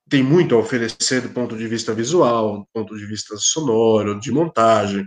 têm 0.10 0.24
muito 0.24 0.56
a 0.56 0.60
oferecer 0.60 1.22
do 1.22 1.30
ponto 1.30 1.58
de 1.58 1.68
vista 1.68 1.94
visual, 1.94 2.60
do 2.60 2.68
ponto 2.74 2.98
de 2.98 3.06
vista 3.06 3.36
sonoro, 3.38 4.20
de 4.20 4.32
montagem. 4.32 5.06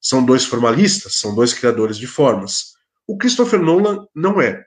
São 0.00 0.24
dois 0.24 0.44
formalistas, 0.44 1.16
são 1.16 1.34
dois 1.34 1.54
criadores 1.54 1.96
de 1.96 2.06
formas. 2.06 2.72
O 3.06 3.16
Christopher 3.16 3.60
Nolan 3.60 4.06
não 4.14 4.40
é. 4.40 4.64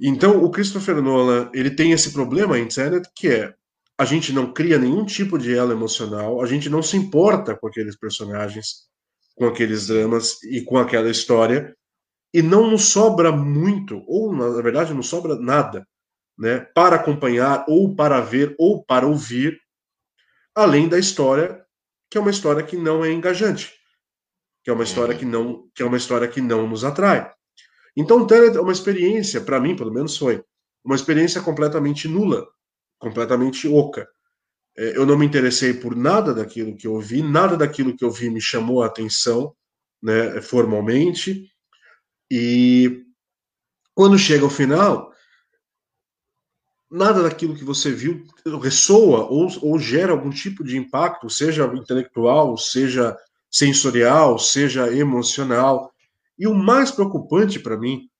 Então, 0.00 0.42
o 0.42 0.50
Christopher 0.50 1.00
Nolan, 1.00 1.50
ele 1.54 1.70
tem 1.70 1.92
esse 1.92 2.12
problema 2.12 2.58
em 2.58 2.66
Tenet, 2.66 3.08
que 3.14 3.28
é 3.28 3.54
a 3.96 4.04
gente 4.04 4.32
não 4.32 4.52
cria 4.52 4.78
nenhum 4.78 5.04
tipo 5.04 5.38
de 5.38 5.54
elo 5.54 5.72
emocional, 5.72 6.42
a 6.42 6.46
gente 6.46 6.68
não 6.68 6.82
se 6.82 6.96
importa 6.96 7.56
com 7.56 7.68
aqueles 7.68 7.96
personagens, 7.96 8.88
com 9.36 9.46
aqueles 9.46 9.86
dramas 9.86 10.42
e 10.42 10.62
com 10.62 10.76
aquela 10.78 11.08
história, 11.08 11.74
e 12.34 12.42
não 12.42 12.68
nos 12.68 12.86
sobra 12.86 13.30
muito, 13.30 14.02
ou 14.08 14.34
na 14.34 14.60
verdade 14.60 14.92
não 14.92 15.04
sobra 15.04 15.36
nada, 15.36 15.86
né, 16.36 16.58
para 16.74 16.96
acompanhar, 16.96 17.64
ou 17.68 17.94
para 17.94 18.20
ver, 18.20 18.56
ou 18.58 18.84
para 18.84 19.06
ouvir, 19.06 19.60
além 20.52 20.88
da 20.88 20.98
história, 20.98 21.64
que 22.10 22.18
é 22.18 22.20
uma 22.20 22.32
história 22.32 22.64
que 22.64 22.76
não 22.76 23.04
é 23.04 23.12
engajante, 23.12 23.72
que 24.64 24.70
é 24.70 24.72
uma 24.72 24.82
história 24.82 25.16
que 25.16 25.24
não, 25.24 25.70
que 25.72 25.80
é 25.80 25.86
uma 25.86 25.96
história 25.96 26.26
que 26.26 26.40
não 26.40 26.66
nos 26.68 26.84
atrai. 26.84 27.32
Então, 27.96 28.26
Tenet 28.26 28.56
é 28.56 28.60
uma 28.60 28.72
experiência, 28.72 29.40
para 29.40 29.60
mim, 29.60 29.76
pelo 29.76 29.92
menos 29.92 30.16
foi, 30.16 30.42
uma 30.84 30.96
experiência 30.96 31.40
completamente 31.40 32.08
nula, 32.08 32.44
completamente 32.98 33.68
oca. 33.68 34.08
É, 34.76 34.96
eu 34.96 35.06
não 35.06 35.16
me 35.16 35.24
interessei 35.24 35.72
por 35.72 35.94
nada 35.94 36.34
daquilo 36.34 36.76
que 36.76 36.88
eu 36.88 36.98
vi, 36.98 37.22
nada 37.22 37.56
daquilo 37.56 37.96
que 37.96 38.04
eu 38.04 38.10
vi 38.10 38.28
me 38.28 38.40
chamou 38.40 38.82
a 38.82 38.86
atenção, 38.86 39.54
né, 40.02 40.42
formalmente. 40.42 41.48
E 42.36 43.04
quando 43.94 44.18
chega 44.18 44.42
ao 44.42 44.50
final, 44.50 45.12
nada 46.90 47.22
daquilo 47.22 47.54
que 47.54 47.62
você 47.62 47.92
viu 47.92 48.26
ressoa 48.60 49.28
ou, 49.30 49.48
ou 49.62 49.78
gera 49.78 50.10
algum 50.10 50.30
tipo 50.30 50.64
de 50.64 50.76
impacto, 50.76 51.30
seja 51.30 51.64
intelectual, 51.76 52.58
seja 52.58 53.16
sensorial, 53.48 54.36
seja 54.36 54.92
emocional. 54.92 55.94
E 56.36 56.48
o 56.48 56.54
mais 56.54 56.90
preocupante 56.90 57.60
para 57.60 57.78
mim 57.78 58.10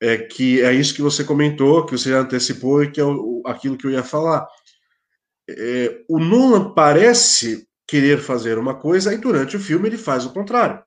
é 0.00 0.16
que 0.16 0.62
é 0.62 0.72
isso 0.72 0.94
que 0.94 1.02
você 1.02 1.24
comentou, 1.24 1.84
que 1.84 1.98
você 1.98 2.12
antecipou 2.12 2.84
e 2.84 2.92
que 2.92 3.00
é 3.00 3.04
o, 3.04 3.42
aquilo 3.44 3.76
que 3.76 3.84
eu 3.84 3.90
ia 3.90 4.04
falar. 4.04 4.46
É, 5.50 6.04
o 6.08 6.20
Nolan 6.20 6.72
parece 6.72 7.66
querer 7.84 8.20
fazer 8.20 8.58
uma 8.58 8.76
coisa 8.76 9.12
e 9.12 9.18
durante 9.18 9.56
o 9.56 9.60
filme 9.60 9.88
ele 9.88 9.98
faz 9.98 10.24
o 10.24 10.32
contrário. 10.32 10.86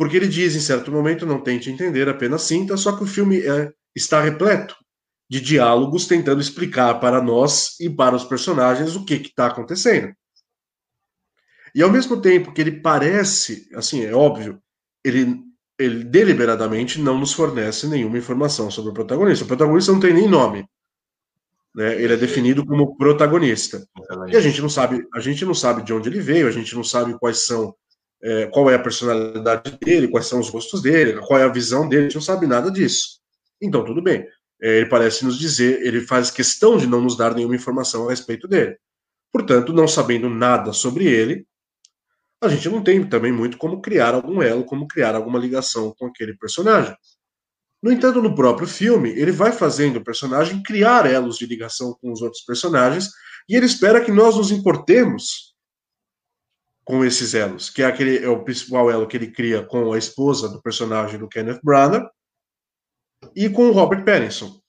Porque 0.00 0.16
ele 0.16 0.28
diz 0.28 0.56
em 0.56 0.60
certo 0.60 0.90
momento, 0.90 1.26
não 1.26 1.42
tente 1.42 1.70
entender, 1.70 2.08
apenas 2.08 2.40
sinta, 2.40 2.74
só 2.74 2.96
que 2.96 3.04
o 3.04 3.06
filme 3.06 3.46
é, 3.46 3.70
está 3.94 4.18
repleto 4.18 4.74
de 5.28 5.42
diálogos 5.42 6.06
tentando 6.06 6.40
explicar 6.40 6.98
para 6.98 7.20
nós 7.20 7.78
e 7.78 7.90
para 7.90 8.16
os 8.16 8.24
personagens 8.24 8.96
o 8.96 9.04
que 9.04 9.16
está 9.16 9.48
acontecendo. 9.48 10.14
E 11.74 11.82
ao 11.82 11.90
mesmo 11.90 12.18
tempo 12.18 12.50
que 12.50 12.62
ele 12.62 12.80
parece, 12.80 13.68
assim, 13.74 14.02
é 14.02 14.14
óbvio, 14.14 14.58
ele, 15.04 15.38
ele 15.78 16.02
deliberadamente 16.02 16.98
não 16.98 17.18
nos 17.18 17.34
fornece 17.34 17.86
nenhuma 17.86 18.16
informação 18.16 18.70
sobre 18.70 18.92
o 18.92 18.94
protagonista. 18.94 19.44
O 19.44 19.48
protagonista 19.48 19.92
não 19.92 20.00
tem 20.00 20.14
nem 20.14 20.26
nome. 20.26 20.66
Né? 21.74 22.00
Ele 22.02 22.14
é 22.14 22.16
definido 22.16 22.64
como 22.64 22.96
protagonista. 22.96 23.86
E 24.32 24.34
a 24.34 24.40
gente 24.40 24.62
não 24.62 24.70
sabe, 24.70 25.06
a 25.14 25.20
gente 25.20 25.44
não 25.44 25.52
sabe 25.52 25.82
de 25.82 25.92
onde 25.92 26.08
ele 26.08 26.20
veio, 26.20 26.48
a 26.48 26.50
gente 26.50 26.74
não 26.74 26.82
sabe 26.82 27.18
quais 27.18 27.44
são, 27.44 27.74
é, 28.22 28.46
qual 28.46 28.70
é 28.70 28.74
a 28.74 28.78
personalidade 28.78 29.78
dele, 29.80 30.08
quais 30.08 30.26
são 30.26 30.40
os 30.40 30.50
gostos 30.50 30.82
dele, 30.82 31.18
qual 31.20 31.40
é 31.40 31.44
a 31.44 31.48
visão 31.48 31.88
dele, 31.88 32.02
a 32.02 32.04
gente 32.04 32.14
não 32.16 32.22
sabe 32.22 32.46
nada 32.46 32.70
disso. 32.70 33.20
Então, 33.60 33.84
tudo 33.84 34.02
bem. 34.02 34.26
É, 34.62 34.78
ele 34.78 34.86
parece 34.86 35.24
nos 35.24 35.38
dizer, 35.38 35.80
ele 35.82 36.02
faz 36.02 36.30
questão 36.30 36.76
de 36.76 36.86
não 36.86 37.00
nos 37.00 37.16
dar 37.16 37.34
nenhuma 37.34 37.54
informação 37.54 38.06
a 38.06 38.10
respeito 38.10 38.46
dele. 38.46 38.76
Portanto, 39.32 39.72
não 39.72 39.88
sabendo 39.88 40.28
nada 40.28 40.72
sobre 40.72 41.06
ele, 41.06 41.46
a 42.42 42.48
gente 42.48 42.68
não 42.68 42.82
tem 42.82 43.06
também 43.06 43.32
muito 43.32 43.56
como 43.58 43.80
criar 43.80 44.14
algum 44.14 44.42
elo, 44.42 44.64
como 44.64 44.88
criar 44.88 45.14
alguma 45.14 45.38
ligação 45.38 45.94
com 45.98 46.06
aquele 46.06 46.34
personagem. 46.36 46.94
No 47.82 47.90
entanto, 47.90 48.20
no 48.20 48.34
próprio 48.34 48.66
filme, 48.66 49.10
ele 49.10 49.30
vai 49.30 49.52
fazendo 49.52 49.96
o 49.96 50.04
personagem 50.04 50.62
criar 50.62 51.06
elos 51.10 51.36
de 51.36 51.46
ligação 51.46 51.96
com 52.00 52.12
os 52.12 52.20
outros 52.20 52.42
personagens 52.42 53.08
e 53.48 53.56
ele 53.56 53.66
espera 53.66 54.02
que 54.02 54.12
nós 54.12 54.36
nos 54.36 54.50
importemos 54.50 55.49
com 56.90 57.04
esses 57.04 57.34
elos, 57.34 57.70
que 57.70 57.82
é, 57.82 57.86
aquele, 57.86 58.18
é 58.18 58.28
o 58.28 58.42
principal 58.42 58.90
elo 58.90 59.06
que 59.06 59.16
ele 59.16 59.30
cria 59.30 59.62
com 59.62 59.92
a 59.92 59.98
esposa 59.98 60.48
do 60.48 60.60
personagem 60.60 61.20
do 61.20 61.28
Kenneth 61.28 61.60
Branagh, 61.62 62.10
e 63.36 63.48
com 63.48 63.68
o 63.68 63.72
Robert 63.72 64.04
Pattinson, 64.04 64.60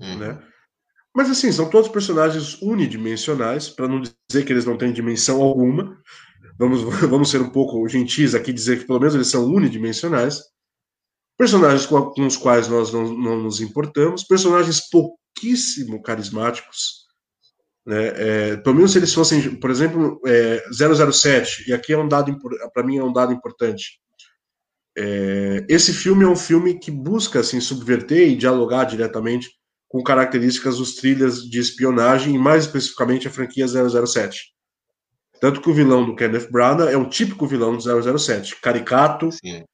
uhum. 0.00 0.18
né? 0.18 0.42
Mas 1.16 1.30
assim, 1.30 1.52
são 1.52 1.70
todos 1.70 1.88
personagens 1.88 2.60
unidimensionais, 2.60 3.68
para 3.68 3.86
não 3.86 4.00
dizer 4.00 4.44
que 4.44 4.52
eles 4.52 4.64
não 4.64 4.76
têm 4.76 4.92
dimensão 4.92 5.40
alguma. 5.40 5.96
Vamos, 6.58 6.82
vamos 7.08 7.30
ser 7.30 7.40
um 7.40 7.50
pouco 7.50 7.88
gentis 7.88 8.34
aqui 8.34 8.52
dizer 8.52 8.80
que 8.80 8.86
pelo 8.86 8.98
menos 8.98 9.14
eles 9.14 9.28
são 9.28 9.44
unidimensionais. 9.44 10.42
Personagens 11.38 11.86
com, 11.86 12.10
com 12.10 12.26
os 12.26 12.36
quais 12.36 12.66
nós 12.66 12.92
não, 12.92 13.14
não, 13.16 13.42
nos 13.42 13.60
importamos, 13.60 14.24
personagens 14.24 14.88
pouquíssimo 14.90 16.02
carismáticos. 16.02 17.03
Né? 17.86 18.06
É, 18.16 18.56
pelo 18.56 18.76
menos 18.76 18.92
se 18.92 18.98
eles 18.98 19.12
fossem, 19.12 19.56
por 19.56 19.70
exemplo, 19.70 20.20
é, 20.26 20.62
007, 20.72 21.68
e 21.68 21.72
aqui 21.72 21.92
é 21.92 21.98
um 21.98 22.08
dado, 22.08 22.36
para 22.72 22.82
mim 22.82 22.98
é 22.98 23.04
um 23.04 23.12
dado 23.12 23.32
importante. 23.32 24.00
É, 24.96 25.66
esse 25.68 25.92
filme 25.92 26.24
é 26.24 26.28
um 26.28 26.36
filme 26.36 26.78
que 26.78 26.90
busca 26.90 27.40
assim, 27.40 27.60
subverter 27.60 28.28
e 28.28 28.36
dialogar 28.36 28.84
diretamente 28.84 29.50
com 29.88 30.02
características 30.02 30.78
dos 30.78 30.94
trilhas 30.94 31.42
de 31.42 31.58
espionagem 31.58 32.34
e 32.34 32.38
mais 32.38 32.64
especificamente 32.64 33.28
a 33.28 33.30
franquia 33.30 33.66
007. 33.66 34.54
Tanto 35.40 35.60
que 35.60 35.68
o 35.68 35.74
vilão 35.74 36.06
do 36.06 36.16
Kenneth 36.16 36.50
Branagh 36.50 36.90
é 36.90 36.96
um 36.96 37.08
típico 37.08 37.46
vilão 37.46 37.76
do 37.76 38.18
007, 38.18 38.60
caricato, 38.60 39.30
Sim. 39.30 39.64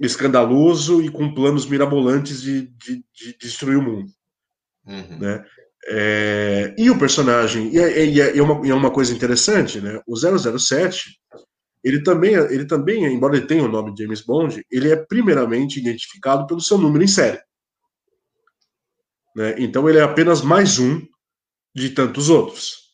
escandaloso 0.00 1.00
e 1.02 1.08
com 1.10 1.34
planos 1.34 1.66
mirabolantes 1.66 2.42
de, 2.42 2.66
de, 2.66 3.04
de 3.14 3.38
destruir 3.38 3.78
o 3.78 3.82
mundo. 3.82 4.10
Uhum. 4.84 5.18
Né? 5.18 5.44
É, 5.88 6.74
e 6.76 6.90
o 6.90 6.98
personagem, 6.98 7.72
e 7.72 7.78
é, 7.78 8.04
e 8.04 8.20
é, 8.20 8.42
uma, 8.42 8.66
é 8.66 8.74
uma 8.74 8.90
coisa 8.90 9.14
interessante, 9.14 9.80
né? 9.80 10.00
o 10.06 10.16
007 10.16 11.16
ele 11.86 12.02
também, 12.02 12.34
ele 12.34 12.64
também, 12.64 13.04
embora 13.04 13.36
ele 13.36 13.46
tenha 13.46 13.62
o 13.62 13.68
nome 13.68 13.94
James 13.96 14.20
Bond, 14.20 14.60
ele 14.68 14.90
é 14.90 14.96
primeiramente 14.96 15.78
identificado 15.78 16.44
pelo 16.44 16.60
seu 16.60 16.76
número 16.76 17.04
em 17.04 17.06
série. 17.06 17.40
Né? 19.36 19.54
Então 19.58 19.88
ele 19.88 19.98
é 19.98 20.02
apenas 20.02 20.42
mais 20.42 20.80
um 20.80 21.00
de 21.72 21.90
tantos 21.90 22.28
outros. 22.28 22.86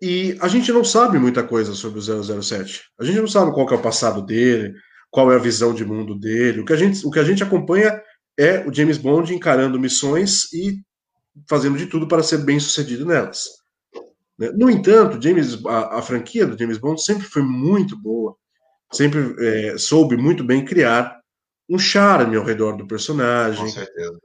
E 0.00 0.36
a 0.40 0.48
gente 0.48 0.72
não 0.72 0.82
sabe 0.82 1.16
muita 1.16 1.44
coisa 1.44 1.74
sobre 1.74 2.00
o 2.00 2.42
007. 2.42 2.82
A 2.98 3.04
gente 3.04 3.20
não 3.20 3.28
sabe 3.28 3.52
qual 3.52 3.68
é 3.68 3.74
o 3.74 3.82
passado 3.82 4.20
dele, 4.20 4.74
qual 5.08 5.30
é 5.30 5.36
a 5.36 5.38
visão 5.38 5.72
de 5.72 5.84
mundo 5.84 6.18
dele. 6.18 6.58
O 6.58 6.64
que 6.64 6.72
a 6.72 6.76
gente, 6.76 7.06
o 7.06 7.10
que 7.12 7.20
a 7.20 7.24
gente 7.24 7.44
acompanha 7.44 8.02
é 8.36 8.66
o 8.66 8.74
James 8.74 8.98
Bond 8.98 9.32
encarando 9.32 9.78
missões 9.78 10.52
e 10.52 10.80
fazendo 11.48 11.78
de 11.78 11.86
tudo 11.86 12.06
para 12.06 12.22
ser 12.22 12.38
bem 12.38 12.58
sucedido 12.60 13.06
nelas. 13.06 13.44
Né? 14.38 14.50
No 14.54 14.70
entanto, 14.70 15.22
James, 15.22 15.64
a, 15.66 15.98
a 15.98 16.02
franquia 16.02 16.46
do 16.46 16.58
James 16.58 16.78
Bond 16.78 17.02
sempre 17.02 17.26
foi 17.26 17.42
muito 17.42 17.96
boa, 17.96 18.36
sempre 18.92 19.34
é, 19.38 19.78
soube 19.78 20.16
muito 20.16 20.44
bem 20.44 20.64
criar 20.64 21.20
um 21.68 21.78
charme 21.78 22.36
ao 22.36 22.44
redor 22.44 22.76
do 22.76 22.86
personagem. 22.86 23.64
Com 23.64 23.70
certeza. 23.70 24.18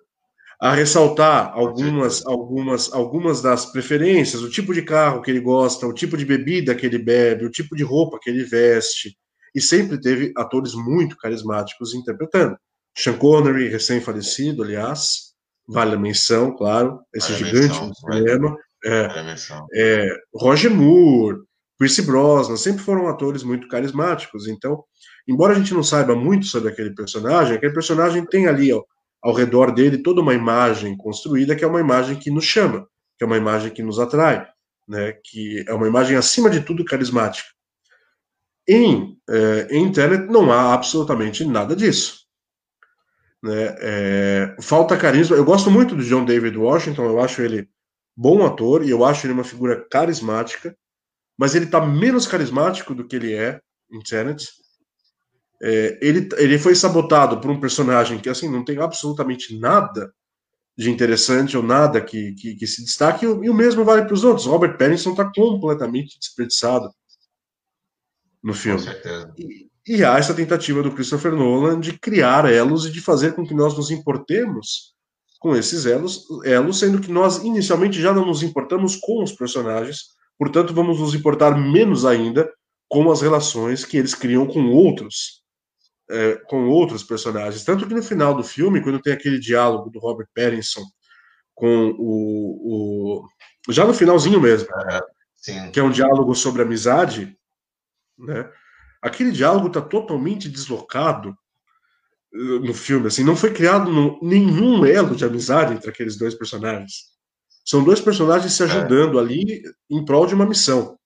A 0.60 0.74
ressaltar 0.74 1.52
algumas, 1.54 2.26
algumas, 2.26 2.92
algumas 2.92 3.42
das 3.44 3.68
preferências, 3.68 4.42
o 4.42 4.50
tipo 4.50 4.74
de 4.74 4.82
carro 4.82 5.22
que 5.22 5.30
ele 5.30 5.40
gosta, 5.40 5.86
o 5.86 5.94
tipo 5.94 6.18
de 6.18 6.26
bebida 6.26 6.74
que 6.74 6.86
ele 6.86 6.98
bebe, 6.98 7.46
o 7.46 7.52
tipo 7.52 7.76
de 7.76 7.84
roupa 7.84 8.18
que 8.20 8.30
ele 8.30 8.44
veste. 8.44 9.16
E 9.54 9.62
sempre 9.62 10.02
teve 10.02 10.34
atores 10.36 10.74
muito 10.74 11.16
carismáticos 11.16 11.94
interpretando. 11.94 12.58
Sean 12.98 13.18
Connery, 13.18 13.70
recém-falecido, 13.70 14.64
aliás, 14.64 15.27
vale 15.68 15.96
a 15.96 16.00
menção, 16.00 16.56
claro, 16.56 17.00
esse 17.14 17.32
Vale 17.34 17.46
gigante 17.46 17.68
menção, 17.68 17.88
no 17.88 17.96
cinema. 17.96 18.58
É, 18.86 19.24
menção. 19.24 19.68
é, 19.74 20.08
Roger 20.34 20.72
Moore, 20.72 21.40
Pierce 21.78 22.02
Brosnan, 22.02 22.58
sempre 22.58 22.84
foram 22.84 23.08
atores 23.08 23.44
muito 23.44 23.68
carismáticos. 23.68 24.48
Então, 24.48 24.84
embora 25.28 25.54
a 25.54 25.58
gente 25.58 25.74
não 25.74 25.84
saiba 25.84 26.16
muito 26.16 26.46
sobre 26.46 26.70
aquele 26.70 26.94
personagem, 26.94 27.56
aquele 27.56 27.74
personagem 27.74 28.26
tem 28.26 28.48
ali 28.48 28.74
ó, 28.74 28.84
ao 29.22 29.34
redor 29.34 29.72
dele 29.72 30.02
toda 30.02 30.22
uma 30.22 30.34
imagem 30.34 30.96
construída 30.98 31.56
que 31.56 31.64
é 31.64 31.68
uma 31.68 31.80
imagem 31.80 32.18
que 32.18 32.32
nos 32.32 32.46
chama, 32.46 32.88
que 33.18 33.24
é 33.24 33.28
uma 33.28 33.38
imagem 33.38 33.72
que 33.72 33.84
nos 33.84 34.00
atrai, 34.00 34.48
né, 34.88 35.14
que 35.24 35.64
é 35.68 35.74
uma 35.74 35.88
imagem 35.88 36.16
acima 36.16 36.50
de 36.50 36.62
tudo 36.62 36.86
carismática. 36.86 37.50
Em, 38.68 39.18
é, 39.30 39.68
em 39.72 39.92
Tenet 39.92 40.26
não 40.28 40.52
há 40.52 40.74
absolutamente 40.74 41.46
nada 41.46 41.76
disso. 41.76 42.27
Né? 43.44 43.76
É, 43.80 44.56
falta 44.62 44.98
carisma. 44.98 45.36
Eu 45.36 45.46
gosto 45.46 45.70
muito 45.70 45.96
do 45.96 46.04
John 46.04 46.26
David 46.26 46.58
Washington, 46.58 47.06
eu 47.06 47.20
acho 47.20 47.42
ele 47.42 47.70
bom 48.16 48.46
ator 48.46 48.84
e 48.84 48.90
eu 48.90 49.06
acho 49.06 49.26
ele 49.26 49.34
uma 49.34 49.44
figura 49.44 49.86
carismática, 49.90 50.76
mas 51.38 51.54
ele 51.54 51.66
está 51.66 51.86
menos 51.86 52.26
carismático 52.26 52.96
do 52.96 53.08
que 53.08 53.16
ele 53.16 53.34
é 53.34 53.62
em 53.92 54.00
Tenet. 54.00 54.48
É, 55.62 56.00
ele, 56.02 56.28
ele 56.38 56.60
foi 56.60 56.76
sabotado 56.76 57.40
por 57.40 57.50
um 57.50 57.60
personagem 57.60 58.20
que 58.20 58.30
assim 58.30 58.50
não 58.50 58.64
tem 58.64 58.80
absolutamente 58.80 59.58
nada 59.60 60.14
de 60.78 60.92
interessante 60.92 61.58
ou 61.58 61.64
nada 61.64 62.00
que, 62.00 62.34
que, 62.36 62.56
que 62.56 62.68
se 62.68 62.84
destaque, 62.86 63.26
e 63.26 63.28
o, 63.28 63.44
e 63.44 63.50
o 63.50 63.54
mesmo 63.54 63.84
vale 63.84 64.06
para 64.06 64.14
os 64.14 64.24
outros. 64.24 64.46
Robert 64.46 64.78
Pattinson 64.78 65.12
está 65.12 65.32
completamente 65.34 66.20
desperdiçado 66.20 66.92
no 68.44 68.54
Com 68.54 68.60
filme. 68.60 68.80
certeza. 68.80 69.34
E, 69.38 69.68
e 69.88 70.04
há 70.04 70.18
essa 70.18 70.34
tentativa 70.34 70.84
do 70.84 70.92
Christopher 70.92 71.34
Nolan 71.34 71.80
de 71.80 71.98
criar 71.98 72.52
elos 72.52 72.86
e 72.86 72.92
de 72.92 73.00
fazer 73.00 73.34
com 73.34 73.46
que 73.46 73.54
nós 73.54 73.76
nos 73.76 73.90
importemos 73.90 74.94
com 75.40 75.56
esses 75.56 75.86
elos, 75.86 76.26
elos, 76.44 76.80
sendo 76.80 77.00
que 77.00 77.12
nós 77.12 77.38
inicialmente 77.38 78.02
já 78.02 78.14
não 78.14 78.26
nos 78.26 78.44
importamos 78.44 78.96
com 78.98 79.24
os 79.24 79.32
personagens, 79.32 80.08
portanto 80.38 80.74
vamos 80.74 81.00
nos 81.00 81.14
importar 81.14 81.58
menos 81.58 82.06
ainda 82.06 82.52
com 82.90 83.10
as 83.12 83.22
relações 83.22 83.86
que 83.86 83.98
eles 83.98 84.14
criam 84.14 84.46
com 84.46 84.72
outros, 84.72 85.44
é, 86.10 86.36
com 86.48 86.68
outros 86.68 87.04
personagens. 87.04 87.64
Tanto 87.64 87.88
que 87.88 87.94
no 87.94 88.04
final 88.04 88.34
do 88.34 88.44
filme, 88.44 88.82
quando 88.82 89.02
tem 89.02 89.14
aquele 89.14 89.40
diálogo 89.40 89.90
do 89.90 90.00
Robert 90.00 90.28
Pattinson 90.36 90.84
com 91.54 91.96
o, 91.98 93.24
o 93.68 93.72
já 93.72 93.86
no 93.86 93.94
finalzinho 93.94 94.42
mesmo, 94.42 94.68
Sim. 95.36 95.72
que 95.72 95.80
é 95.80 95.84
um 95.84 95.92
diálogo 95.92 96.34
sobre 96.36 96.62
amizade, 96.62 97.38
né? 98.18 98.50
Aquele 99.02 99.32
diálogo 99.32 99.68
está 99.68 99.82
totalmente 99.82 100.50
deslocado 100.50 101.36
uh, 102.34 102.60
no 102.60 102.74
filme, 102.74 103.08
assim, 103.08 103.24
não 103.24 103.36
foi 103.36 103.54
criado 103.54 103.92
no- 103.92 104.20
nenhum 104.22 104.86
elo 104.86 105.16
de 105.16 105.26
amizade 105.26 105.74
entre 105.74 105.90
aqueles 105.90 106.18
dois 106.18 106.34
personagens. 106.36 107.16
São 107.66 107.84
dois 107.84 108.00
personagens 108.00 108.54
se 108.54 108.64
ajudando 108.64 109.20
ali 109.20 109.62
em 109.90 110.06
prol 110.06 110.26
de 110.26 110.34
uma 110.34 110.46
missão. 110.46 110.98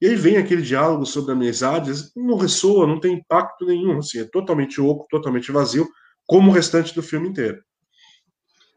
E 0.00 0.06
aí 0.06 0.14
vem 0.14 0.36
aquele 0.36 0.62
diálogo 0.62 1.04
sobre 1.04 1.32
amizades, 1.32 2.12
não 2.14 2.36
ressoa, 2.36 2.86
não 2.86 3.00
tem 3.00 3.14
impacto 3.14 3.66
nenhum, 3.66 3.98
assim, 3.98 4.20
é 4.20 4.24
totalmente 4.24 4.80
oco, 4.80 5.06
totalmente 5.10 5.50
vazio, 5.50 5.88
como 6.24 6.50
o 6.50 6.54
restante 6.54 6.94
do 6.94 7.02
filme 7.02 7.28
inteiro. 7.28 7.60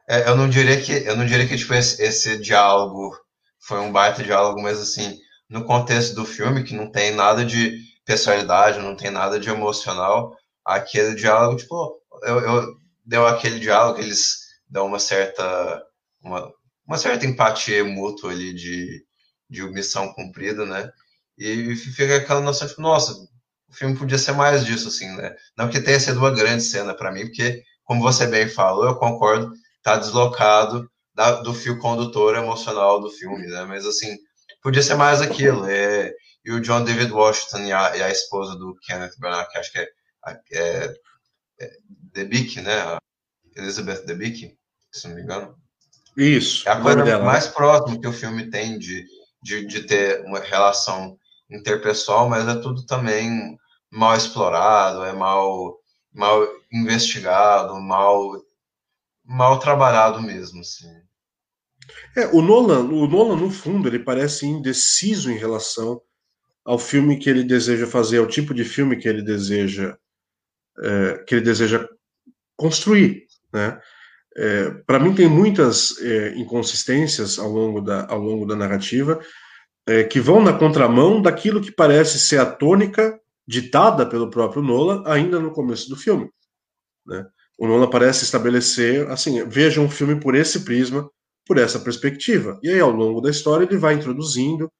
É, 0.10 0.28
eu 0.28 0.36
não 0.36 0.50
diria 0.50 0.82
que 0.82 0.92
eu 0.92 1.16
não 1.16 1.26
diria 1.26 1.48
que 1.48 1.56
tipo, 1.56 1.74
esse, 1.74 2.02
esse 2.02 2.38
diálogo 2.38 3.16
foi 3.60 3.80
um 3.80 3.92
baita 3.92 4.24
diálogo, 4.24 4.62
mas 4.62 4.80
assim, 4.80 5.18
no 5.48 5.64
contexto 5.64 6.16
do 6.16 6.26
filme, 6.26 6.64
que 6.64 6.76
não 6.76 6.92
tem 6.92 7.14
nada 7.14 7.46
de 7.46 7.78
pessoalidade, 8.06 8.80
não 8.80 8.96
tem 8.96 9.12
nada 9.12 9.40
de 9.40 9.50
emocional, 9.50 10.36
aquele 10.66 11.16
diálogo, 11.16 11.58
tipo, 11.58 12.02
eu, 12.24 12.40
eu 12.40 12.76
deu 13.06 13.28
aquele 13.28 13.60
diálogo 13.60 13.96
que 13.98 14.02
eles 14.06 14.40
dão 14.70 14.88
uma 14.88 15.00
certa 15.00 15.84
uma, 16.22 16.52
uma 16.88 16.98
certa 16.98 17.26
empatia 17.26 17.84
mútua 17.84 18.32
ali 18.32 18.54
de, 18.54 19.04
de 19.50 19.64
missão 19.72 20.14
cumprida, 20.14 20.66
né? 20.66 20.90
E 21.38 21.76
fica 21.76 22.18
aquela 22.18 22.42
noção, 22.42 22.68
tipo, 22.68 22.82
nossa, 22.82 23.14
o 23.70 23.74
filme 23.74 23.98
podia 23.98 24.18
ser 24.18 24.34
mais 24.34 24.66
disso, 24.66 24.88
assim, 24.90 25.08
né? 25.16 25.36
Não 25.58 25.70
que 25.70 25.82
tenha 25.82 26.00
sido 26.00 26.20
uma 26.20 26.32
grande 26.32 26.64
cena 26.64 26.94
para 26.94 27.12
mim, 27.12 27.22
porque, 27.26 27.64
como 27.84 28.02
você 28.02 28.28
bem 28.28 28.48
falou, 28.48 28.86
eu 28.86 28.96
concordo, 28.96 29.52
tá 29.82 29.98
deslocado 29.98 30.90
da- 31.16 31.42
do 31.42 31.54
fio 31.54 31.80
condutor 31.80 32.36
emocional 32.36 33.00
do 33.02 33.10
filme, 33.10 33.48
né? 33.48 33.64
Mas 33.66 33.86
assim, 33.86 34.16
podia 34.62 34.82
ser 34.82 34.96
mais 34.96 35.22
aquilo. 35.22 35.66
É, 35.66 36.14
e 36.44 36.52
o 36.52 36.60
John 36.60 36.84
David 36.84 37.12
Washington 37.12 37.60
e 37.66 37.72
a, 37.72 37.98
e 37.98 38.04
a 38.04 38.10
esposa 38.10 38.56
do 38.56 38.76
Kenneth 38.82 39.18
Branagh, 39.20 39.48
que 39.50 39.58
acho 39.58 39.72
que 39.72 39.80
é, 39.80 39.90
é, 40.54 40.96
é 41.60 41.72
Debicki, 42.14 42.62
né? 42.62 42.98
Elizabeth 43.56 44.06
Debicki, 44.06 44.58
se 44.92 45.08
não 45.08 45.16
me 45.16 45.22
engano. 45.22 45.56
Isso, 46.18 46.68
É 46.68 46.72
a 46.72 46.82
coisa 46.82 47.04
dela, 47.04 47.24
né? 47.24 47.26
mais 47.26 47.48
próxima 47.48 48.00
que 48.00 48.08
o 48.08 48.14
filme 48.14 48.50
tem 48.50 48.78
de, 48.78 49.06
de, 49.42 49.66
de 49.66 49.84
ter 49.84 50.26
uma 50.26 50.40
relação 50.40 51.18
interpessoal, 51.50 52.30
mas 52.30 52.48
é 52.48 52.56
tudo 52.56 52.86
também 52.86 53.58
mal 53.90 54.16
explorado, 54.16 55.04
é 55.04 55.14
mal, 55.14 55.78
mal 56.14 56.42
investigado, 56.72 57.80
mal, 57.80 58.42
mal 59.24 59.60
trabalhado 59.60 60.22
mesmo, 60.22 60.62
assim. 60.62 60.88
É, 62.16 62.28
o 62.28 62.42
Nolan, 62.42 62.82
o 62.86 63.08
Nolan, 63.08 63.36
no 63.36 63.50
fundo, 63.50 63.88
ele 63.88 64.00
parece 64.00 64.46
indeciso 64.46 65.30
em 65.30 65.38
relação 65.38 66.02
ao 66.66 66.78
filme 66.78 67.18
que 67.18 67.30
ele 67.30 67.44
deseja 67.44 67.88
fazer, 67.88 68.20
ao 68.20 68.28
tipo 68.28 68.54
de 68.54 68.64
filme 68.64 68.98
que 68.98 69.08
ele 69.08 69.22
deseja 69.22 69.98
é, 70.80 71.24
que 71.28 71.36
ele 71.36 71.44
deseja 71.44 71.88
construir, 72.56 73.26
né? 73.54 73.80
Para 74.88 74.98
mim 74.98 75.14
tem 75.14 75.28
muitas 75.28 76.00
é, 76.00 76.34
inconsistências 76.38 77.38
ao 77.38 77.50
longo 77.50 77.82
da 77.82 78.08
ao 78.10 78.18
longo 78.18 78.46
da 78.46 78.56
narrativa 78.56 79.20
é, 79.86 80.04
que 80.04 80.22
vão 80.22 80.42
na 80.42 80.54
contramão 80.54 81.22
daquilo 81.22 81.62
que 81.62 81.72
parece 81.72 82.20
ser 82.20 82.40
a 82.40 82.46
tônica 82.46 83.20
ditada 83.48 84.06
pelo 84.06 84.30
próprio 84.30 84.62
Nolan 84.62 85.04
ainda 85.06 85.40
no 85.40 85.52
começo 85.52 85.90
do 85.90 85.98
filme, 85.98 86.30
né? 87.06 87.26
O 87.58 87.68
Nolan 87.68 87.90
parece 87.90 88.24
estabelecer 88.24 89.08
assim, 89.10 89.48
veja 89.48 89.82
um 89.82 89.90
filme 89.90 90.20
por 90.20 90.34
esse 90.34 90.64
prisma, 90.64 91.10
por 91.46 91.58
essa 91.58 91.80
perspectiva. 91.80 92.60
E 92.64 92.70
aí 92.70 92.80
ao 92.80 92.92
longo 92.92 93.22
da 93.22 93.30
história 93.30 93.66
ele 93.66 93.78
vai 93.78 93.96
introduzindo 93.96 94.72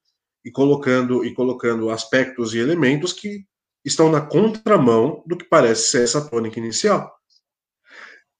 e 0.44 0.50
colocando 0.50 1.24
e 1.24 1.32
colocando 1.34 1.90
aspectos 1.90 2.54
e 2.54 2.58
elementos 2.58 3.12
que 3.12 3.44
estão 3.84 4.10
na 4.10 4.20
contramão 4.20 5.22
do 5.26 5.36
que 5.36 5.44
parece 5.44 5.90
ser 5.90 6.02
essa 6.04 6.20
tônica 6.28 6.58
inicial. 6.58 7.12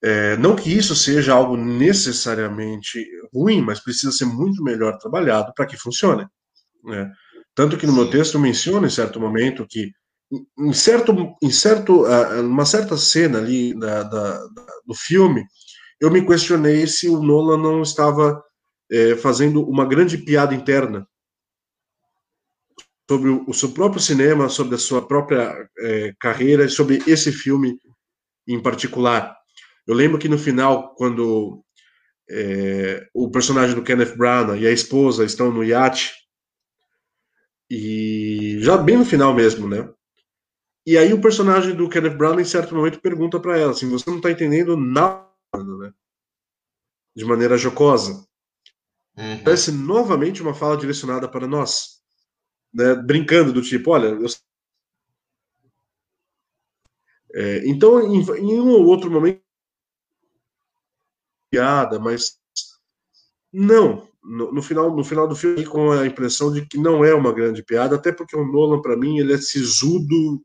É, 0.05 0.37
não 0.37 0.57
que 0.57 0.71
isso 0.77 0.97
seja 0.97 1.33
algo 1.33 1.57
necessariamente 1.57 3.05
ruim, 3.33 3.61
mas 3.61 3.79
precisa 3.81 4.11
ser 4.11 4.25
muito 4.25 4.63
melhor 4.63 4.99
trabalhado 4.99 5.53
para 5.55 5.67
que 5.67 5.77
funcione. 5.77 6.27
Né? 6.85 7.11
Tanto 7.55 7.77
que 7.77 7.87
no 7.87 7.93
meu 7.93 8.11
texto 8.11 8.35
eu 8.35 8.41
menciono 8.41 8.87
em 8.87 8.91
certo 8.91 9.21
momento 9.21 9.67
que 9.69 9.93
em 10.59 10.73
certo, 10.73 11.37
em 11.43 11.51
certo, 11.51 12.05
uma 12.41 12.65
certa 12.65 12.97
cena 12.97 13.39
ali 13.39 13.79
da, 13.79 14.03
da- 14.03 14.39
da- 14.49 14.67
do 14.87 14.95
filme, 14.95 15.45
eu 16.01 16.11
me 16.11 16.27
questionei 16.27 16.87
se 16.87 17.09
o 17.09 17.23
Nolan 17.23 17.59
não 17.59 17.83
estava 17.83 18.43
eh, 18.91 19.15
fazendo 19.17 19.63
uma 19.69 19.85
grande 19.87 20.17
piada 20.19 20.55
interna 20.55 21.07
sobre 23.09 23.31
o, 23.31 23.45
o 23.47 23.55
seu 23.55 23.71
próprio 23.73 24.01
cinema, 24.01 24.49
sobre 24.49 24.75
a 24.75 24.79
sua 24.79 25.07
própria 25.07 25.69
eh, 25.79 26.15
carreira, 26.19 26.65
e 26.65 26.69
sobre 26.69 27.03
esse 27.07 27.33
filme 27.33 27.79
em 28.47 28.61
particular. 28.61 29.37
Eu 29.87 29.95
lembro 29.95 30.19
que 30.19 30.29
no 30.29 30.39
final, 30.39 30.95
quando 30.95 31.63
eh, 32.31 33.07
o 33.13 33.31
personagem 33.31 33.75
do 33.75 33.83
Kenneth 33.83 34.17
Branagh 34.17 34.59
e 34.59 34.67
a 34.67 34.73
esposa 34.73 35.25
estão 35.25 35.53
no 35.53 35.65
iate, 35.65 36.13
e 37.71 38.59
já 38.61 38.77
bem 38.77 38.99
no 38.99 39.05
final 39.05 39.35
mesmo, 39.35 39.69
né? 39.69 39.89
E 40.87 40.99
aí 40.99 41.13
o 41.13 41.21
personagem 41.21 41.75
do 41.75 41.89
Kenneth 41.89 42.17
Branagh, 42.17 42.41
em 42.41 42.45
certo 42.45 42.75
momento, 42.75 43.01
pergunta 43.01 43.41
para 43.41 43.57
ela 43.57 43.73
assim, 43.73 43.89
você 43.89 44.09
não 44.11 44.17
está 44.19 44.31
entendendo 44.31 44.77
nada, 44.77 45.27
né? 45.55 45.93
De 47.15 47.25
maneira 47.25 47.57
jocosa. 47.57 48.27
Uhum. 49.17 49.43
Parece 49.45 49.71
novamente 49.73 50.43
uma 50.43 50.55
fala 50.55 50.77
direcionada 50.77 51.29
para 51.29 51.47
nós. 51.47 52.02
Né, 52.73 52.95
brincando 52.95 53.53
do 53.53 53.63
tipo, 53.63 53.91
olha, 53.91 54.07
eu... 54.09 54.27
é, 57.35 57.69
então 57.69 58.01
em, 58.01 58.21
em, 58.21 58.61
um 58.61 58.71
ou 58.71 58.87
outro 58.87 59.11
momento 59.11 59.43
piada, 61.51 61.99
mas 61.99 62.41
não, 63.53 64.09
no, 64.23 64.53
no, 64.53 64.63
final 64.63 64.95
no 64.95 65.05
final 65.05 65.29
do 65.29 65.37
filme 65.37 65.67
com 65.67 65.93
a 65.93 66.07
impressão 66.07 66.53
de 66.53 66.67
que 66.67 66.79
não 66.79 67.05
é 67.05 67.15
uma 67.15 67.33
grande 67.33 67.63
piada, 67.63 67.97
até 67.97 68.11
porque 68.11 68.37
o 68.37 68.45
Nolan 68.45 68.81
para 68.81 68.97
mim 68.97 69.19
ele 69.19 69.35
é 69.35 69.39
sisudo 69.39 70.43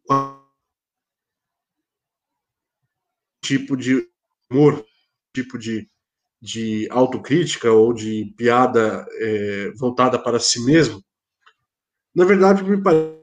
tipo 3.41 3.77
de 3.77 4.09
humor, 4.51 4.85
tipo 5.33 5.57
de 5.57 5.89
de 6.41 6.87
autocrítica 6.91 7.71
ou 7.71 7.93
de 7.93 8.33
piada 8.37 9.07
é, 9.13 9.71
voltada 9.71 10.21
para 10.21 10.39
si 10.39 10.63
mesmo, 10.63 11.03
na 12.17 12.25
verdade 12.25 12.63
me 12.63 12.81
parece 12.81 13.15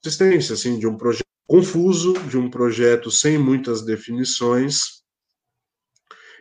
consistência 0.00 0.54
assim 0.54 0.78
de 0.78 0.86
um 0.86 0.96
projeto 0.96 1.26
confuso, 1.44 2.12
de 2.28 2.38
um 2.38 2.48
projeto 2.48 3.10
sem 3.10 3.36
muitas 3.36 3.82
definições 3.82 5.02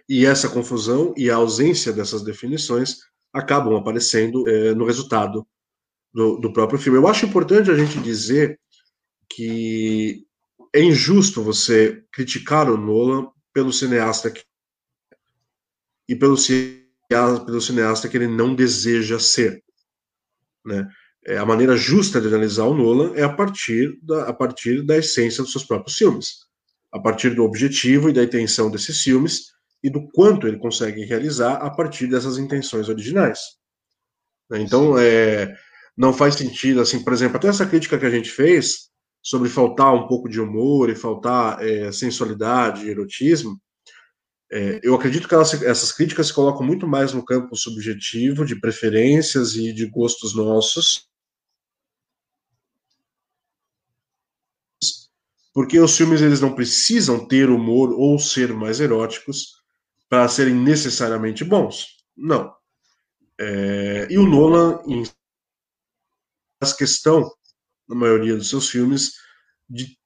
e 0.07 0.27
essa 0.27 0.47
confusão 0.47 1.15
e 1.17 1.31
a 1.31 1.37
ausência 1.37 1.91
dessas 1.91 2.23
definições 2.23 2.99
acabam 3.33 3.75
aparecendo 3.75 4.47
é, 4.47 4.75
no 4.75 4.85
resultado 4.85 5.45
do, 6.13 6.37
do 6.37 6.53
próprio 6.53 6.79
filme. 6.79 6.99
Eu 6.99 7.07
acho 7.07 7.25
importante 7.25 7.71
a 7.71 7.75
gente 7.75 7.99
dizer 7.99 8.59
que 9.27 10.23
é 10.71 10.83
injusto 10.83 11.41
você 11.41 12.05
criticar 12.11 12.69
o 12.69 12.77
Nolan 12.77 13.27
pelo 13.51 13.73
cineasta 13.73 14.29
que 14.29 14.43
e 16.07 16.15
pelo, 16.15 16.37
pelo 17.09 17.59
cineasta 17.59 18.07
que 18.07 18.15
ele 18.15 18.27
não 18.27 18.53
deseja 18.53 19.19
ser. 19.19 19.63
Né? 20.63 20.87
É, 21.27 21.37
a 21.37 21.45
maneira 21.45 21.75
justa 21.75 22.21
de 22.21 22.27
analisar 22.27 22.63
o 22.63 22.73
Nolan 22.73 23.13
é 23.13 23.21
a 23.21 23.29
partir, 23.29 23.99
da, 24.01 24.29
a 24.29 24.33
partir 24.33 24.81
da 24.81 24.97
essência 24.97 25.43
dos 25.43 25.51
seus 25.51 25.65
próprios 25.65 25.97
filmes, 25.97 26.45
a 26.89 26.99
partir 26.99 27.35
do 27.35 27.43
objetivo 27.43 28.09
e 28.09 28.13
da 28.13 28.23
intenção 28.23 28.71
desses 28.71 29.01
filmes 29.01 29.47
e 29.83 29.89
do 29.89 30.07
quanto 30.11 30.47
ele 30.47 30.57
consegue 30.57 31.03
realizar 31.03 31.55
a 31.55 31.69
partir 31.69 32.07
dessas 32.07 32.37
intenções 32.37 32.87
originais. 32.87 33.39
Né? 34.49 34.61
Então, 34.61 34.97
é, 34.97 35.53
não 35.97 36.13
faz 36.13 36.35
sentido, 36.35 36.79
assim, 36.79 37.03
por 37.03 37.11
exemplo, 37.11 37.35
até 37.35 37.49
essa 37.49 37.65
crítica 37.65 37.99
que 37.99 38.05
a 38.05 38.09
gente 38.09 38.29
fez 38.29 38.89
sobre 39.21 39.49
faltar 39.49 39.93
um 39.93 40.07
pouco 40.07 40.29
de 40.29 40.39
humor 40.39 40.89
e 40.89 40.95
faltar 40.95 41.61
é, 41.61 41.91
sensualidade 41.91 42.85
e 42.85 42.89
erotismo, 42.89 43.59
é, 44.49 44.79
eu 44.81 44.95
acredito 44.95 45.27
que 45.27 45.33
elas, 45.33 45.61
essas 45.61 45.91
críticas 45.91 46.27
se 46.27 46.33
colocam 46.33 46.65
muito 46.65 46.87
mais 46.87 47.11
no 47.11 47.25
campo 47.25 47.53
subjetivo, 47.53 48.45
de 48.45 48.57
preferências 48.57 49.57
e 49.57 49.73
de 49.73 49.85
gostos 49.87 50.33
nossos, 50.33 51.05
porque 55.57 55.79
os 55.79 55.97
filmes 55.97 56.21
eles 56.21 56.39
não 56.39 56.53
precisam 56.53 57.27
ter 57.27 57.49
humor 57.49 57.91
ou 57.91 58.19
ser 58.19 58.53
mais 58.53 58.79
eróticos 58.79 59.55
para 60.07 60.27
serem 60.27 60.53
necessariamente 60.53 61.43
bons. 61.43 61.97
Não. 62.15 62.53
É, 63.39 64.05
e 64.07 64.19
o 64.19 64.27
Nolan 64.27 64.79
faz 66.61 66.73
questão, 66.73 67.27
na 67.89 67.95
maioria 67.95 68.35
dos 68.35 68.51
seus 68.51 68.69
filmes, 68.69 69.13
de 69.67 69.97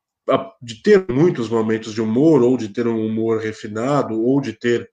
de 0.62 0.82
ter 0.82 1.06
muitos 1.12 1.50
momentos 1.50 1.94
de 1.94 2.00
humor, 2.00 2.42
ou 2.42 2.56
de 2.56 2.70
ter 2.70 2.88
um 2.88 3.06
humor 3.06 3.42
refinado, 3.42 4.22
ou 4.22 4.40
de 4.40 4.54
ter 4.54 4.90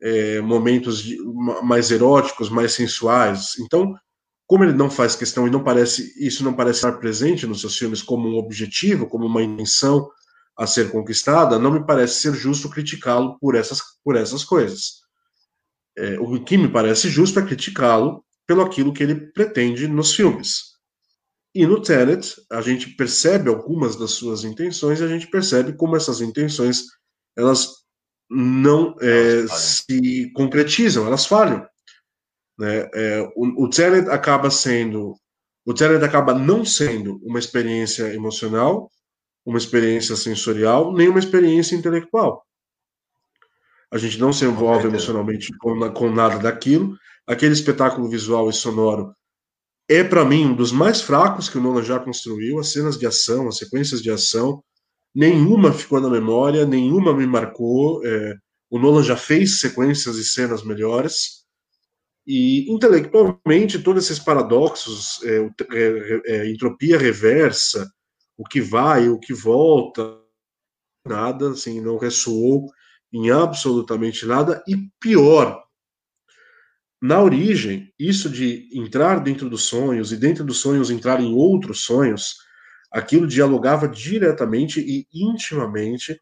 é, 0.00 0.40
momentos 0.40 1.02
de, 1.02 1.18
mais 1.62 1.90
eróticos, 1.90 2.48
mais 2.48 2.72
sensuais. 2.72 3.58
Então, 3.58 3.94
como 4.48 4.64
ele 4.64 4.72
não 4.72 4.90
faz 4.90 5.14
questão 5.14 5.46
e 5.46 5.50
não 5.50 5.62
parece 5.62 6.14
isso 6.18 6.42
não 6.42 6.54
parece 6.54 6.78
estar 6.78 6.92
presente 6.92 7.46
nos 7.46 7.60
seus 7.60 7.76
filmes 7.76 8.02
como 8.02 8.26
um 8.26 8.38
objetivo, 8.38 9.06
como 9.06 9.26
uma 9.26 9.42
intenção 9.42 10.10
a 10.56 10.66
ser 10.66 10.90
conquistada, 10.90 11.58
não 11.58 11.70
me 11.70 11.86
parece 11.86 12.14
ser 12.14 12.34
justo 12.34 12.70
criticá-lo 12.70 13.38
por 13.38 13.54
essas 13.54 13.80
por 14.02 14.16
essas 14.16 14.42
coisas. 14.42 15.02
É, 15.96 16.18
o 16.18 16.42
que 16.42 16.56
me 16.56 16.68
parece 16.68 17.10
justo 17.10 17.38
é 17.38 17.44
criticá-lo 17.44 18.24
pelo 18.46 18.62
aquilo 18.62 18.92
que 18.92 19.02
ele 19.02 19.30
pretende 19.32 19.86
nos 19.86 20.14
filmes. 20.14 20.78
E 21.54 21.66
no 21.66 21.82
Tenet, 21.82 22.34
a 22.50 22.62
gente 22.62 22.90
percebe 22.90 23.50
algumas 23.50 23.96
das 23.96 24.12
suas 24.12 24.44
intenções 24.44 25.00
e 25.00 25.04
a 25.04 25.08
gente 25.08 25.28
percebe 25.28 25.74
como 25.74 25.96
essas 25.96 26.20
intenções 26.22 26.84
elas 27.36 27.68
não 28.30 28.94
é, 29.00 29.46
se 29.48 30.30
concretizam, 30.32 31.06
elas 31.06 31.26
falham. 31.26 31.66
Né? 32.58 32.88
É, 32.92 33.22
o, 33.36 33.64
o 33.64 33.70
Tenet 33.70 34.08
acaba 34.10 34.50
sendo, 34.50 35.14
o 35.64 35.72
Tenet 35.72 36.04
acaba 36.04 36.34
não 36.34 36.64
sendo 36.64 37.20
uma 37.22 37.38
experiência 37.38 38.12
emocional, 38.14 38.90
uma 39.44 39.58
experiência 39.58 40.16
sensorial, 40.16 40.92
nem 40.92 41.08
uma 41.08 41.18
experiência 41.18 41.74
intelectual. 41.74 42.44
A 43.90 43.96
gente 43.96 44.18
não 44.18 44.32
se 44.32 44.44
envolve 44.44 44.86
emocionalmente 44.86 45.48
com, 45.58 45.90
com 45.92 46.10
nada 46.10 46.38
daquilo. 46.38 46.94
Aquele 47.26 47.54
espetáculo 47.54 48.08
visual 48.08 48.50
e 48.50 48.52
sonoro 48.52 49.14
é 49.88 50.04
para 50.04 50.24
mim 50.24 50.46
um 50.46 50.54
dos 50.54 50.70
mais 50.70 51.00
fracos 51.00 51.48
que 51.48 51.56
o 51.56 51.60
Nolan 51.60 51.82
já 51.82 51.98
construiu. 51.98 52.58
As 52.58 52.72
cenas 52.72 52.98
de 52.98 53.06
ação, 53.06 53.48
as 53.48 53.56
sequências 53.56 54.02
de 54.02 54.10
ação, 54.10 54.62
nenhuma 55.14 55.72
ficou 55.72 56.00
na 56.00 56.10
memória, 56.10 56.66
nenhuma 56.66 57.14
me 57.14 57.26
marcou. 57.26 58.04
É, 58.04 58.34
o 58.70 58.78
Nolan 58.78 59.02
já 59.02 59.16
fez 59.16 59.60
sequências 59.60 60.16
e 60.16 60.24
cenas 60.24 60.62
melhores. 60.62 61.37
E 62.30 62.70
intelectualmente, 62.70 63.78
todos 63.78 64.04
esses 64.04 64.18
paradoxos, 64.18 65.18
é, 65.24 65.50
é, 65.72 66.22
é, 66.26 66.50
entropia 66.50 66.98
reversa, 66.98 67.90
o 68.36 68.44
que 68.44 68.60
vai, 68.60 69.08
o 69.08 69.18
que 69.18 69.32
volta, 69.32 70.14
nada, 71.06 71.52
assim, 71.52 71.80
não 71.80 71.96
ressoou 71.96 72.70
em 73.10 73.30
absolutamente 73.30 74.26
nada. 74.26 74.62
E 74.68 74.76
pior, 75.00 75.64
na 77.00 77.18
origem, 77.22 77.90
isso 77.98 78.28
de 78.28 78.68
entrar 78.74 79.20
dentro 79.20 79.48
dos 79.48 79.64
sonhos 79.64 80.12
e 80.12 80.16
dentro 80.18 80.44
dos 80.44 80.58
sonhos 80.58 80.90
entrar 80.90 81.22
em 81.22 81.32
outros 81.32 81.80
sonhos, 81.80 82.36
aquilo 82.92 83.26
dialogava 83.26 83.88
diretamente 83.88 84.80
e 84.80 85.06
intimamente 85.14 86.20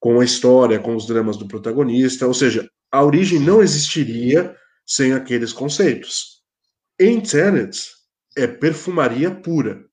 com 0.00 0.18
a 0.18 0.24
história, 0.24 0.80
com 0.80 0.96
os 0.96 1.06
dramas 1.06 1.36
do 1.36 1.46
protagonista, 1.46 2.26
ou 2.26 2.32
seja, 2.32 2.66
a 2.90 3.04
origem 3.04 3.38
não 3.38 3.60
existiria 3.62 4.56
sem 4.86 5.12
aqueles 5.12 5.52
conceitos. 5.52 6.42
Em 6.98 7.20
Tenet, 7.20 7.90
é 8.36 8.46
perfumaria 8.46 9.30
pura. 9.30 9.84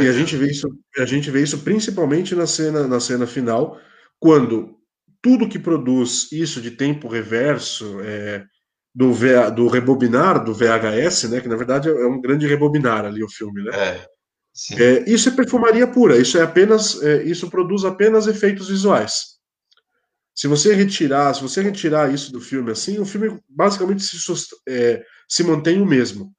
E 0.00 0.08
a 0.08 0.12
gente 0.12 0.36
vê 0.36 0.50
isso, 0.50 0.68
a 0.98 1.04
gente 1.04 1.30
vê 1.30 1.42
isso 1.42 1.58
principalmente 1.58 2.34
na 2.34 2.46
cena, 2.46 2.86
na 2.86 3.00
cena 3.00 3.26
final, 3.26 3.78
quando 4.18 4.76
tudo 5.22 5.48
que 5.48 5.58
produz 5.58 6.30
isso 6.32 6.60
de 6.60 6.72
tempo 6.72 7.08
reverso, 7.08 8.00
é, 8.00 8.44
do, 8.94 9.12
v, 9.12 9.50
do 9.52 9.68
rebobinar 9.68 10.42
do 10.42 10.52
VHS, 10.52 11.30
né, 11.30 11.40
que 11.40 11.48
na 11.48 11.56
verdade 11.56 11.88
é 11.88 12.06
um 12.06 12.20
grande 12.20 12.46
rebobinar 12.46 13.04
ali 13.04 13.22
o 13.22 13.28
filme, 13.28 13.62
né? 13.62 13.70
É, 13.74 14.10
é, 14.82 15.10
isso 15.10 15.28
é 15.28 15.32
perfumaria 15.32 15.86
pura, 15.86 16.18
isso 16.18 16.36
é 16.36 16.42
apenas, 16.42 17.00
é, 17.02 17.22
isso 17.22 17.48
produz 17.48 17.84
apenas 17.84 18.26
efeitos 18.26 18.68
visuais. 18.68 19.39
Se 20.40 20.48
você 20.48 20.74
retirar, 20.74 21.34
se 21.34 21.42
você 21.42 21.60
retirar 21.60 22.14
isso 22.14 22.32
do 22.32 22.40
filme 22.40 22.72
assim, 22.72 22.98
o 22.98 23.04
filme 23.04 23.38
basicamente 23.46 24.02
se, 24.02 24.16
é, 24.66 25.04
se 25.28 25.44
mantém 25.44 25.82
o 25.82 25.84
mesmo, 25.84 26.34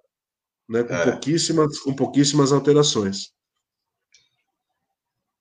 né, 0.67 0.81
com 0.81 0.95
é. 0.95 1.11
pouquíssimas, 1.11 1.77
com 1.77 1.95
pouquíssimas 1.95 2.51
alterações. 2.51 3.29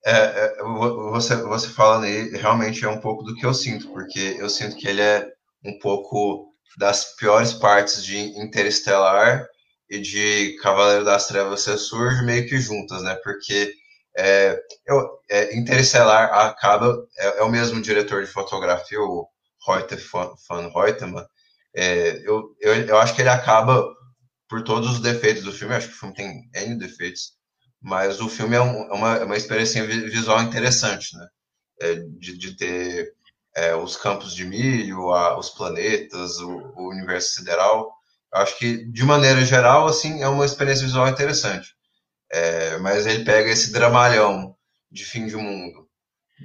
É, 0.05 0.13
é, 0.13 0.63
você, 1.09 1.37
você 1.37 1.69
falando 1.69 2.03
aí, 2.03 2.29
realmente 2.37 2.85
é 2.85 2.87
um 2.87 3.01
pouco 3.01 3.23
do 3.23 3.33
que 3.33 3.43
eu 3.43 3.51
sinto, 3.51 3.89
porque 3.89 4.37
eu 4.37 4.47
sinto 4.47 4.75
que 4.75 4.87
ele 4.87 5.01
é 5.01 5.27
um 5.65 5.79
pouco 5.79 6.53
das 6.77 7.15
piores 7.15 7.53
partes 7.53 8.03
de 8.03 8.15
Interestelar 8.39 9.43
e 9.89 9.97
de 9.97 10.55
Cavaleiro 10.61 11.03
das 11.03 11.25
Trevas 11.25 11.61
surge 11.61 12.23
meio 12.23 12.47
que 12.47 12.59
juntas, 12.59 13.01
né? 13.01 13.15
Porque 13.23 13.73
é, 14.17 14.61
eu, 14.85 15.09
é, 15.29 15.55
Interestelar 15.55 16.33
acaba, 16.33 17.05
é, 17.17 17.39
é, 17.39 17.43
o 17.43 17.49
mesmo 17.49 17.81
diretor 17.81 18.23
de 18.23 18.31
fotografia, 18.31 18.99
o 18.99 19.27
Reuter 19.65 19.99
van 20.11 20.69
Reutemann, 20.73 21.25
é, 21.75 22.21
eu, 22.27 22.55
eu, 22.59 22.73
eu 22.87 22.97
acho 22.97 23.15
que 23.15 23.21
ele 23.21 23.29
acaba, 23.29 23.85
por 24.49 24.63
todos 24.63 24.91
os 24.91 24.99
defeitos 24.99 25.43
do 25.43 25.53
filme, 25.53 25.73
acho 25.73 25.87
que 25.87 25.93
o 25.93 25.97
filme 25.97 26.15
tem 26.15 26.49
N 26.53 26.77
defeitos, 26.77 27.33
mas 27.81 28.19
o 28.19 28.27
filme 28.27 28.55
é, 28.55 28.61
um, 28.61 28.83
é 28.91 28.93
uma, 28.93 29.15
é 29.17 29.23
uma 29.23 29.37
experiência 29.37 29.85
visual 29.85 30.41
interessante, 30.41 31.15
né? 31.17 31.27
De, 32.19 32.37
de, 32.37 32.55
ter 32.55 33.11
os 33.81 33.97
campos 33.97 34.35
de 34.35 34.45
milho, 34.45 35.09
a, 35.09 35.37
os 35.37 35.49
planetas, 35.49 36.37
o, 36.37 36.73
o, 36.75 36.89
universo 36.89 37.33
sideral. 37.33 37.91
Eu 38.31 38.41
acho 38.41 38.57
que, 38.59 38.85
de 38.91 39.03
maneira 39.03 39.43
geral, 39.43 39.87
assim, 39.87 40.21
é 40.21 40.27
uma 40.27 40.45
experiência 40.45 40.85
visual 40.85 41.07
interessante. 41.07 41.75
É, 42.31 42.77
mas 42.77 43.05
ele 43.05 43.25
pega 43.25 43.49
esse 43.49 43.71
dramalhão 43.71 44.55
de 44.89 45.05
fim 45.05 45.27
de 45.27 45.35
mundo 45.35 45.87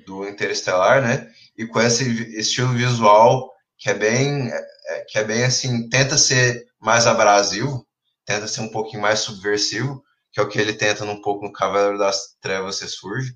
do 0.04 0.28
Interestelar, 0.28 1.00
né? 1.00 1.30
E 1.56 1.66
com 1.66 1.80
esse 1.80 2.04
estilo 2.38 2.72
visual 2.74 3.52
que 3.78 3.90
é 3.90 3.94
bem, 3.94 4.50
é, 4.50 5.00
que 5.08 5.18
é 5.18 5.24
bem 5.24 5.44
assim, 5.44 5.88
tenta 5.88 6.16
ser 6.18 6.66
mais 6.80 7.06
abrasivo, 7.06 7.86
tenta 8.24 8.48
ser 8.48 8.62
um 8.62 8.70
pouquinho 8.70 9.02
mais 9.02 9.20
subversivo, 9.20 10.02
que 10.32 10.40
é 10.40 10.42
o 10.42 10.48
que 10.48 10.58
ele 10.58 10.72
tenta 10.72 11.04
um 11.04 11.20
pouco 11.20 11.46
no 11.46 11.52
Cavaleiro 11.52 11.98
das 11.98 12.36
Trevas 12.40 12.80
Ressurge, 12.80 13.34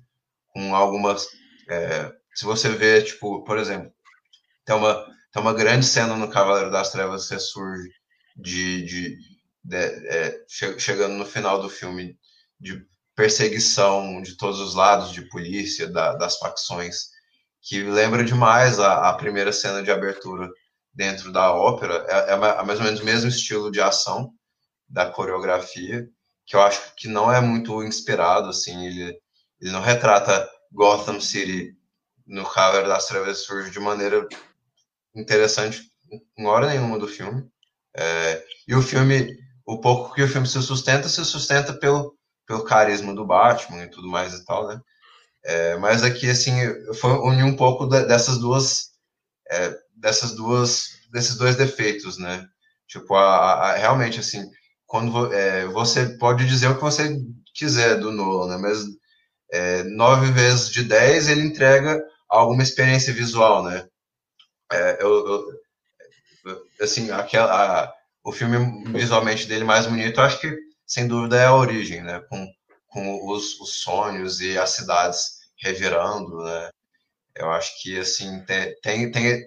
com 0.49 0.75
algumas. 0.75 1.27
É, 1.69 2.11
se 2.35 2.45
você 2.45 2.69
vê, 2.69 3.01
tipo, 3.01 3.43
por 3.43 3.57
exemplo, 3.57 3.91
tem 4.65 4.75
uma, 4.75 5.05
tem 5.31 5.41
uma 5.41 5.53
grande 5.53 5.85
cena 5.85 6.15
no 6.15 6.29
Cavaleiro 6.29 6.71
das 6.71 6.91
Trevas 6.91 7.29
Ressurge 7.29 7.89
de, 8.35 8.85
de, 8.85 9.17
de 9.63 9.77
é, 9.77 10.43
che, 10.47 10.79
chegando 10.79 11.15
no 11.15 11.25
final 11.25 11.61
do 11.61 11.69
filme 11.69 12.17
de 12.61 12.85
perseguição 13.15 14.21
de 14.21 14.37
todos 14.37 14.59
os 14.59 14.75
lados, 14.75 15.11
de 15.11 15.27
polícia, 15.27 15.87
da, 15.87 16.13
das 16.13 16.37
facções, 16.37 17.09
que 17.61 17.83
lembra 17.83 18.23
demais 18.23 18.79
a, 18.79 19.09
a, 19.09 19.13
primeira 19.13 19.51
cena 19.51 19.83
de 19.83 19.91
abertura 19.91 20.49
dentro 20.93 21.31
da 21.31 21.53
ópera. 21.53 22.05
É, 22.07 22.31
é, 22.31 22.33
é 22.33 22.63
mais 22.63 22.79
ou 22.79 22.85
menos 22.85 22.99
o 22.99 23.05
mesmo 23.05 23.29
estilo 23.29 23.71
de 23.71 23.81
ação 23.81 24.31
da 24.87 25.09
coreografia, 25.09 26.07
que 26.45 26.55
eu 26.55 26.61
acho 26.61 26.95
que 26.95 27.07
não 27.07 27.31
é 27.31 27.41
muito 27.41 27.83
inspirado, 27.83 28.49
assim, 28.49 28.85
ele, 28.85 29.19
ele 29.59 29.71
não 29.71 29.81
retrata 29.81 30.49
Gotham 30.71 31.19
City 31.19 31.75
no 32.25 32.45
Cavaleiro 32.49 32.87
das 32.87 33.07
Trevas 33.07 33.39
Surge 33.39 33.71
de 33.71 33.79
maneira 33.79 34.27
interessante 35.15 35.91
em 36.37 36.45
hora 36.45 36.67
nenhuma 36.67 36.99
do 36.99 37.07
filme. 37.07 37.47
É, 37.95 38.43
e 38.67 38.75
o 38.75 38.81
filme, 38.81 39.37
o 39.65 39.79
pouco 39.79 40.13
que 40.13 40.23
o 40.23 40.27
filme 40.27 40.47
se 40.47 40.61
sustenta, 40.61 41.09
se 41.09 41.23
sustenta 41.25 41.73
pelo, 41.73 42.17
pelo 42.51 42.65
carisma 42.65 43.15
do 43.15 43.25
Batman 43.25 43.85
e 43.85 43.89
tudo 43.89 44.09
mais 44.09 44.33
e 44.33 44.43
tal, 44.43 44.67
né? 44.67 44.81
É, 45.43 45.77
mas 45.77 46.03
aqui, 46.03 46.29
assim, 46.29 46.51
foi 46.95 47.11
unir 47.11 47.43
um 47.43 47.55
pouco 47.55 47.87
dessas 47.87 48.37
duas, 48.37 48.89
é, 49.49 49.73
dessas 49.95 50.35
duas, 50.35 50.89
desses 51.09 51.37
dois 51.37 51.55
defeitos, 51.55 52.17
né? 52.17 52.45
Tipo, 52.87 53.15
a, 53.15 53.53
a 53.53 53.75
realmente, 53.77 54.19
assim, 54.19 54.51
quando 54.85 55.33
é, 55.33 55.65
você 55.67 56.17
pode 56.17 56.45
dizer 56.45 56.67
o 56.67 56.75
que 56.75 56.81
você 56.81 57.17
quiser 57.55 57.97
do 57.97 58.11
Nolan, 58.11 58.57
né? 58.57 58.57
Mas 58.61 58.85
é, 59.49 59.83
nove 59.83 60.29
vezes 60.31 60.69
de 60.69 60.83
dez 60.83 61.29
ele 61.29 61.41
entrega 61.41 62.03
alguma 62.27 62.63
experiência 62.63 63.13
visual, 63.13 63.63
né? 63.63 63.87
É, 64.71 64.97
eu, 65.01 65.49
eu, 66.45 66.61
assim, 66.81 67.11
aquela, 67.11 67.83
a, 67.83 67.93
o 68.25 68.31
filme 68.33 68.83
visualmente 68.91 69.47
dele 69.47 69.63
mais 69.63 69.85
bonito, 69.85 70.19
acho 70.19 70.39
que 70.39 70.70
sem 70.91 71.07
dúvida 71.07 71.37
é 71.37 71.45
a 71.45 71.55
origem, 71.55 72.03
né? 72.03 72.19
Com, 72.27 72.45
com 72.87 73.29
os, 73.29 73.57
os 73.61 73.81
sonhos 73.81 74.41
e 74.41 74.57
as 74.57 74.71
cidades 74.71 75.37
revirando, 75.63 76.43
né? 76.43 76.69
Eu 77.33 77.49
acho 77.49 77.81
que 77.81 77.97
assim 77.97 78.43
tem, 78.43 78.75
tem, 78.81 79.09
tem 79.09 79.45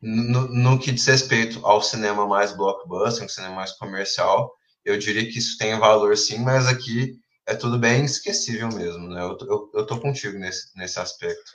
no, 0.00 0.48
no, 0.48 0.78
que 0.78 0.90
diz 0.90 1.04
respeito 1.04 1.64
ao 1.66 1.82
cinema 1.82 2.26
mais 2.26 2.56
blockbuster, 2.56 3.22
um 3.22 3.28
cinema 3.28 3.56
mais 3.56 3.72
comercial, 3.72 4.50
eu 4.82 4.96
diria 4.96 5.30
que 5.30 5.38
isso 5.38 5.58
tem 5.58 5.78
valor 5.78 6.16
sim, 6.16 6.38
mas 6.38 6.66
aqui 6.66 7.18
é 7.46 7.54
tudo 7.54 7.78
bem 7.78 8.06
esquecível 8.06 8.70
mesmo, 8.70 9.10
né? 9.10 9.20
Eu, 9.20 9.36
eu, 9.46 9.70
eu 9.74 9.86
tô 9.86 10.00
contigo 10.00 10.38
nesse, 10.38 10.74
nesse 10.74 10.98
aspecto. 10.98 11.52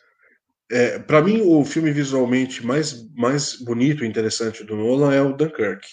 É, 0.70 1.00
para 1.00 1.24
mim, 1.24 1.42
o 1.42 1.66
filme 1.66 1.92
visualmente 1.92 2.64
mais, 2.64 3.04
mais 3.16 3.56
bonito 3.64 4.06
e 4.06 4.08
interessante 4.08 4.64
do 4.64 4.76
Nolan 4.76 5.12
é 5.12 5.22
o 5.22 5.36
Dunkirk. 5.36 5.88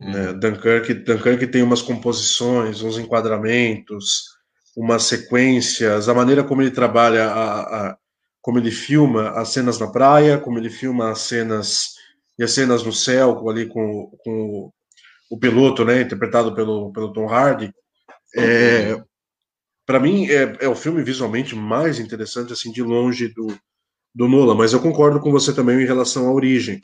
Uhum. 0.00 0.10
Né? 0.12 0.32
Dunkirk, 0.32 0.94
Dunkirk 0.94 1.46
tem 1.48 1.62
umas 1.62 1.82
composições, 1.82 2.82
uns 2.82 2.98
enquadramentos, 2.98 4.24
umas 4.76 5.04
sequências, 5.04 6.08
a 6.08 6.14
maneira 6.14 6.44
como 6.44 6.62
ele 6.62 6.70
trabalha, 6.70 7.26
a, 7.26 7.60
a, 7.60 7.98
como 8.40 8.58
ele 8.58 8.70
filma 8.70 9.30
as 9.30 9.50
cenas 9.50 9.78
na 9.78 9.90
praia, 9.90 10.38
como 10.38 10.58
ele 10.58 10.70
filma 10.70 11.10
as 11.10 11.20
cenas 11.20 11.94
e 12.38 12.44
as 12.44 12.52
cenas 12.52 12.84
no 12.84 12.92
céu, 12.92 13.48
ali 13.48 13.66
com, 13.66 14.10
com 14.22 14.70
o 15.30 15.38
piloto, 15.38 15.84
né, 15.84 16.02
interpretado 16.02 16.54
pelo, 16.54 16.92
pelo 16.92 17.12
Tom 17.12 17.28
Hardy. 17.28 17.72
É, 18.36 18.94
uhum 18.94 19.08
para 19.88 19.98
mim 19.98 20.26
é, 20.26 20.54
é 20.60 20.68
o 20.68 20.76
filme 20.76 21.02
visualmente 21.02 21.56
mais 21.56 21.98
interessante 21.98 22.52
assim 22.52 22.70
de 22.70 22.82
longe 22.82 23.28
do, 23.28 23.46
do 24.14 24.28
Nolan, 24.28 24.54
mas 24.54 24.74
eu 24.74 24.82
concordo 24.82 25.18
com 25.18 25.32
você 25.32 25.54
também 25.54 25.80
em 25.80 25.86
relação 25.86 26.28
à 26.28 26.30
origem. 26.30 26.78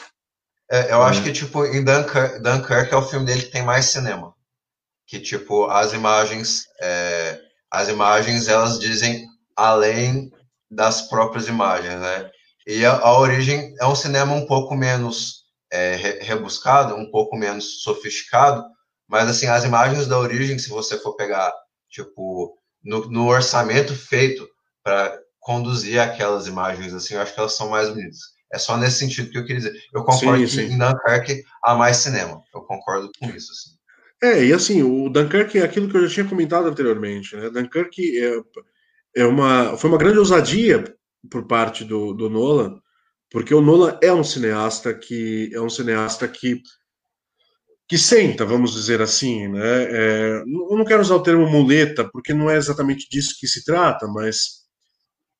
É, 0.71 0.93
eu 0.93 1.03
é. 1.03 1.05
acho 1.07 1.23
que 1.23 1.33
tipo 1.33 1.65
em 1.67 1.85
Dunkirk, 1.85 2.41
Dunkirk 2.41 2.93
é 2.93 2.97
o 2.97 3.03
filme 3.03 3.27
dele 3.27 3.43
que 3.43 3.51
tem 3.51 3.63
mais 3.63 3.87
cinema, 3.87 4.35
que 5.07 5.21
tipo 5.21 5.67
as 5.67 5.93
imagens, 5.93 6.65
é, 6.81 7.41
as 7.71 7.89
imagens 7.89 8.49
elas 8.49 8.79
dizem 8.79 9.27
além 9.57 10.31
das 10.71 11.03
próprias 11.03 11.49
imagens, 11.49 12.01
né? 12.01 12.31
E 12.67 12.85
a, 12.85 12.95
a 12.99 13.19
origem 13.19 13.75
é 13.79 13.87
um 13.87 13.95
cinema 13.95 14.35
um 14.35 14.47
pouco 14.47 14.75
menos 14.75 15.45
é, 15.71 15.97
rebuscado, 16.23 16.95
um 16.95 17.11
pouco 17.11 17.37
menos 17.37 17.83
sofisticado, 17.83 18.65
mas 19.07 19.29
assim 19.29 19.47
as 19.47 19.65
imagens 19.65 20.07
da 20.07 20.19
origem, 20.19 20.59
se 20.59 20.71
você 20.71 20.99
for 20.99 21.15
pegar 21.15 21.53
tipo 21.91 22.59
no, 22.83 23.09
no 23.11 23.27
orçamento 23.27 23.95
feito 23.95 24.49
para 24.83 25.19
conduzir 25.41 26.01
aquelas 26.01 26.47
imagens, 26.47 26.95
assim, 26.95 27.15
eu 27.15 27.21
acho 27.21 27.35
que 27.35 27.41
elas 27.41 27.55
são 27.55 27.69
mais 27.69 27.89
bonitas. 27.89 28.34
É 28.55 28.59
só 28.59 28.77
nesse 28.77 28.99
sentido 28.99 29.31
que 29.31 29.39
eu 29.39 29.43
queria 29.43 29.57
dizer. 29.57 29.75
Eu 29.93 30.05
concordo 30.05 30.47
sim, 30.47 30.63
que 30.63 30.69
sim. 30.69 30.75
em 30.75 30.79
Dunkirk 30.79 31.45
há 31.63 31.75
mais 31.75 31.97
cinema. 31.97 32.41
Eu 32.55 32.61
concordo 32.63 33.11
com 33.19 33.27
isso. 33.31 33.51
Assim. 33.51 33.75
É, 34.23 34.45
e 34.45 34.53
assim, 34.53 34.83
o 34.83 35.09
Dunkirk 35.09 35.59
é 35.59 35.65
aquilo 35.65 35.89
que 35.89 35.97
eu 35.97 36.07
já 36.07 36.15
tinha 36.15 36.29
comentado 36.29 36.69
anteriormente. 36.69 37.35
Né? 37.37 37.51
Dunkirk 37.51 38.19
é, 38.19 38.41
é 39.17 39.27
uma, 39.27 39.77
foi 39.77 39.91
uma 39.91 39.99
grande 39.99 40.19
ousadia 40.19 40.85
por 41.29 41.47
parte 41.47 41.85
do, 41.85 42.13
do 42.15 42.31
Nolan, 42.31 42.81
porque 43.31 43.55
o 43.55 43.61
Nolan 43.61 43.99
é 44.01 44.13
um 44.13 44.23
cineasta 44.23 44.95
que 44.95 45.51
é 45.53 45.61
um 45.61 45.71
cineasta 45.71 46.29
que 46.29 46.63
que 47.87 47.99
senta, 47.99 48.47
vamos 48.47 48.73
dizer 48.73 49.03
assim, 49.03 49.47
né? 49.49 49.85
É, 49.85 50.43
eu 50.43 50.77
não 50.77 50.87
quero 50.87 51.03
usar 51.03 51.17
o 51.17 51.23
termo 51.23 51.47
muleta, 51.47 52.09
porque 52.11 52.33
não 52.33 52.49
é 52.49 52.57
exatamente 52.57 53.07
disso 53.11 53.37
que 53.39 53.47
se 53.47 53.63
trata, 53.63 54.07
mas 54.07 54.65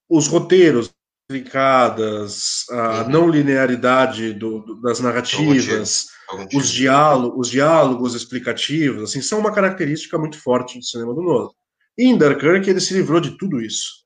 os 0.09 0.27
roteiros 0.27 0.93
trincadas, 1.27 2.65
a 2.71 3.03
uhum. 3.03 3.09
não 3.09 3.29
linearidade 3.29 4.35
do, 4.35 4.61
do, 4.61 4.81
das 4.81 5.01
narrativas, 5.01 6.07
os 6.55 6.69
diálogos, 6.69 7.47
os 7.47 7.51
diálogos 7.51 8.15
explicativos, 8.15 9.05
assim, 9.05 9.23
são 9.23 9.39
uma 9.39 9.53
característica 9.53 10.19
muito 10.19 10.39
forte 10.39 10.79
do 10.79 10.85
cinema 10.85 11.15
do 11.15 11.23
Nolan. 11.23 11.51
E 11.97 12.05
em 12.05 12.17
Dunkirk 12.17 12.69
ele 12.69 12.81
se 12.81 12.95
livrou 12.95 13.21
de 13.21 13.39
tudo 13.39 13.61
isso. 13.61 14.05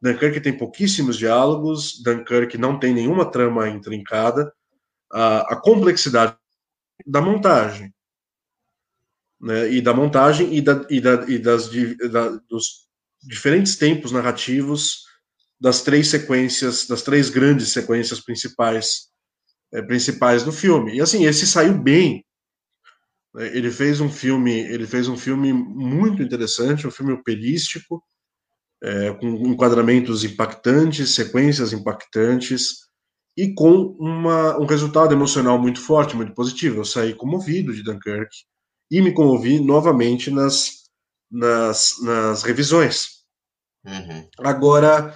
Dunkirk 0.00 0.40
tem 0.40 0.56
pouquíssimos 0.56 1.16
diálogos, 1.16 2.02
Dunkirk 2.02 2.56
não 2.58 2.78
tem 2.78 2.94
nenhuma 2.94 3.30
trama 3.30 3.68
intrincada, 3.68 4.52
a, 5.12 5.54
a 5.54 5.60
complexidade 5.60 6.36
da 7.06 7.20
montagem. 7.20 7.92
Né, 9.40 9.70
e 9.70 9.80
da 9.80 9.94
montagem 9.94 10.52
e, 10.52 10.60
da, 10.60 10.84
e, 10.90 11.00
da, 11.00 11.12
e 11.28 11.38
das, 11.38 11.70
da, 12.10 12.30
dos 12.50 12.88
diferentes 13.22 13.76
tempos 13.76 14.10
narrativos 14.10 15.07
das 15.60 15.82
três 15.82 16.08
sequências, 16.08 16.86
das 16.86 17.02
três 17.02 17.30
grandes 17.30 17.70
sequências 17.70 18.20
principais 18.20 19.08
é, 19.72 19.82
principais 19.82 20.42
do 20.42 20.52
filme. 20.52 20.94
E 20.94 21.00
assim, 21.00 21.24
esse 21.24 21.46
saiu 21.46 21.76
bem. 21.78 22.24
Ele 23.36 23.70
fez 23.70 24.00
um 24.00 24.10
filme, 24.10 24.52
ele 24.52 24.86
fez 24.86 25.06
um 25.06 25.16
filme 25.16 25.52
muito 25.52 26.22
interessante, 26.22 26.86
um 26.86 26.90
filme 26.90 27.12
operístico, 27.12 28.02
é, 28.82 29.12
com 29.12 29.28
enquadramentos 29.46 30.24
impactantes, 30.24 31.14
sequências 31.14 31.72
impactantes, 31.72 32.88
e 33.36 33.54
com 33.54 33.96
uma, 34.00 34.58
um 34.58 34.66
resultado 34.66 35.12
emocional 35.12 35.58
muito 35.58 35.80
forte, 35.80 36.16
muito 36.16 36.34
positivo. 36.34 36.80
Eu 36.80 36.84
saí 36.84 37.14
comovido 37.14 37.72
de 37.72 37.84
Dunkirk 37.84 38.34
e 38.90 39.00
me 39.00 39.12
comovi 39.12 39.60
novamente 39.60 40.30
nas, 40.30 40.84
nas, 41.30 41.94
nas 42.02 42.42
revisões. 42.42 43.18
Uhum. 43.84 44.28
Agora, 44.40 45.14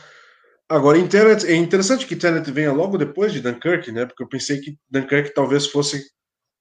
agora 0.77 0.99
em 0.99 1.07
Tenet, 1.07 1.47
é 1.47 1.55
interessante 1.55 2.07
que 2.07 2.16
Tenet 2.16 2.51
venha 2.51 2.73
logo 2.73 2.99
depois 2.99 3.33
de 3.33 3.41
Dunkirk, 3.41 3.91
né? 3.93 4.07
Porque 4.07 4.23
eu 4.23 4.29
pensei 4.29 4.61
que 4.61 4.79
Dunkirk 4.91 5.35
talvez 5.35 5.66
fosse 5.66 6.05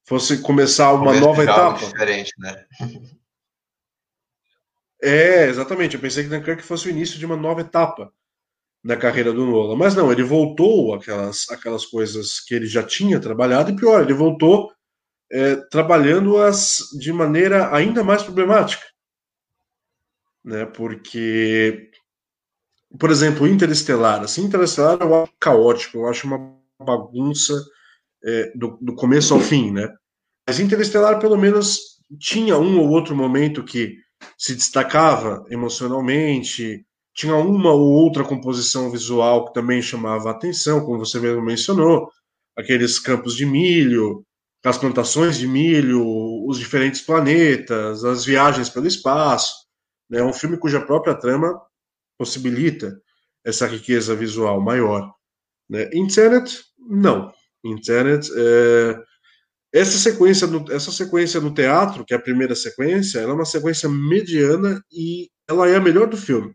fosse 0.04 0.42
começar 0.42 0.92
uma 0.92 1.18
nova 1.18 1.42
etapa. 1.42 1.78
Diferente, 1.78 2.32
né? 2.38 2.66
é, 5.02 5.48
exatamente. 5.48 5.94
Eu 5.94 6.00
pensei 6.00 6.24
que 6.24 6.30
Dunkirk 6.30 6.62
fosse 6.62 6.88
o 6.88 6.90
início 6.90 7.18
de 7.18 7.26
uma 7.26 7.36
nova 7.36 7.60
etapa 7.60 8.12
na 8.82 8.96
carreira 8.96 9.32
do 9.32 9.46
Nolan. 9.46 9.76
Mas 9.76 9.94
não, 9.94 10.10
ele 10.10 10.22
voltou 10.22 10.94
aquelas, 10.94 11.48
aquelas 11.50 11.86
coisas 11.86 12.40
que 12.40 12.54
ele 12.54 12.66
já 12.66 12.82
tinha 12.82 13.20
trabalhado, 13.20 13.70
e 13.70 13.76
pior, 13.76 14.02
ele 14.02 14.14
voltou 14.14 14.72
é, 15.30 15.56
trabalhando-as 15.56 16.78
de 16.98 17.12
maneira 17.12 17.74
ainda 17.74 18.02
mais 18.02 18.22
problemática. 18.22 18.84
Né? 20.44 20.66
Porque, 20.66 21.91
por 22.98 23.10
exemplo, 23.10 23.46
Interestelar. 23.46 24.22
Assim, 24.22 24.44
Interestelar 24.44 24.98
eu 25.00 25.22
acho 25.22 25.32
caótico, 25.38 25.98
eu 25.98 26.08
acho 26.08 26.26
uma 26.26 26.56
bagunça 26.80 27.54
é, 28.24 28.52
do, 28.54 28.78
do 28.80 28.94
começo 28.94 29.34
ao 29.34 29.40
fim, 29.40 29.70
né? 29.70 29.88
Mas 30.46 30.60
Interestelar, 30.60 31.18
pelo 31.18 31.36
menos, 31.36 31.98
tinha 32.18 32.58
um 32.58 32.78
ou 32.80 32.88
outro 32.88 33.14
momento 33.14 33.64
que 33.64 33.96
se 34.36 34.54
destacava 34.54 35.44
emocionalmente, 35.50 36.84
tinha 37.14 37.34
uma 37.36 37.72
ou 37.72 37.90
outra 37.90 38.24
composição 38.24 38.90
visual 38.90 39.46
que 39.46 39.54
também 39.54 39.82
chamava 39.82 40.28
a 40.28 40.32
atenção, 40.32 40.84
como 40.84 40.98
você 40.98 41.20
mesmo 41.20 41.42
mencionou, 41.42 42.10
aqueles 42.56 42.98
campos 42.98 43.34
de 43.34 43.44
milho, 43.44 44.24
as 44.64 44.78
plantações 44.78 45.38
de 45.38 45.46
milho, 45.46 46.04
os 46.46 46.58
diferentes 46.58 47.00
planetas, 47.00 48.04
as 48.04 48.24
viagens 48.24 48.68
pelo 48.68 48.86
espaço. 48.86 49.52
Né? 50.08 50.20
É 50.20 50.24
um 50.24 50.32
filme 50.32 50.56
cuja 50.56 50.80
própria 50.80 51.14
trama 51.14 51.60
possibilita 52.18 53.00
essa 53.44 53.66
riqueza 53.66 54.14
visual 54.14 54.60
maior. 54.60 55.12
Né? 55.68 55.90
Internet, 55.94 56.62
não. 56.78 57.32
Internet, 57.64 58.30
é... 58.34 58.96
essa 59.72 59.98
sequência, 59.98 60.46
no, 60.46 60.70
essa 60.72 60.90
sequência 60.92 61.40
no 61.40 61.54
teatro, 61.54 62.04
que 62.04 62.14
é 62.14 62.16
a 62.16 62.22
primeira 62.22 62.54
sequência, 62.54 63.18
ela 63.18 63.32
é 63.32 63.34
uma 63.34 63.44
sequência 63.44 63.88
mediana 63.88 64.82
e 64.90 65.30
ela 65.48 65.68
é 65.68 65.76
a 65.76 65.80
melhor 65.80 66.08
do 66.08 66.16
filme. 66.16 66.54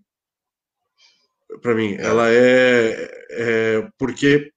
Para 1.61 1.73
mim, 1.73 1.95
ela 1.97 2.29
é, 2.29 3.09
é 3.31 3.89
porque 3.97 4.51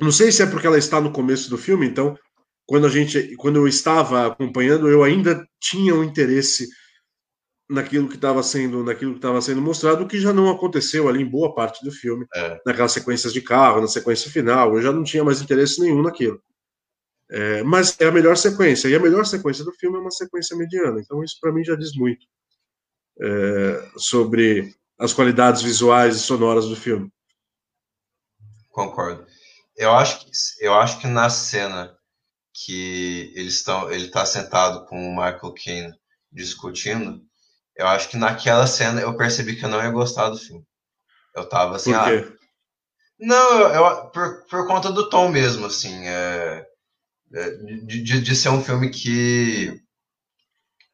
não 0.00 0.10
sei 0.10 0.32
se 0.32 0.42
é 0.42 0.46
porque 0.46 0.66
ela 0.66 0.78
está 0.78 0.98
no 1.00 1.12
começo 1.12 1.50
do 1.50 1.58
filme, 1.58 1.86
então 1.86 2.16
quando 2.66 2.86
a 2.86 2.88
gente, 2.88 3.34
quando 3.36 3.56
eu 3.56 3.68
estava 3.68 4.28
acompanhando, 4.28 4.88
eu 4.88 5.02
ainda 5.02 5.44
tinha 5.60 5.94
um 5.94 6.04
interesse 6.04 6.68
naquilo 7.70 8.08
que 8.08 8.16
estava 8.16 8.42
sendo, 8.42 8.82
naquilo 8.82 9.12
que 9.12 9.18
estava 9.18 9.40
sendo 9.40 9.62
mostrado, 9.62 10.06
que 10.06 10.18
já 10.18 10.32
não 10.32 10.50
aconteceu 10.50 11.08
ali 11.08 11.22
em 11.22 11.30
boa 11.30 11.54
parte 11.54 11.84
do 11.84 11.92
filme, 11.92 12.26
É. 12.34 12.60
naquelas 12.66 12.92
sequências 12.92 13.32
de 13.32 13.40
carro, 13.40 13.80
na 13.80 13.86
sequência 13.86 14.30
final, 14.30 14.74
eu 14.74 14.82
já 14.82 14.92
não 14.92 15.04
tinha 15.04 15.22
mais 15.22 15.40
interesse 15.40 15.80
nenhum 15.80 16.02
naquilo. 16.02 16.42
É, 17.30 17.62
mas 17.62 17.96
é 18.00 18.06
a 18.06 18.12
melhor 18.12 18.36
sequência, 18.36 18.88
e 18.88 18.94
a 18.94 19.00
melhor 19.00 19.24
sequência 19.24 19.64
do 19.64 19.72
filme 19.72 19.96
é 19.96 20.00
uma 20.00 20.10
sequência 20.10 20.56
mediana, 20.56 21.00
então 21.00 21.22
isso 21.22 21.38
para 21.40 21.52
mim 21.52 21.62
já 21.62 21.76
diz 21.76 21.94
muito 21.94 22.26
é, 23.22 23.88
sobre 23.96 24.74
as 24.98 25.12
qualidades 25.12 25.62
visuais 25.62 26.16
e 26.16 26.20
sonoras 26.20 26.66
do 26.66 26.74
filme. 26.74 27.08
Concordo. 28.70 29.24
Eu 29.76 29.92
acho 29.92 30.26
que, 30.26 30.30
eu 30.60 30.74
acho 30.74 31.00
que 31.00 31.06
na 31.06 31.30
cena 31.30 31.96
que 32.52 33.32
eles 33.36 33.54
estão, 33.54 33.90
ele 33.90 34.06
está 34.06 34.26
sentado 34.26 34.84
com 34.86 34.96
o 34.96 35.10
Michael 35.10 35.54
Caine 35.54 35.94
discutindo, 36.32 37.22
eu 37.76 37.86
acho 37.88 38.08
que 38.08 38.16
naquela 38.16 38.66
cena 38.66 39.00
eu 39.00 39.16
percebi 39.16 39.56
que 39.56 39.64
eu 39.64 39.68
não 39.68 39.82
ia 39.82 39.90
gostar 39.90 40.28
do 40.30 40.38
filme. 40.38 40.64
Eu 41.36 41.48
tava 41.48 41.76
assim, 41.76 41.92
Por 41.92 42.00
ah, 42.00 42.04
quê? 42.04 42.36
não, 43.18 43.60
eu, 43.60 43.68
eu- 43.86 44.10
por, 44.10 44.44
por 44.48 44.66
conta 44.66 44.90
do 44.90 45.08
tom 45.08 45.28
mesmo, 45.28 45.66
assim, 45.66 46.06
é, 46.08 46.66
é, 47.34 47.50
de, 47.84 48.02
de, 48.02 48.22
de 48.22 48.36
ser 48.36 48.50
um 48.50 48.62
filme 48.64 48.90
que 48.90 49.80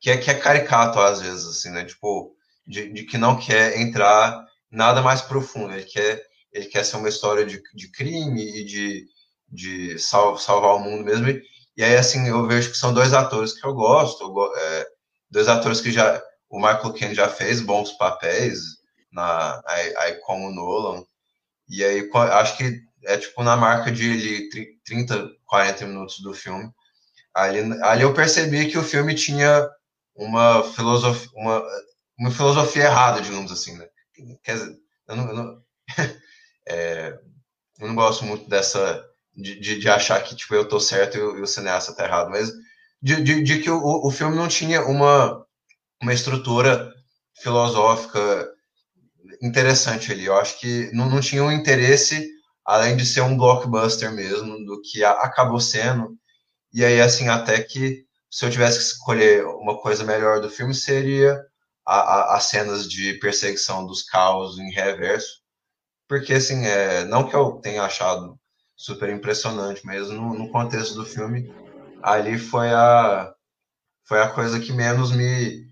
que 0.01 0.11
é, 0.11 0.17
que 0.19 0.31
é 0.31 0.35
caricato 0.39 0.99
às 1.01 1.21
vezes, 1.21 1.47
assim, 1.47 1.71
né? 1.71 1.85
Tipo, 1.85 2.35
de, 2.67 2.93
de 2.93 3.05
que 3.05 3.19
não 3.19 3.39
quer 3.39 3.79
entrar 3.81 4.45
nada 4.71 5.03
mais 5.03 5.23
profundo. 5.23 5.73
Ele 5.75 5.85
quer, 5.85 6.23
ele 6.53 6.67
quer 6.67 6.85
ser 6.85 6.97
uma 6.97 7.09
história 7.09 7.45
de, 7.45 7.61
de 7.75 7.91
crime 7.91 8.43
e 8.61 8.65
de, 8.65 9.07
de 9.49 9.99
sal, 9.99 10.37
salvar 10.39 10.75
o 10.77 10.81
mundo 10.81 11.05
mesmo. 11.05 11.29
E, 11.29 11.43
e 11.77 11.85
aí, 11.85 11.97
assim, 11.97 12.27
eu 12.29 12.47
vejo 12.47 12.71
que 12.71 12.77
são 12.77 12.93
dois 12.95 13.13
atores 13.13 13.53
que 13.59 13.67
eu 13.67 13.75
gosto, 13.75 14.23
eu 14.25 14.57
é, 14.57 14.87
dois 15.31 15.49
atores 15.49 15.81
que 15.81 15.91
já. 15.93 16.23
O 16.49 16.59
Michael 16.59 16.93
Caine 16.95 17.15
já 17.15 17.29
fez 17.29 17.61
bons 17.61 17.93
papéis 17.93 18.61
na, 19.13 19.63
aí, 19.67 19.97
aí 19.99 20.15
como 20.21 20.51
Nolan. 20.53 21.05
E 21.69 21.85
aí, 21.85 22.09
acho 22.15 22.57
que 22.57 22.81
é 23.05 23.17
tipo 23.19 23.43
na 23.43 23.57
marca 23.57 23.91
de 23.93 24.49
tri- 24.51 24.79
30, 24.85 25.29
40 25.47 25.87
minutos 25.87 26.21
do 26.21 26.35
filme. 26.35 26.71
Ali, 27.35 27.61
ali 27.83 28.03
eu 28.03 28.15
percebi 28.15 28.69
que 28.71 28.79
o 28.79 28.85
filme 28.85 29.15
tinha 29.15 29.69
uma 30.17 30.65
filosofia, 30.65 31.31
uma, 31.35 31.63
uma 32.19 32.31
filosofia 32.31 32.85
errada, 32.85 33.21
digamos 33.23 33.53
assim, 33.53 33.77
né? 33.79 33.87
Quer 34.45 34.55
dizer, 34.55 34.77
eu 35.09 35.17
não, 35.17 35.29
eu 35.29 35.35
não, 35.37 35.63
é, 36.69 37.19
eu 37.81 37.89
não 37.89 37.95
gosto 37.97 38.25
muito 38.25 38.49
dessa 38.51 39.05
de, 39.37 39.61
de, 39.61 39.79
de 39.81 39.91
achar 39.91 40.23
que 40.25 40.37
tipo 40.37 40.55
eu 40.55 40.69
tô 40.69 40.81
certo 40.81 41.19
e 41.19 41.23
o, 41.23 41.39
e 41.39 41.43
o 41.43 41.47
cineasta 41.49 41.95
tá 41.95 42.05
errado, 42.07 42.31
mas 42.31 42.53
de, 43.03 43.23
de, 43.23 43.43
de 43.45 43.61
que 43.63 43.71
o, 43.71 44.07
o 44.07 44.13
filme 44.13 44.37
não 44.37 44.49
tinha 44.49 44.85
uma 44.87 45.46
uma 46.03 46.13
estrutura 46.13 46.93
filosófica 47.43 48.49
interessante 49.43 50.13
ali. 50.13 50.27
Eu 50.27 50.37
acho 50.37 50.59
que 50.59 50.91
não, 50.93 51.09
não 51.09 51.21
tinha 51.21 51.43
um 51.43 51.53
interesse 51.53 52.29
além 52.65 52.97
de 52.97 53.07
ser 53.07 53.21
um 53.21 53.37
blockbuster 53.37 54.13
mesmo 54.13 54.65
do 54.65 54.81
que 54.83 55.05
acabou 55.05 55.61
sendo. 55.61 56.17
E 56.73 56.85
aí 56.85 57.01
assim 57.01 57.29
até 57.29 57.63
que 57.63 58.05
se 58.31 58.45
eu 58.45 58.51
tivesse 58.51 58.79
que 58.79 58.85
escolher 58.85 59.47
uma 59.47 59.81
coisa 59.81 60.05
melhor 60.05 60.41
do 60.41 60.51
filme 60.51 60.75
seria 60.75 61.41
a, 61.87 61.97
a, 61.97 62.37
as 62.37 62.45
cenas 62.45 62.89
de 62.89 63.15
perseguição 63.15 63.87
dos 63.87 64.03
carros 64.03 64.59
em 64.59 64.71
reverso, 64.71 65.41
porque 66.09 66.35
assim 66.35 66.67
é 66.67 67.05
não 67.05 67.29
que 67.29 67.35
eu 67.35 67.53
tenha 67.63 67.85
achado 67.85 68.39
super 68.77 69.09
impressionante, 69.11 69.81
mas 69.85 70.11
no, 70.11 70.35
no 70.35 70.51
contexto 70.51 70.95
do 70.95 71.07
filme 71.07 71.51
ali 72.03 72.39
foi 72.39 72.71
a 72.71 73.33
foi 74.05 74.21
a 74.21 74.31
coisa 74.31 74.61
que 74.61 74.73
menos 74.73 75.13
me 75.13 75.67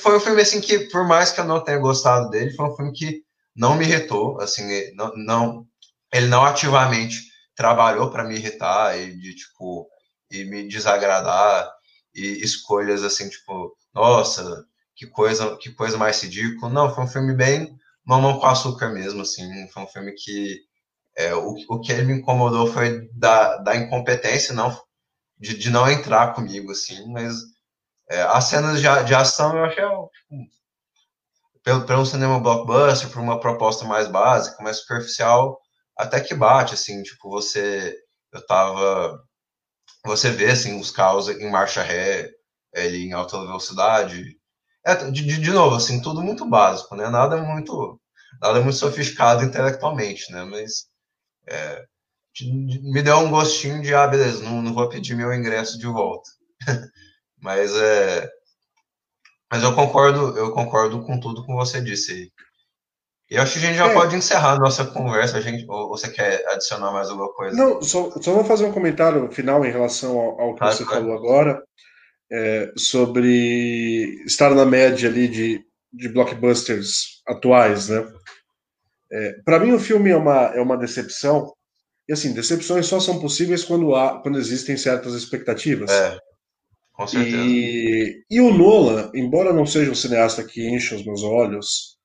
foi 0.00 0.16
um 0.16 0.20
filme 0.20 0.40
assim 0.42 0.60
que 0.60 0.78
por 0.90 1.06
mais 1.06 1.32
que 1.32 1.40
eu 1.40 1.44
não 1.44 1.62
tenha 1.62 1.78
gostado 1.78 2.30
dele 2.30 2.54
foi 2.54 2.66
um 2.66 2.76
filme 2.76 2.92
que 2.92 3.22
não 3.54 3.76
me 3.76 3.84
irritou 3.84 4.40
assim 4.40 4.94
não, 4.94 5.12
não 5.16 5.66
ele 6.12 6.26
não 6.26 6.44
ativamente 6.44 7.20
trabalhou 7.54 8.10
para 8.10 8.24
me 8.24 8.36
irritar 8.36 8.98
e 8.98 9.16
de 9.16 9.34
tipo 9.34 9.88
e 10.30 10.44
me 10.44 10.68
desagradar 10.68 11.70
e 12.14 12.42
escolhas 12.44 13.02
assim 13.02 13.28
tipo 13.28 13.76
nossa 13.92 14.64
que 14.94 15.06
coisa 15.06 15.56
que 15.56 15.72
coisa 15.72 15.98
mais 15.98 16.22
ridícula 16.22 16.72
não 16.72 16.94
foi 16.94 17.04
um 17.04 17.08
filme 17.08 17.34
bem 17.34 17.76
mamão 18.04 18.38
com 18.38 18.46
açúcar 18.46 18.90
mesmo 18.90 19.22
assim 19.22 19.68
foi 19.68 19.82
um 19.82 19.88
filme 19.88 20.12
que 20.12 20.60
é, 21.16 21.34
o, 21.34 21.54
o 21.68 21.80
que 21.80 21.92
ele 21.92 22.04
me 22.04 22.14
incomodou 22.14 22.66
foi 22.66 23.08
da, 23.12 23.58
da 23.58 23.76
incompetência 23.76 24.54
não 24.54 24.74
de, 25.38 25.58
de 25.58 25.70
não 25.70 25.90
entrar 25.90 26.34
comigo 26.34 26.70
assim 26.70 27.06
mas 27.12 27.34
é, 28.10 28.22
as 28.22 28.44
cenas 28.44 28.80
de, 28.80 29.04
de 29.04 29.14
ação 29.14 29.56
eu 29.56 29.64
achei 29.64 29.84
tipo, 29.84 30.50
pelo, 31.62 31.86
pelo 31.86 32.06
cinema 32.06 32.40
blockbuster 32.40 33.10
por 33.10 33.20
uma 33.20 33.40
proposta 33.40 33.84
mais 33.84 34.08
básica 34.08 34.62
mais 34.62 34.78
superficial 34.78 35.60
até 35.96 36.20
que 36.20 36.34
bate 36.34 36.74
assim 36.74 37.02
tipo 37.02 37.30
você 37.30 37.96
eu 38.32 38.46
tava 38.46 39.22
você 40.04 40.30
vê 40.30 40.50
assim 40.50 40.78
os 40.80 40.90
carros 40.90 41.28
em 41.28 41.50
marcha 41.50 41.82
ré 41.82 42.30
ele 42.74 43.04
em 43.04 43.12
alta 43.12 43.38
velocidade. 43.38 44.24
É, 44.84 44.94
de, 45.10 45.22
de, 45.38 45.50
novo 45.50 45.76
assim 45.76 46.00
tudo 46.02 46.22
muito 46.22 46.44
básico 46.48 46.96
né? 46.96 47.08
Nada 47.08 47.36
muito 47.36 48.00
nada 48.40 48.60
muito 48.60 48.76
sofisticado 48.76 49.44
intelectualmente 49.44 50.32
né? 50.32 50.44
Mas 50.44 50.86
é, 51.48 51.84
me 52.40 53.02
deu 53.02 53.18
um 53.18 53.30
gostinho 53.30 53.80
de 53.80 53.94
ah 53.94 54.08
beleza 54.08 54.42
não, 54.42 54.60
não 54.60 54.74
vou 54.74 54.88
pedir 54.88 55.14
meu 55.14 55.32
ingresso 55.32 55.78
de 55.78 55.86
volta 55.86 56.28
mas 57.42 57.74
é 57.76 58.30
mas 59.50 59.62
eu 59.62 59.74
concordo 59.74 60.36
eu 60.38 60.52
concordo 60.52 61.04
com 61.04 61.20
tudo 61.20 61.44
que 61.44 61.52
você 61.52 61.80
disse 61.80 62.12
aí 62.12 62.32
e 63.32 63.38
acho 63.38 63.54
que 63.54 63.60
a 63.60 63.62
gente 63.62 63.78
já 63.78 63.88
é. 63.88 63.94
pode 63.94 64.14
encerrar 64.14 64.52
a 64.52 64.58
nossa 64.58 64.84
conversa. 64.84 65.38
A 65.38 65.40
gente, 65.40 65.64
ou 65.66 65.88
você 65.88 66.10
quer 66.10 66.46
adicionar 66.50 66.92
mais 66.92 67.08
alguma 67.08 67.32
coisa? 67.32 67.56
Não, 67.56 67.80
só, 67.80 68.10
só 68.20 68.30
vou 68.34 68.44
fazer 68.44 68.66
um 68.66 68.72
comentário 68.72 69.32
final 69.32 69.64
em 69.64 69.70
relação 69.70 70.18
ao, 70.18 70.38
ao 70.38 70.52
que 70.52 70.58
claro, 70.58 70.76
você 70.76 70.84
claro. 70.84 71.00
falou 71.00 71.16
agora, 71.16 71.62
é, 72.30 72.70
sobre 72.76 74.22
estar 74.26 74.54
na 74.54 74.66
média 74.66 75.08
ali 75.08 75.28
de, 75.28 75.64
de 75.90 76.10
blockbusters 76.10 77.22
atuais, 77.26 77.88
né? 77.88 78.06
É, 79.10 79.32
Para 79.46 79.60
mim, 79.60 79.72
o 79.72 79.80
filme 79.80 80.10
é 80.10 80.16
uma, 80.16 80.54
é 80.54 80.60
uma 80.60 80.76
decepção. 80.76 81.54
E 82.06 82.12
assim, 82.12 82.34
decepções 82.34 82.84
só 82.84 83.00
são 83.00 83.18
possíveis 83.18 83.64
quando, 83.64 83.94
há, 83.94 84.20
quando 84.20 84.38
existem 84.38 84.76
certas 84.76 85.14
expectativas. 85.14 85.90
É, 85.90 86.18
com. 87.06 87.18
E, 87.18 88.24
e 88.30 88.40
o 88.40 88.52
Nolan, 88.52 89.10
embora 89.14 89.52
não 89.52 89.66
seja 89.66 89.90
um 89.90 89.94
cineasta 89.94 90.44
que 90.44 90.68
enche 90.68 90.94
os 90.94 91.04
meus 91.04 91.22
olhos, 91.22 91.96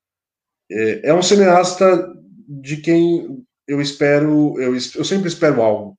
é 0.69 1.13
um 1.13 1.21
cineasta 1.21 2.13
de 2.47 2.77
quem 2.77 3.45
eu 3.67 3.81
espero, 3.81 4.59
eu, 4.59 4.73
eu 4.73 5.05
sempre 5.05 5.27
espero 5.27 5.61
algo. 5.61 5.97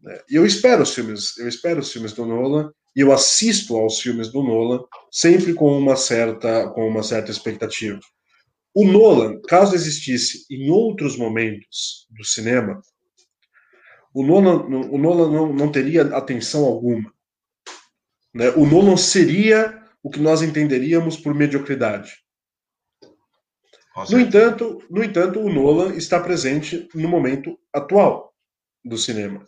Né? 0.00 0.18
E 0.30 0.36
eu 0.36 0.46
espero 0.46 0.82
os 0.82 0.94
filmes, 0.94 1.36
eu 1.38 1.48
espero 1.48 1.80
os 1.80 1.92
filmes 1.92 2.12
do 2.12 2.24
Nolan 2.24 2.70
e 2.94 3.00
eu 3.00 3.12
assisto 3.12 3.76
aos 3.76 4.00
filmes 4.00 4.30
do 4.30 4.42
Nolan 4.42 4.82
sempre 5.10 5.52
com 5.52 5.76
uma 5.76 5.96
certa, 5.96 6.68
com 6.70 6.88
uma 6.88 7.02
certa 7.02 7.30
expectativa. 7.30 8.00
O 8.74 8.84
Nolan, 8.84 9.40
caso 9.48 9.74
existisse 9.74 10.46
em 10.50 10.70
outros 10.70 11.16
momentos 11.16 12.06
do 12.10 12.24
cinema, 12.24 12.80
o 14.14 14.22
Nolan, 14.22 14.64
o 14.90 14.96
Nolan 14.96 15.30
não, 15.30 15.52
não 15.52 15.72
teria 15.72 16.02
atenção 16.16 16.64
alguma. 16.64 17.12
Né? 18.36 18.50
O 18.50 18.66
Nolan 18.66 18.98
seria 18.98 19.82
o 20.02 20.10
que 20.10 20.20
nós 20.20 20.42
entenderíamos 20.42 21.16
por 21.16 21.34
mediocridade. 21.34 22.12
No 24.10 24.20
entanto, 24.20 24.82
no 24.90 25.02
entanto, 25.02 25.40
o 25.40 25.50
Nolan 25.50 25.94
está 25.94 26.20
presente 26.20 26.86
no 26.94 27.08
momento 27.08 27.58
atual 27.72 28.34
do 28.84 28.98
cinema, 28.98 29.42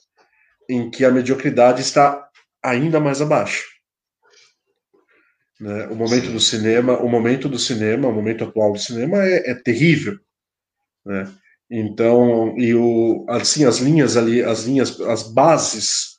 em 0.70 0.90
que 0.90 1.04
a 1.04 1.10
mediocridade 1.10 1.82
está 1.82 2.30
ainda 2.62 2.98
mais 2.98 3.20
abaixo. 3.20 3.66
Né? 5.60 5.86
O 5.88 5.94
momento 5.94 6.28
Sim. 6.28 6.32
do 6.32 6.40
cinema, 6.40 6.98
o 6.98 7.08
momento 7.10 7.46
do 7.46 7.58
cinema, 7.58 8.08
o 8.08 8.12
momento 8.12 8.44
atual 8.44 8.72
do 8.72 8.78
cinema 8.78 9.18
é, 9.22 9.50
é 9.50 9.54
terrível. 9.54 10.18
Né? 11.04 11.30
Então, 11.70 12.56
e 12.56 12.74
o, 12.74 13.26
assim, 13.28 13.66
as 13.66 13.80
linhas 13.80 14.16
ali, 14.16 14.42
as 14.42 14.64
linhas, 14.64 14.98
as 15.02 15.24
bases 15.24 16.17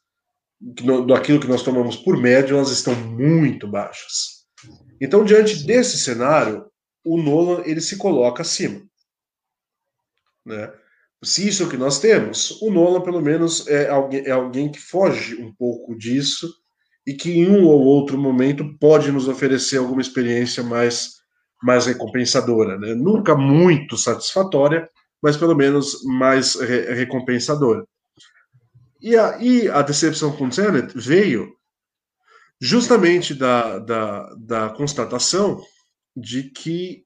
daquilo 1.07 1.39
que 1.39 1.47
nós 1.47 1.64
tomamos 1.64 1.95
por 1.95 2.18
médio, 2.18 2.57
elas 2.57 2.72
estão 2.72 2.93
muito 2.95 3.68
baixas. 3.68 4.45
Então, 5.01 5.24
diante 5.24 5.66
desse 5.66 5.97
cenário, 5.97 6.66
o 7.05 7.22
Nolan 7.22 7.64
ele 7.66 7.80
se 7.80 7.97
coloca 7.97 8.41
acima. 8.41 8.82
Né? 10.45 10.72
Se 11.24 11.47
isso 11.47 11.64
é 11.64 11.66
o 11.66 11.70
que 11.70 11.78
nós 11.78 11.99
temos, 11.99 12.62
o 12.62 12.70
Nolan, 12.70 13.01
pelo 13.01 13.22
menos, 13.22 13.68
é 13.68 13.89
alguém, 13.89 14.22
é 14.26 14.32
alguém 14.32 14.72
que 14.72 14.80
foge 14.80 15.36
um 15.41 15.53
pouco 15.53 15.97
disso 15.97 16.53
e 17.05 17.14
que 17.14 17.32
em 17.32 17.49
um 17.49 17.66
ou 17.66 17.82
outro 17.82 18.18
momento 18.18 18.78
pode 18.78 19.12
nos 19.12 19.28
oferecer 19.28 19.78
alguma 19.78 20.01
experiência 20.01 20.62
mais, 20.62 21.16
mais 21.64 21.86
recompensadora. 21.86 22.78
Né? 22.78 22.93
Nunca 22.93 23.36
muito 23.36 23.97
satisfatória, 23.97 24.89
mas 25.22 25.38
pelo 25.38 25.55
menos 25.55 26.03
mais 26.05 26.55
re 26.55 26.93
recompensadora. 26.93 27.86
E 29.00 29.16
a, 29.16 29.38
e 29.41 29.70
a 29.70 29.82
decepção 29.82 30.36
com 30.36 30.50
Tenet 30.50 30.93
veio 30.97 31.56
justamente 32.60 33.34
da, 33.34 33.80
da, 33.80 34.36
da 34.36 34.70
constatação 34.72 35.64
de 36.16 36.50
que 36.52 37.06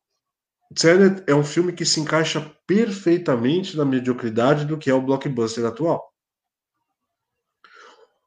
Tenet 0.73 1.23
é 1.27 1.35
um 1.35 1.43
filme 1.43 1.71
que 1.71 1.85
se 1.85 1.99
encaixa 1.99 2.41
perfeitamente 2.65 3.77
na 3.77 3.85
mediocridade 3.85 4.65
do 4.65 4.77
que 4.77 4.89
é 4.89 4.93
o 4.93 5.01
blockbuster 5.01 5.65
atual. 5.65 6.11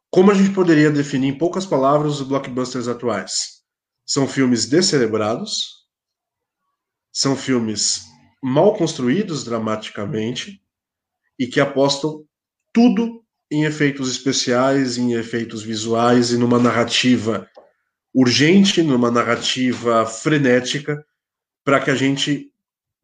Como 0.08 0.30
a 0.30 0.34
gente 0.34 0.54
poderia 0.54 0.90
definir 0.90 1.28
em 1.28 1.38
poucas 1.38 1.66
palavras 1.66 2.20
os 2.20 2.28
blockbusters 2.28 2.86
atuais? 2.86 3.62
São 4.06 4.28
filmes 4.28 4.66
descerebrados, 4.66 5.86
são 7.12 7.34
filmes 7.34 8.04
mal 8.40 8.76
construídos 8.76 9.42
dramaticamente 9.42 10.62
e 11.36 11.48
que 11.48 11.60
apostam 11.60 12.24
tudo 12.72 13.25
em 13.50 13.64
efeitos 13.64 14.10
especiais, 14.10 14.98
em 14.98 15.12
efeitos 15.14 15.62
visuais 15.62 16.30
e 16.30 16.36
numa 16.36 16.58
narrativa 16.58 17.48
urgente, 18.14 18.82
numa 18.82 19.10
narrativa 19.10 20.06
frenética, 20.06 21.04
para 21.64 21.80
que 21.80 21.90
a 21.90 21.94
gente, 21.94 22.50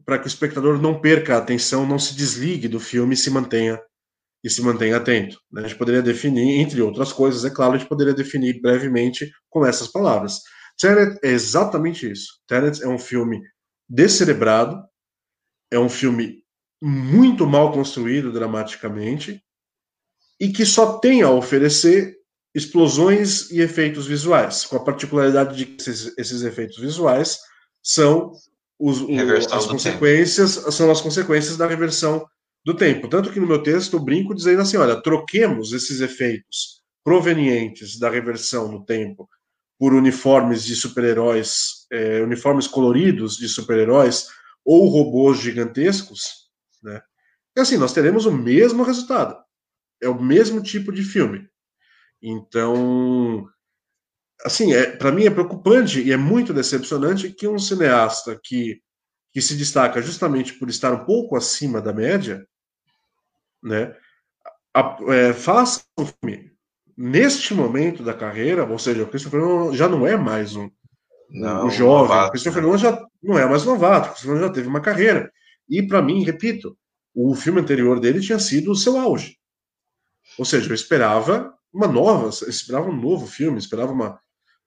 para 0.05 0.19
que 0.19 0.27
o 0.27 0.29
espectador 0.29 0.81
não 0.81 1.01
perca 1.01 1.35
a 1.35 1.39
atenção, 1.39 1.87
não 1.87 1.99
se 1.99 2.15
desligue 2.15 2.67
do 2.67 2.81
filme 2.81 3.15
e 3.15 3.17
se 3.17 3.31
mantenha 3.31 3.81
e 4.43 4.51
se 4.51 4.61
mantenha 4.61 4.97
atento. 4.97 5.39
Né? 5.51 5.63
A 5.63 5.69
gente 5.69 5.79
poderia 5.79 6.03
definir, 6.03 6.61
entre 6.61 6.81
outras 6.83 7.13
coisas, 7.13 7.45
é 7.45 7.51
claro, 7.51 7.75
a 7.75 7.79
gente 7.79 7.89
poderia 7.89 8.15
definir 8.15 8.61
brevemente 8.61 9.31
com 9.49 9.65
essas 9.65 9.89
palavras. 9.89 10.41
Tenet 10.81 11.19
é 11.23 11.29
exatamente 11.29 12.11
isso. 12.11 12.41
Tenet 12.49 12.83
é 12.83 12.89
um 12.89 12.99
filme 12.99 13.41
descerebrado, 13.89 14.83
é 15.71 15.79
um 15.79 15.89
filme 15.89 16.43
muito 16.83 17.47
mal 17.47 17.73
construído 17.73 18.33
dramaticamente 18.33 19.41
e 20.43 20.49
que 20.49 20.67
só 20.67 20.99
tem 20.99 21.23
a 21.23 21.31
oferecer 21.31 22.17
explosões 22.53 23.49
e 23.53 23.61
efeitos 23.61 24.09
visuais, 24.09 24.65
com 24.65 24.75
a 24.75 24.83
particularidade 24.83 25.57
de 25.57 25.67
que 25.67 25.81
esses, 25.81 26.19
esses 26.19 26.43
efeitos 26.43 26.79
visuais 26.79 27.39
são 27.81 28.33
os, 28.77 29.01
o, 29.03 29.09
as 29.53 29.67
consequências 29.67 30.57
tempo. 30.57 30.73
são 30.73 30.91
as 30.91 31.01
consequências 31.01 31.57
da 31.57 31.69
reversão 31.69 32.27
do 32.67 32.75
tempo. 32.75 33.07
Tanto 33.07 33.31
que 33.31 33.39
no 33.39 33.47
meu 33.47 33.63
texto 33.63 33.97
eu 33.97 34.01
brinco 34.01 34.35
dizendo 34.35 34.63
assim: 34.63 34.77
olha, 34.77 35.01
troquemos 35.01 35.73
esses 35.73 36.01
efeitos 36.01 36.83
provenientes 37.05 37.97
da 37.97 38.11
reversão 38.11 38.67
no 38.67 38.85
tempo 38.85 39.29
por 39.79 39.95
uniformes 39.95 40.65
de 40.65 40.75
super-heróis, 40.75 41.87
é, 41.93 42.21
uniformes 42.21 42.67
coloridos 42.67 43.37
de 43.37 43.49
super-heróis 43.49 44.27
ou 44.65 44.89
robôs 44.89 45.39
gigantescos, 45.39 46.49
né? 46.83 47.01
E 47.57 47.61
assim, 47.61 47.77
nós 47.77 47.93
teremos 47.93 48.27
o 48.27 48.33
mesmo 48.33 48.83
resultado 48.83 49.42
é 50.03 50.09
o 50.09 50.21
mesmo 50.21 50.63
tipo 50.63 50.93
de 50.93 51.03
filme. 51.03 51.49
Então, 52.21 53.49
assim, 54.45 54.73
é, 54.73 54.87
para 54.97 55.13
mim 55.13 55.25
é 55.25 55.31
preocupante 55.31 56.01
e 56.01 56.13
é 56.13 56.17
muito 56.17 56.53
decepcionante 56.53 57.33
que 57.33 57.49
um 57.49 57.59
cineasta 57.59 58.39
que, 58.43 58.81
que 59.33 59.41
se 59.41 59.57
destaca 59.57 60.03
justamente 60.03 60.55
por 60.55 60.69
estar 60.69 60.93
um 60.93 61.05
pouco 61.05 61.37
acima 61.37 61.81
da 61.81 61.93
média, 61.93 62.47
né, 63.63 63.97
a, 64.75 64.99
é, 65.09 65.33
faça 65.33 65.83
um 65.99 66.07
filme 66.07 66.53
neste 66.97 67.55
momento 67.55 68.03
da 68.03 68.13
carreira, 68.13 68.65
ou 68.65 68.79
seja, 68.79 69.03
o 69.03 69.09
Christopher 69.09 69.41
Nolan 69.41 69.75
já 69.75 69.89
não 69.89 70.07
é 70.07 70.17
mais 70.17 70.55
um, 70.57 70.71
não, 71.31 71.67
um 71.67 71.71
jovem, 71.71 72.09
novato, 72.09 72.29
o 72.29 72.31
Christopher 72.33 72.63
Nolan 72.63 72.79
já 72.79 73.07
não 73.23 73.39
é 73.39 73.47
mais 73.47 73.65
novato, 73.65 74.09
o 74.09 74.11
Christopher 74.11 74.35
Nolan 74.35 74.49
já 74.49 74.53
teve 74.53 74.69
uma 74.69 74.81
carreira. 74.81 75.33
E 75.69 75.83
para 75.83 76.03
mim, 76.03 76.23
repito, 76.23 76.77
o 77.15 77.35
filme 77.35 77.61
anterior 77.61 77.99
dele 77.99 78.21
tinha 78.21 78.39
sido 78.39 78.73
o 78.73 78.77
seu 78.77 78.99
auge. 78.99 79.39
Ou 80.39 80.45
seja, 80.45 80.69
eu 80.69 80.75
esperava 80.75 81.53
uma 81.73 81.87
nova, 81.87 82.29
esperava 82.49 82.89
um 82.89 82.97
novo 82.97 83.27
filme, 83.27 83.59
esperava 83.59 83.93
uma, 83.93 84.19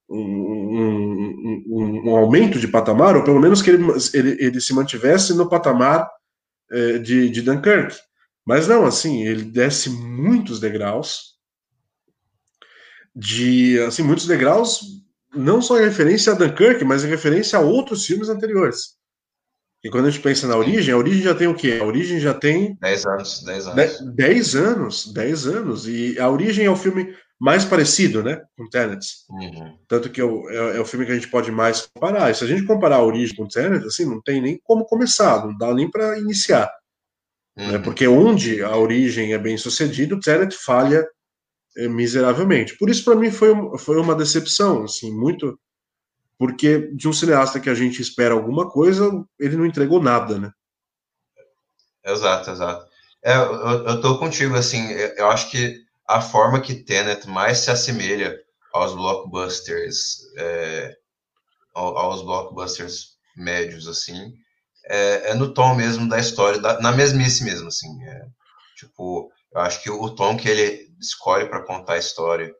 um, 0.09 0.20
um, 0.20 1.63
um, 1.68 2.09
um, 2.09 2.16
aumento 2.16 2.59
de 2.59 2.68
patamar, 2.68 3.16
ou 3.16 3.24
pelo 3.24 3.39
menos 3.39 3.61
que 3.61 3.70
ele, 3.70 3.84
ele, 4.13 4.38
ele 4.39 4.61
se 4.61 4.74
mantivesse 4.74 5.34
no 5.34 5.49
patamar 5.49 6.09
é, 6.72 6.97
de, 6.97 7.30
de 7.30 7.41
Dunkirk. 7.41 7.95
Mas 8.45 8.68
não, 8.68 8.86
assim, 8.86 9.24
ele 9.24 9.43
desce 9.43 9.89
muitos 9.89 10.59
degraus, 10.59 11.36
de, 13.16 13.80
assim, 13.82 14.03
muitos 14.03 14.28
degraus, 14.28 14.82
não 15.34 15.61
só 15.61 15.80
em 15.80 15.84
referência 15.84 16.34
a 16.34 16.36
Dunkirk, 16.36 16.84
mas 16.84 17.03
em 17.03 17.07
referência 17.07 17.57
a 17.57 17.61
outros 17.61 18.05
filmes 18.05 18.30
anteriores. 18.30 18.95
E 19.86 19.90
quando 19.92 20.08
a 20.08 20.10
gente 20.10 20.24
pensa 20.24 20.48
na 20.48 20.58
origem, 20.58 20.92
a 20.92 20.98
origem 20.98 21.22
já 21.22 21.36
tem 21.36 21.46
o 21.46 21.54
quê? 21.54 21.78
A 21.80 21.86
origem 21.86 22.20
já 22.20 22.34
tem. 22.34 22.76
10 22.82 23.06
anos, 23.06 23.44
10 23.44 23.68
anos. 23.68 24.16
10 24.16 24.56
anos, 24.56 25.14
10 25.14 25.46
anos. 25.46 25.88
E 25.88 26.20
a 26.20 26.28
origem 26.28 26.66
é 26.66 26.72
o 26.72 26.76
filme 26.76 27.16
mais 27.40 27.64
parecido, 27.64 28.24
né? 28.24 28.42
Com 28.58 28.68
Tenet. 28.68 29.06
Uhum. 29.30 29.78
Tanto 29.88 30.10
que 30.10 30.20
é 30.20 30.24
o, 30.24 30.50
é, 30.50 30.78
é, 30.78 30.80
o 30.80 30.86
filme 30.86 31.06
que 31.06 31.12
a 31.12 31.14
gente 31.16 31.28
pode 31.28 31.52
mais 31.52 31.82
comparar. 31.82 32.32
E 32.32 32.34
se 32.34 32.44
a 32.44 32.48
gente 32.48 32.66
comparar 32.66 32.96
a 32.96 33.04
origem 33.04 33.36
com 33.36 33.48
Tenet, 33.48 33.86
assim, 33.86 34.06
não 34.06 34.20
tem 34.20 34.42
nem 34.42 34.60
como 34.64 34.86
começar, 34.86 35.46
não 35.46 35.56
dá 35.56 35.72
nem 35.72 35.88
para 35.88 36.18
iniciar. 36.18 36.68
Né? 37.56 37.66
Uhum. 37.66 37.72
Né? 37.74 37.78
Porque 37.78 38.08
onde 38.08 38.64
a 38.64 38.76
origem 38.76 39.34
é 39.34 39.38
bem 39.38 39.56
sucedida, 39.56 40.16
o 40.16 40.20
Tenet 40.20 40.58
falha 40.58 41.08
é, 41.78 41.88
miseravelmente. 41.88 42.76
Por 42.76 42.90
isso, 42.90 43.06
para 43.06 43.14
mim, 43.14 43.30
foi, 43.30 43.54
foi 43.78 44.02
uma 44.02 44.16
decepção, 44.16 44.86
assim, 44.86 45.16
muito 45.16 45.60
porque 46.38 46.90
de 46.94 47.08
um 47.08 47.14
cineasta 47.14 47.60
que 47.60 47.70
a 47.70 47.76
gente 47.76 48.02
espera 48.02 48.34
alguma 48.34 48.70
coisa, 48.70 49.10
ele 49.40 49.56
não 49.56 49.66
entregou 49.66 50.02
nada, 50.02 50.38
né? 50.38 50.52
Exato, 52.04 52.52
exato. 52.52 52.88
É, 53.24 53.36
eu, 53.36 53.88
eu 53.88 54.02
tô 54.02 54.20
contigo, 54.20 54.56
assim, 54.56 54.92
eu 55.18 55.28
acho 55.30 55.50
que 55.50 55.84
a 56.08 56.22
forma 56.22 56.62
que 56.62 56.76
Tenet 56.76 57.28
mais 57.28 57.60
se 57.60 57.72
assemelha 57.72 58.40
aos 58.72 58.94
blockbusters, 58.94 60.20
é, 60.38 60.96
aos 61.74 62.22
blockbusters 62.22 63.16
médios, 63.36 63.88
assim, 63.88 64.34
é, 64.86 65.32
é, 65.32 65.34
no 65.34 65.54
tom 65.54 65.74
mesmo 65.76 66.08
da 66.08 66.20
história, 66.20 66.60
da, 66.60 66.80
na 66.80 66.92
mesmice 66.92 67.44
mesmo, 67.44 67.68
assim. 67.68 68.04
É, 68.04 68.28
tipo, 68.78 69.32
eu 69.52 69.62
acho 69.62 69.82
que 69.82 69.90
o 69.90 70.10
tom 70.12 70.38
que 70.38 70.48
ele 70.48 70.94
escolhe 71.00 71.48
para 71.48 71.66
contar 71.66 71.94
a 71.94 72.00
história 72.00 72.54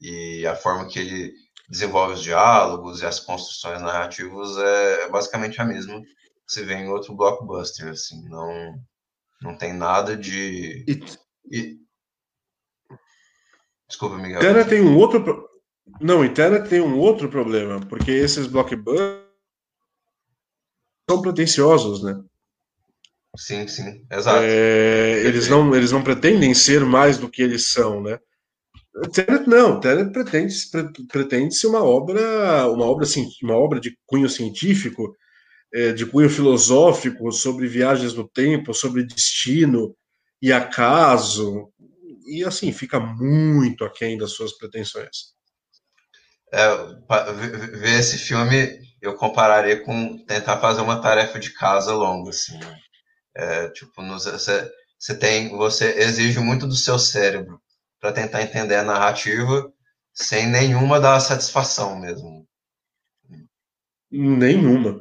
e 0.00 0.46
a 0.46 0.56
forma 0.56 0.88
que 0.88 0.98
ele 0.98 1.32
desenvolve 1.70 2.14
os 2.14 2.22
diálogos 2.22 3.00
e 3.00 3.06
as 3.06 3.20
construções 3.20 3.80
narrativas 3.80 4.58
é, 4.58 5.04
é 5.04 5.08
basicamente 5.08 5.60
a 5.60 5.64
mesma 5.64 6.02
que 6.02 6.08
se 6.48 6.64
vê 6.64 6.74
em 6.74 6.88
outro 6.88 7.14
blockbuster, 7.14 7.88
assim, 7.88 8.28
não, 8.28 8.74
não 9.40 9.56
tem 9.56 9.72
nada 9.72 10.16
de... 10.16 10.84
E... 11.48 11.78
Desculpa, 13.88 14.18
Miguel. 14.18 14.40
Terra 14.40 14.64
tem 14.64 14.82
um 14.82 14.98
outro... 14.98 15.48
Não, 16.00 16.24
e 16.24 16.28
Terra 16.28 16.60
tem 16.60 16.80
um 16.80 16.98
outro 16.98 17.28
problema, 17.28 17.80
porque 17.86 18.10
esses 18.10 18.46
blockbusters 18.48 19.24
são 21.08 21.22
pretensiosos, 21.22 22.02
né? 22.02 22.20
Sim, 23.36 23.68
sim, 23.68 24.04
exato. 24.10 24.42
É, 24.42 25.24
eles, 25.24 25.48
não, 25.48 25.74
eles 25.74 25.92
não 25.92 26.02
pretendem 26.02 26.52
ser 26.52 26.84
mais 26.84 27.16
do 27.16 27.28
que 27.28 27.42
eles 27.42 27.72
são, 27.72 28.02
né? 28.02 28.18
Tenet 29.12 29.46
não, 29.46 29.78
Tenet 29.78 30.12
pretende, 30.12 30.54
pretende 31.08 31.54
ser 31.54 31.68
uma 31.68 31.82
obra, 31.82 32.66
uma 32.70 32.84
obra, 32.84 33.06
uma 33.42 33.56
obra 33.56 33.80
de 33.80 33.96
cunho 34.06 34.28
científico, 34.28 35.16
é, 35.72 35.92
de 35.92 36.04
cunho 36.04 36.28
filosófico, 36.28 37.30
sobre 37.30 37.68
viagens 37.68 38.14
no 38.14 38.28
tempo, 38.28 38.74
sobre 38.74 39.04
destino 39.04 39.94
e 40.42 40.52
acaso, 40.52 41.70
e 42.26 42.44
assim, 42.44 42.72
fica 42.72 42.98
muito 42.98 43.84
aquém 43.84 44.18
das 44.18 44.32
suas 44.32 44.56
pretensões. 44.56 45.34
É, 46.52 46.68
ver 47.78 48.00
esse 48.00 48.18
filme 48.18 48.80
eu 49.00 49.14
compararia 49.14 49.82
com 49.82 50.18
tentar 50.24 50.58
fazer 50.58 50.80
uma 50.80 51.00
tarefa 51.00 51.38
de 51.38 51.52
casa 51.54 51.94
longa, 51.94 52.30
assim. 52.30 52.58
Né? 52.58 52.78
É, 53.36 53.68
tipo, 53.68 54.02
você 54.02 55.14
tem, 55.16 55.50
você 55.50 55.96
exige 56.00 56.40
muito 56.40 56.66
do 56.66 56.74
seu 56.74 56.98
cérebro 56.98 57.60
para 58.00 58.12
tentar 58.12 58.42
entender 58.42 58.76
a 58.76 58.84
narrativa 58.84 59.72
sem 60.12 60.46
nenhuma 60.48 60.98
da 60.98 61.18
satisfação 61.20 61.98
mesmo. 62.00 62.46
Nenhuma. 64.10 65.00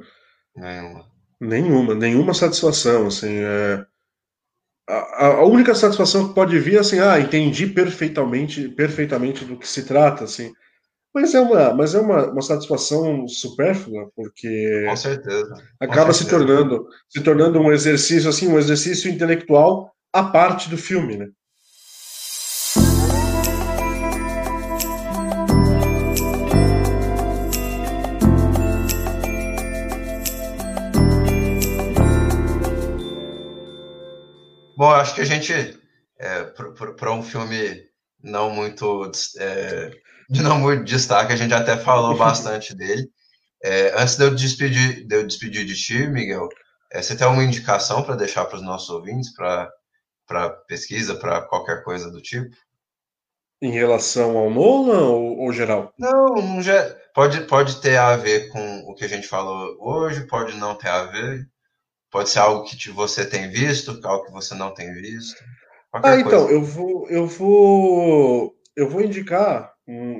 Nenhuma. 0.55 1.09
Nenhuma, 1.41 1.95
nenhuma 1.95 2.33
satisfação, 2.33 3.07
assim, 3.07 3.37
é... 3.37 3.85
a, 4.89 5.27
a 5.27 5.45
única 5.45 5.73
satisfação 5.73 6.27
que 6.27 6.35
pode 6.35 6.59
vir 6.59 6.75
é 6.75 6.79
assim, 6.79 6.99
ah, 6.99 7.17
entendi 7.19 7.65
perfeitamente, 7.65 8.67
perfeitamente 8.69 9.45
do 9.45 9.57
que 9.57 9.65
se 9.67 9.85
trata, 9.85 10.25
assim. 10.25 10.51
Mas 11.13 11.33
é 11.33 11.39
uma, 11.39 11.73
mas 11.73 11.95
é 11.95 11.99
uma, 11.99 12.29
uma 12.29 12.41
satisfação 12.41 13.27
supérflua, 13.27 14.11
porque 14.15 14.85
Com 14.87 14.95
certeza. 14.95 15.53
acaba 15.79 16.07
Com 16.07 16.13
se 16.13 16.25
certeza. 16.25 16.45
tornando, 16.45 16.87
se 17.09 17.23
tornando 17.23 17.59
um 17.59 17.71
exercício 17.71 18.29
assim, 18.29 18.47
um 18.47 18.59
exercício 18.59 19.09
intelectual 19.09 19.91
à 20.13 20.23
parte 20.23 20.69
do 20.69 20.77
filme, 20.77 21.17
né? 21.17 21.29
Bom, 34.79 34.91
acho 34.91 35.13
que 35.13 35.19
a 35.19 35.25
gente, 35.25 35.51
é, 36.17 36.45
para 36.97 37.11
um 37.11 37.21
filme 37.21 37.83
não 38.23 38.49
muito 38.49 39.11
é, 39.37 39.91
de 40.29 40.41
não 40.41 40.57
muito 40.57 40.85
destaque, 40.85 41.33
a 41.33 41.35
gente 41.35 41.53
até 41.53 41.75
falou 41.75 42.15
bastante 42.17 42.73
dele. 42.73 43.09
É, 43.61 44.01
antes 44.01 44.15
de 44.15 44.23
eu 44.23 44.33
despedir, 44.33 45.05
de 45.05 45.13
eu 45.17 45.27
despedir 45.27 45.65
de 45.65 45.75
ti, 45.75 46.07
Miguel, 46.07 46.47
é, 46.93 47.01
você 47.01 47.13
tem 47.13 47.27
alguma 47.27 47.43
indicação 47.43 48.03
para 48.03 48.15
deixar 48.15 48.45
para 48.45 48.55
os 48.55 48.61
nossos 48.61 48.89
ouvintes, 48.89 49.35
para 49.35 49.69
pesquisa, 50.65 51.13
para 51.13 51.41
qualquer 51.41 51.83
coisa 51.83 52.09
do 52.09 52.21
tipo? 52.21 52.55
Em 53.61 53.71
relação 53.71 54.37
ao 54.37 54.49
Nolan 54.49 55.09
ou, 55.09 55.39
ou 55.39 55.51
geral? 55.51 55.93
Não, 55.99 56.35
não 56.35 56.61
já, 56.61 56.89
pode, 57.13 57.41
pode 57.47 57.81
ter 57.81 57.97
a 57.97 58.15
ver 58.15 58.47
com 58.47 58.79
o 58.87 58.95
que 58.95 59.03
a 59.03 59.09
gente 59.09 59.27
falou 59.27 59.75
hoje, 59.77 60.25
pode 60.25 60.55
não 60.55 60.73
ter 60.73 60.87
a 60.87 61.03
ver. 61.03 61.49
Pode 62.11 62.29
ser 62.29 62.39
algo 62.39 62.63
que 62.63 62.75
te- 62.77 62.91
você 62.91 63.25
tem 63.25 63.49
visto, 63.49 63.99
algo 64.03 64.25
que 64.25 64.31
você 64.31 64.55
não 64.55 64.73
tem 64.73 64.91
visto. 64.93 65.35
Qualquer 65.91 66.09
Ah, 66.09 66.19
então, 66.19 66.39
coisa. 66.41 66.53
eu 66.53 66.63
vou, 66.63 67.09
eu 67.09 67.27
vou, 67.27 68.55
eu 68.75 68.89
vou 68.89 69.01
indicar, 69.01 69.73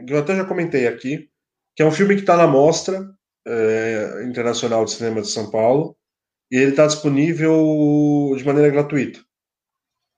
eu 0.08 0.18
até 0.20 0.36
já 0.36 0.46
comentei 0.46 0.88
aqui, 0.88 1.30
que 1.76 1.84
é 1.84 1.86
um 1.86 1.92
filme 1.92 2.16
que 2.16 2.22
está 2.22 2.36
na 2.38 2.48
Mostra 2.48 3.08
é, 3.48 4.24
Internacional 4.26 4.86
de 4.86 4.92
Cinema 4.92 5.22
de 5.22 5.30
São 5.30 5.50
Paulo, 5.50 5.96
e 6.52 6.58
ele 6.58 6.72
está 6.72 6.88
disponível 6.88 8.34
de 8.38 8.46
maneira 8.46 8.70
gratuita. 8.70 9.20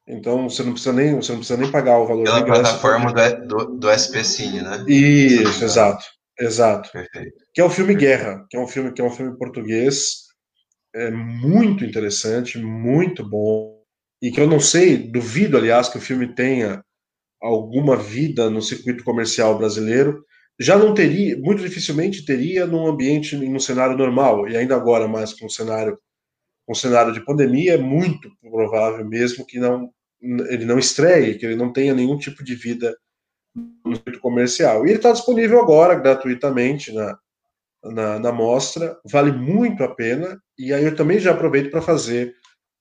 Então, 0.07 0.49
você 0.49 0.63
não 0.63 0.71
precisa 0.73 0.93
nem, 0.93 1.15
você 1.15 1.31
não 1.31 1.39
precisa 1.39 1.59
nem 1.61 1.71
pagar 1.71 1.99
o 1.99 2.07
valor 2.07 2.23
Pela 2.23 2.39
ingresso. 2.39 2.61
plataforma 2.61 3.13
do, 3.13 3.47
do, 3.47 3.65
do 3.77 3.89
SP 3.89 4.23
Cine, 4.23 4.61
né? 4.61 4.83
Isso, 4.87 5.63
exato, 5.63 6.03
exato. 6.39 6.89
Perfeito. 6.91 7.37
Que 7.53 7.61
é 7.61 7.63
o 7.63 7.69
filme 7.69 7.95
Guerra, 7.95 8.45
que 8.49 8.57
é 8.57 8.59
um 8.59 8.67
filme 8.67 8.91
que 8.93 9.01
é 9.01 9.05
um 9.05 9.11
filme 9.11 9.37
português, 9.37 10.20
é 10.93 11.09
muito 11.11 11.85
interessante, 11.85 12.57
muito 12.57 13.27
bom, 13.27 13.81
e 14.21 14.31
que 14.31 14.39
eu 14.39 14.47
não 14.47 14.59
sei, 14.59 14.97
duvido, 14.97 15.57
aliás, 15.57 15.89
que 15.89 15.97
o 15.97 16.01
filme 16.01 16.33
tenha 16.33 16.83
alguma 17.41 17.97
vida 17.97 18.49
no 18.49 18.61
circuito 18.61 19.03
comercial 19.03 19.57
brasileiro. 19.57 20.23
Já 20.59 20.77
não 20.77 20.93
teria, 20.93 21.37
muito 21.39 21.63
dificilmente 21.63 22.25
teria 22.25 22.67
num 22.67 22.85
ambiente, 22.87 23.35
num 23.35 23.59
cenário 23.59 23.97
normal, 23.97 24.47
e 24.47 24.55
ainda 24.55 24.75
agora 24.75 25.07
mais 25.07 25.33
com 25.33 25.47
um 25.47 25.49
cenário, 25.49 25.97
um 26.69 26.75
cenário 26.75 27.13
de 27.13 27.25
pandemia, 27.25 27.73
é 27.73 27.77
muito 27.77 28.29
provável 28.41 29.03
mesmo 29.07 29.45
que 29.45 29.59
não 29.59 29.91
ele 30.21 30.65
não 30.65 30.77
estreie, 30.77 31.35
que 31.37 31.45
ele 31.45 31.55
não 31.55 31.73
tenha 31.73 31.95
nenhum 31.95 32.17
tipo 32.17 32.43
de 32.43 32.53
vida 32.53 32.95
no 33.83 33.95
circuito 33.95 34.19
comercial. 34.19 34.85
E 34.85 34.89
ele 34.89 34.97
está 34.97 35.11
disponível 35.11 35.59
agora, 35.59 35.95
gratuitamente, 35.95 36.91
na, 36.93 37.17
na, 37.83 38.19
na 38.19 38.31
mostra, 38.31 38.97
vale 39.05 39.31
muito 39.31 39.83
a 39.83 39.93
pena, 39.93 40.39
e 40.57 40.73
aí 40.73 40.85
eu 40.85 40.95
também 40.95 41.19
já 41.19 41.31
aproveito 41.31 41.71
para 41.71 41.81
fazer 41.81 42.33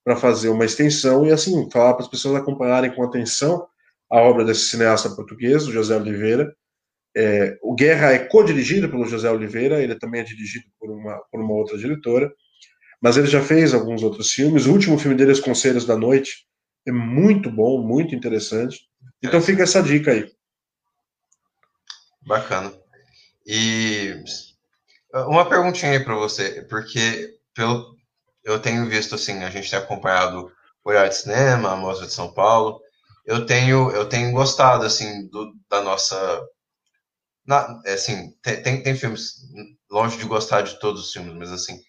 para 0.03 0.15
fazer 0.15 0.49
uma 0.49 0.65
extensão 0.65 1.27
e 1.27 1.31
assim 1.31 1.69
falar 1.69 1.93
para 1.93 2.03
as 2.03 2.09
pessoas 2.09 2.35
acompanharem 2.35 2.91
com 2.91 3.03
atenção 3.03 3.67
a 4.09 4.19
obra 4.19 4.43
desse 4.43 4.65
cineasta 4.65 5.09
português, 5.11 5.67
o 5.67 5.71
José 5.71 5.95
Oliveira. 5.95 6.53
É, 7.15 7.57
o 7.61 7.75
Guerra 7.75 8.11
é 8.11 8.19
co-dirigido 8.19 8.89
pelo 8.89 9.05
José 9.05 9.29
Oliveira, 9.29 9.81
ele 9.81 9.95
também 9.95 10.21
é 10.21 10.23
dirigido 10.23 10.65
por 10.79 10.89
uma, 10.89 11.17
por 11.31 11.39
uma 11.39 11.53
outra 11.53 11.77
diretora, 11.77 12.31
mas 13.01 13.15
ele 13.15 13.27
já 13.27 13.41
fez 13.41 13.73
alguns 13.73 14.03
outros 14.03 14.31
filmes. 14.31 14.65
O 14.65 14.71
último 14.71 14.97
filme 14.97 15.15
dele, 15.15 15.31
Os 15.31 15.39
Conselhos 15.39 15.85
da 15.85 15.97
Noite, 15.97 16.45
é 16.85 16.91
muito 16.91 17.49
bom, 17.49 17.81
muito 17.81 18.15
interessante. 18.15 18.81
Então 19.23 19.41
fica 19.41 19.63
essa 19.63 19.81
dica 19.81 20.11
aí. 20.11 20.29
Bacana. 22.21 22.73
E 23.45 24.23
uma 25.13 25.47
perguntinha 25.47 25.91
aí 25.91 26.03
para 26.03 26.15
você, 26.15 26.63
porque 26.63 27.35
pelo 27.53 27.95
eu 28.43 28.59
tenho 28.59 28.89
visto 28.89 29.15
assim, 29.15 29.43
a 29.43 29.49
gente 29.49 29.69
tem 29.69 29.77
acompanhado 29.79 30.51
o 30.83 30.89
Olhar 30.89 31.07
de 31.07 31.15
Cinema, 31.15 31.71
a 31.71 31.75
Mostra 31.75 32.07
de 32.07 32.13
São 32.13 32.33
Paulo. 32.33 32.81
Eu 33.25 33.45
tenho 33.45 33.91
eu 33.91 34.07
tenho 34.09 34.31
gostado 34.31 34.85
assim 34.85 35.27
do, 35.29 35.53
da 35.69 35.81
nossa 35.81 36.41
na, 37.45 37.81
assim, 37.87 38.31
tem, 38.41 38.61
tem, 38.61 38.83
tem 38.83 38.95
filmes 38.95 39.35
longe 39.89 40.17
de 40.17 40.25
gostar 40.25 40.61
de 40.61 40.79
todos 40.79 41.01
os 41.05 41.11
filmes, 41.11 41.33
mas 41.35 41.51
assim, 41.51 41.79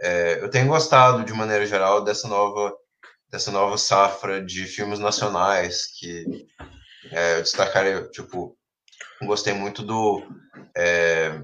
é, 0.00 0.42
eu 0.42 0.50
tenho 0.50 0.68
gostado 0.68 1.24
de 1.24 1.32
maneira 1.32 1.66
geral 1.66 2.02
dessa 2.02 2.28
nova 2.28 2.72
dessa 3.30 3.50
nova 3.52 3.78
safra 3.78 4.44
de 4.44 4.66
filmes 4.66 4.98
nacionais 4.98 5.86
que 5.98 6.46
é, 7.12 7.36
eu 7.36 7.42
destacaria, 7.42 8.08
tipo, 8.10 8.56
gostei 9.22 9.52
muito 9.52 9.82
do 9.82 10.22
é, 10.76 11.40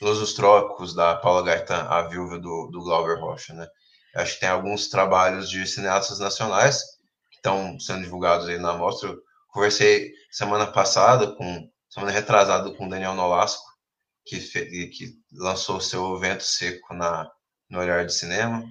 Luz 0.00 0.18
dos 0.18 0.32
Trópicos, 0.32 0.94
da 0.94 1.16
Paula 1.16 1.42
Gaetan, 1.42 1.82
a 1.82 2.02
viúva 2.02 2.38
do, 2.38 2.68
do 2.72 2.82
Glauber 2.82 3.20
Rocha, 3.20 3.52
né? 3.52 3.68
Acho 4.16 4.34
que 4.34 4.40
tem 4.40 4.48
alguns 4.48 4.88
trabalhos 4.88 5.48
de 5.48 5.66
cineastas 5.66 6.18
nacionais 6.18 6.82
que 7.30 7.36
estão 7.36 7.78
sendo 7.78 8.02
divulgados 8.02 8.48
aí 8.48 8.58
na 8.58 8.72
mostra. 8.72 9.10
Eu 9.10 9.18
conversei 9.48 10.12
semana 10.30 10.66
passada, 10.66 11.34
com 11.36 11.70
semana 11.88 12.12
retrasada, 12.12 12.72
com 12.72 12.88
Daniel 12.88 13.14
Nolasco, 13.14 13.64
que, 14.24 14.38
que 14.38 15.14
lançou 15.32 15.80
seu 15.80 16.18
Vento 16.18 16.44
Seco 16.44 16.94
na, 16.94 17.30
no 17.68 17.78
Olhar 17.78 18.04
de 18.06 18.14
Cinema. 18.14 18.64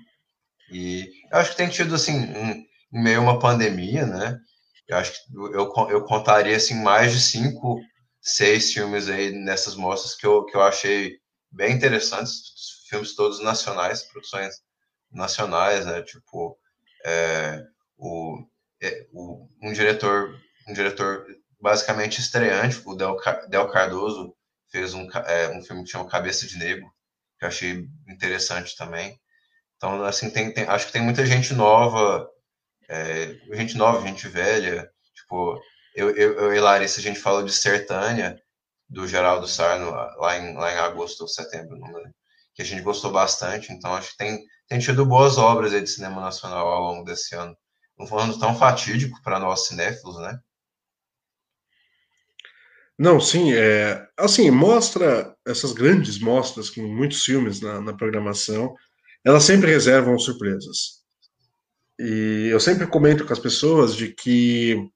E 0.72 1.10
acho 1.32 1.52
que 1.52 1.58
tem 1.58 1.70
tido, 1.70 1.96
assim, 1.96 2.14
um, 2.14 2.66
meio 2.92 3.22
uma 3.22 3.40
pandemia, 3.40 4.06
né? 4.06 4.38
Eu 4.88 4.98
acho 4.98 5.14
que 5.14 5.36
eu, 5.36 5.90
eu 5.90 6.04
contaria, 6.06 6.58
assim, 6.58 6.82
mais 6.82 7.14
de 7.14 7.22
cinco, 7.22 7.80
seis 8.22 8.74
filmes 8.74 9.08
aí 9.08 9.32
nessas 9.32 9.76
mostras 9.76 10.16
que 10.16 10.26
eu, 10.26 10.44
que 10.46 10.58
eu 10.58 10.62
achei 10.62 11.19
bem 11.52 11.74
interessantes, 11.76 12.86
filmes 12.90 13.16
todos 13.16 13.42
nacionais, 13.42 14.04
produções 14.04 14.56
nacionais, 15.12 15.86
né? 15.86 16.02
Tipo, 16.02 16.58
é, 17.06 17.64
o, 17.98 18.46
é, 18.82 19.08
o, 19.12 19.48
um 19.62 19.74
diretor, 19.74 20.36
um 20.68 20.74
diretor 20.74 21.26
basicamente 21.60 22.20
estreante, 22.20 22.82
o 22.86 22.96
Del, 22.96 23.18
Del 23.50 23.70
Cardoso 23.70 24.36
fez 24.72 24.94
um, 24.94 25.08
é, 25.12 25.50
um 25.50 25.62
filme 25.62 25.84
que 25.84 25.90
chama 25.90 26.10
Cabeça 26.10 26.48
de 26.48 26.58
Negro, 26.58 26.90
que 27.38 27.46
eu 27.46 27.50
achei 27.50 27.88
interessante 28.08 28.76
também. 28.78 29.20
Então, 29.78 30.04
assim, 30.04 30.30
tem, 30.30 30.54
tem, 30.54 30.66
acho 30.66 30.88
que 30.88 30.92
tem 30.94 31.02
muita 31.02 31.26
gente 31.26 31.54
nova, 31.54 32.30
é, 32.88 33.34
gente 33.54 33.78
nova, 33.78 34.06
gente 34.06 34.28
velha. 34.28 34.90
Tipo, 35.16 35.60
eu, 35.96 36.16
eu, 36.16 36.34
eu 36.34 36.54
e 36.54 36.60
Larissa, 36.60 37.00
a 37.00 37.04
gente 37.04 37.20
falou 37.20 37.44
de 37.44 37.52
Sertânia, 37.52 38.42
do 38.90 39.08
Geraldo 39.08 39.48
Sarno, 39.48 39.92
lá 39.92 40.38
em, 40.38 40.56
lá 40.56 40.74
em 40.74 40.78
agosto 40.78 41.22
ou 41.22 41.28
setembro, 41.28 41.76
lembro, 41.76 42.12
que 42.56 42.62
a 42.62 42.66
gente 42.66 42.82
gostou 42.82 43.12
bastante. 43.12 43.72
Então, 43.72 43.94
acho 43.94 44.12
que 44.12 44.18
tem, 44.18 44.44
tem 44.68 44.80
tido 44.80 45.06
boas 45.06 45.38
obras 45.38 45.72
de 45.72 45.86
cinema 45.88 46.22
nacional 46.22 46.68
ao 46.68 46.82
longo 46.82 47.06
desse 47.06 47.36
ano. 47.36 47.56
Um 48.00 48.18
ano 48.18 48.40
tão 48.40 48.58
fatídico 48.58 49.22
para 49.24 49.40
nós 49.40 49.68
cinéfilos, 49.68 50.20
né? 50.20 50.40
Não, 52.98 53.20
sim, 53.22 53.54
é, 53.54 54.06
assim, 54.18 54.52
mostra 54.52 55.34
essas 55.48 55.72
grandes 55.72 56.20
mostras 56.20 56.70
com 56.70 56.82
muitos 56.82 57.24
filmes 57.24 57.62
na, 57.62 57.80
na 57.80 57.94
programação, 57.94 58.76
elas 59.24 59.44
sempre 59.44 59.72
reservam 59.72 60.20
surpresas. 60.20 61.00
E 61.98 62.50
eu 62.52 62.60
sempre 62.60 62.88
comento 62.88 63.26
com 63.26 63.32
as 63.32 63.40
pessoas 63.40 63.96
de 63.96 64.14
que 64.14 64.90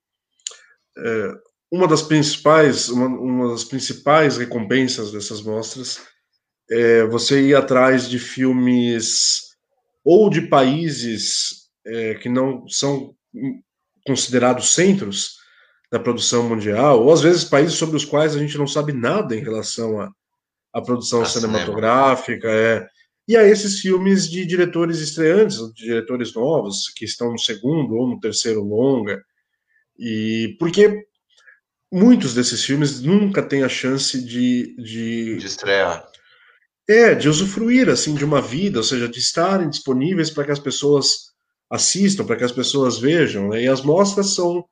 é, 0.98 1.28
uma 1.74 1.88
das 1.88 2.04
principais 2.04 2.88
uma, 2.88 3.08
uma, 3.08 3.50
das 3.50 3.64
principais 3.64 4.38
recompensas 4.38 5.12
dessas 5.12 5.41
mostras 5.41 6.00
é 6.70 7.04
você 7.08 7.41
ir 7.41 7.56
atrás 7.56 8.08
de 8.08 8.20
filmes 8.20 9.56
ou 10.06 10.30
de 10.30 10.41
países 10.41 11.72
é, 11.84 12.14
que 12.14 12.30
não 12.30 12.68
são 12.68 13.16
considerados 14.06 14.76
centros 14.76 15.38
da 15.91 16.00
produção 16.00 16.48
mundial, 16.48 17.04
ou 17.04 17.12
às 17.12 17.22
vezes 17.22 17.44
países 17.44 17.74
sobre 17.74 17.98
os 17.98 18.06
quais 18.06 18.36
a 18.36 18.40
gente 18.40 18.58
não 18.58 18.68
sabe 18.68 18.94
nada 18.94 19.36
em 19.36 19.44
relação 19.44 20.00
à, 20.00 20.12
à 20.74 20.82
produção 20.82 21.24
a 21.24 21.26
cinematográfica, 21.26 22.50
é, 22.50 22.88
e 23.28 23.36
a 23.36 23.48
esses 23.48 23.80
filmes 23.80 24.30
de 24.30 24.45
diretores 24.45 25.00
estreantes, 25.00 25.58
de 25.74 25.86
diretores 25.86 26.34
novos, 26.34 26.90
que 26.95 27.06
estão 27.06 27.32
no 27.32 27.40
segundo 27.40 27.95
ou 27.95 28.08
no 28.08 28.20
terceiro 28.20 28.62
longa, 28.62 29.24
e 29.98 30.56
porque 30.60 31.06
muitos 31.94 32.34
desses 32.34 32.65
filmes 32.65 33.02
nunca 33.02 33.44
têm 33.44 33.61
a 33.61 33.70
chance 33.70 34.20
de, 34.20 34.76
de, 34.78 35.38
de 35.38 35.45
estrear. 35.45 36.03
É, 36.90 37.14
de 37.14 37.30
usufruir 37.30 37.88
assim 37.88 38.15
de 38.15 38.26
uma 38.26 38.41
vida, 38.41 38.80
ou 38.80 38.84
seja, 38.84 39.07
de 39.07 39.20
estarem 39.20 39.70
disponíveis 39.70 40.32
para 40.32 40.45
que 40.45 40.52
as 40.52 40.60
pessoas 40.60 41.32
assistam, 41.70 42.26
para 42.26 42.36
que 42.36 42.44
as 42.44 42.52
pessoas 42.52 42.98
vejam. 42.98 43.49
Né? 43.49 43.64
E 43.64 43.68
as 43.68 43.82
mostras 43.84 44.34
são 44.34 44.65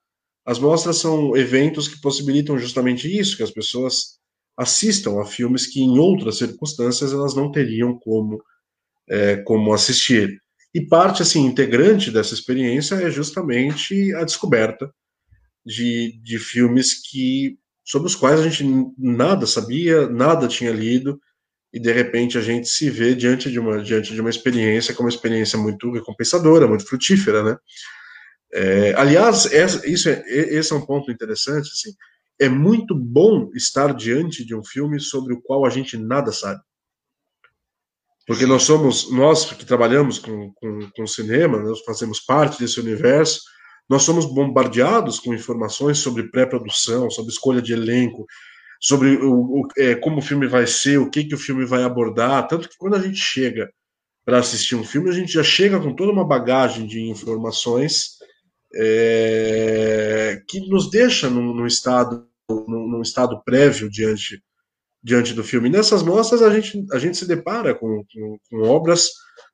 as 0.43 0.57
mostras 0.57 0.98
são 0.98 1.38
eventos 1.38 1.88
que 1.88 2.02
possibilitam 2.02 2.57
justamente 2.57 3.07
isso, 3.07 3.38
que 3.38 3.43
as 3.43 3.52
pessoas 3.52 4.18
assistam 4.57 5.22
a 5.22 5.26
filmes 5.26 5.68
que 5.68 5.80
em 5.80 5.99
outras 5.99 6.39
circunstâncias 6.39 7.14
elas 7.14 7.35
não 7.35 7.52
teriam 7.52 7.99
como 7.99 8.41
é, 9.07 9.38
como 9.38 9.72
assistir. 9.72 10.41
E 10.73 10.81
parte 10.81 11.22
assim 11.22 11.45
integrante 11.45 12.10
dessa 12.10 12.34
experiência 12.34 12.95
é 12.95 13.11
justamente 13.11 14.11
a 14.15 14.23
descoberta 14.23 14.91
de, 15.65 16.19
de 16.23 16.39
filmes 16.39 16.93
que 16.93 17.57
sobre 17.83 18.07
os 18.07 18.15
quais 18.15 18.39
a 18.39 18.47
gente 18.47 18.63
nada 18.97 19.45
sabia, 19.45 20.07
nada 20.07 20.47
tinha 20.47 20.71
lido, 20.71 21.19
e 21.73 21.79
de 21.79 21.91
repente 21.91 22.38
a 22.38 22.41
gente 22.41 22.67
se 22.67 22.89
vê 22.89 23.15
diante 23.15 23.49
de 23.49 23.59
uma, 23.59 23.81
diante 23.81 24.13
de 24.13 24.21
uma 24.21 24.29
experiência 24.29 24.93
é 24.93 24.99
uma 24.99 25.09
experiência 25.09 25.57
muito 25.57 25.91
recompensadora, 25.91 26.67
muito 26.67 26.85
frutífera, 26.85 27.43
né? 27.43 27.57
É, 28.53 28.93
aliás, 28.95 29.45
essa, 29.45 29.88
isso 29.89 30.09
é, 30.09 30.23
esse 30.27 30.73
é 30.73 30.75
um 30.75 30.85
ponto 30.85 31.09
interessante, 31.09 31.69
assim, 31.69 31.93
é 32.39 32.49
muito 32.49 32.93
bom 32.93 33.49
estar 33.55 33.93
diante 33.93 34.43
de 34.43 34.53
um 34.53 34.63
filme 34.63 34.99
sobre 34.99 35.33
o 35.33 35.41
qual 35.41 35.65
a 35.65 35.69
gente 35.69 35.95
nada 35.97 36.31
sabe. 36.31 36.59
Porque 38.27 38.45
nós 38.45 38.63
somos, 38.63 39.11
nós 39.11 39.45
que 39.45 39.65
trabalhamos 39.65 40.19
com, 40.19 40.51
com, 40.53 40.89
com 40.91 41.07
cinema, 41.07 41.59
nós 41.59 41.81
fazemos 41.81 42.19
parte 42.19 42.59
desse 42.59 42.79
universo, 42.79 43.41
nós 43.91 44.03
somos 44.03 44.23
bombardeados 44.23 45.19
com 45.19 45.34
informações 45.34 45.97
sobre 45.97 46.31
pré-produção, 46.31 47.09
sobre 47.09 47.30
escolha 47.30 47.61
de 47.61 47.73
elenco, 47.73 48.26
sobre 48.80 49.18
o, 49.18 49.34
o 49.34 49.68
é, 49.77 49.95
como 49.95 50.19
o 50.19 50.22
filme 50.22 50.47
vai 50.47 50.65
ser, 50.65 50.97
o 50.97 51.09
que, 51.09 51.26
que 51.26 51.35
o 51.35 51.38
filme 51.38 51.65
vai 51.65 51.84
abordar. 51.84 52.47
Tanto 52.47 52.69
que 52.69 52.77
quando 52.77 52.95
a 52.95 53.01
gente 53.01 53.19
chega 53.19 53.69
para 54.23 54.38
assistir 54.38 54.76
um 54.76 54.84
filme, 54.85 55.09
a 55.09 55.11
gente 55.11 55.34
já 55.34 55.43
chega 55.43 55.77
com 55.77 55.93
toda 55.93 56.09
uma 56.09 56.26
bagagem 56.26 56.88
de 56.88 57.01
informações 57.01 58.11
é, 58.73 60.41
que 60.47 60.61
nos 60.69 60.89
deixa 60.89 61.30
num, 61.30 61.53
num 61.53 61.68
estado, 61.68 62.26
num, 62.49 62.88
num, 62.88 63.01
estado 63.01 63.43
prévio 63.43 63.89
diante, 63.89 64.41
diante 65.03 65.34
do 65.34 65.43
filme. 65.43 65.68
nessas 65.68 66.01
mostras 66.01 66.41
a 66.41 66.49
gente, 66.49 66.81
a 66.93 66.97
gente 66.97 67.18
se 67.18 67.27
depara 67.27 67.76
com, 67.76 68.05
com, 68.13 68.38
com 68.49 68.61
obras 68.61 69.09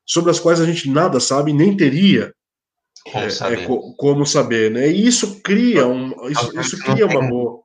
sobre 0.06 0.30
as 0.30 0.38
quais 0.38 0.60
a 0.60 0.64
gente 0.64 0.88
nada 0.88 1.18
sabe, 1.18 1.52
nem 1.52 1.76
teria 1.76 2.32
como 3.12 3.24
é, 3.24 3.30
saber. 3.30 3.62
É, 3.62 3.66
como 3.96 4.26
saber, 4.26 4.70
né? 4.70 4.88
E 4.88 5.06
isso 5.06 5.40
cria 5.42 5.86
um, 5.86 6.12
isso, 6.28 6.60
isso 6.60 6.78
cria 6.78 7.06
uma 7.06 7.26
boa. 7.26 7.60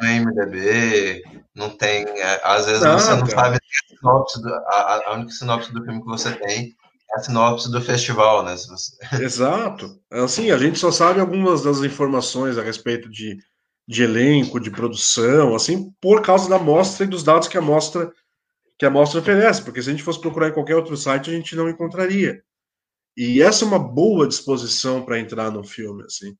No 0.00 0.08
MDB, 0.08 1.22
não 1.54 1.70
tem. 1.70 2.04
É, 2.04 2.40
às 2.44 2.66
vezes 2.66 2.82
não, 2.82 2.98
você 2.98 3.14
não 3.14 3.26
sabe 3.26 3.56
a, 3.56 3.96
sinopse 3.96 4.42
do, 4.42 4.48
a, 4.48 5.02
a 5.06 5.14
única 5.14 5.30
sinopse 5.32 5.72
do 5.72 5.82
filme 5.84 6.00
que 6.00 6.06
você 6.06 6.32
tem 6.32 6.76
é 7.10 7.18
a 7.18 7.22
sinopse 7.22 7.70
do 7.70 7.80
festival, 7.80 8.44
né? 8.44 8.54
Exato. 9.20 9.98
Assim, 10.10 10.50
a 10.50 10.58
gente 10.58 10.78
só 10.78 10.90
sabe 10.90 11.20
algumas 11.20 11.62
das 11.62 11.78
informações 11.78 12.58
a 12.58 12.62
respeito 12.62 13.08
de, 13.08 13.38
de 13.86 14.02
elenco, 14.02 14.60
de 14.60 14.70
produção, 14.70 15.54
assim, 15.54 15.90
por 16.00 16.20
causa 16.22 16.48
da 16.48 16.58
mostra 16.58 17.04
e 17.04 17.08
dos 17.08 17.22
dados 17.22 17.48
que 17.48 17.56
a 17.56 17.62
mostra 17.62 18.12
que 18.78 18.86
a 18.86 18.90
mostra 18.90 19.18
oferece, 19.18 19.60
porque 19.62 19.82
se 19.82 19.88
a 19.88 19.92
gente 19.92 20.04
fosse 20.04 20.20
procurar 20.20 20.50
em 20.50 20.52
qualquer 20.52 20.76
outro 20.76 20.96
site, 20.96 21.30
a 21.30 21.32
gente 21.32 21.56
não 21.56 21.68
encontraria. 21.68 22.40
E 23.18 23.42
essa 23.42 23.64
é 23.64 23.68
uma 23.68 23.80
boa 23.80 24.28
disposição 24.28 25.04
para 25.04 25.18
entrar 25.18 25.50
no 25.50 25.64
filme, 25.64 26.04
assim. 26.04 26.36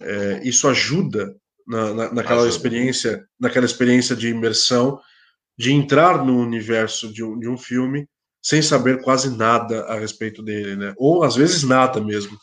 É, 0.00 0.40
isso 0.42 0.66
ajuda 0.66 1.32
na, 1.64 1.94
na, 1.94 2.12
naquela 2.12 2.40
ajuda. 2.40 2.56
experiência, 2.56 3.24
naquela 3.38 3.64
experiência 3.64 4.16
de 4.16 4.28
imersão, 4.28 5.00
de 5.56 5.72
entrar 5.72 6.24
no 6.24 6.36
universo 6.36 7.12
de 7.12 7.22
um, 7.22 7.38
de 7.38 7.48
um 7.48 7.56
filme 7.56 8.08
sem 8.42 8.60
saber 8.60 9.00
quase 9.00 9.30
nada 9.36 9.82
a 9.84 9.96
respeito 9.96 10.42
dele, 10.42 10.74
né? 10.74 10.92
Ou 10.96 11.22
às 11.22 11.36
vezes 11.36 11.62
nada 11.62 12.00
mesmo. 12.00 12.36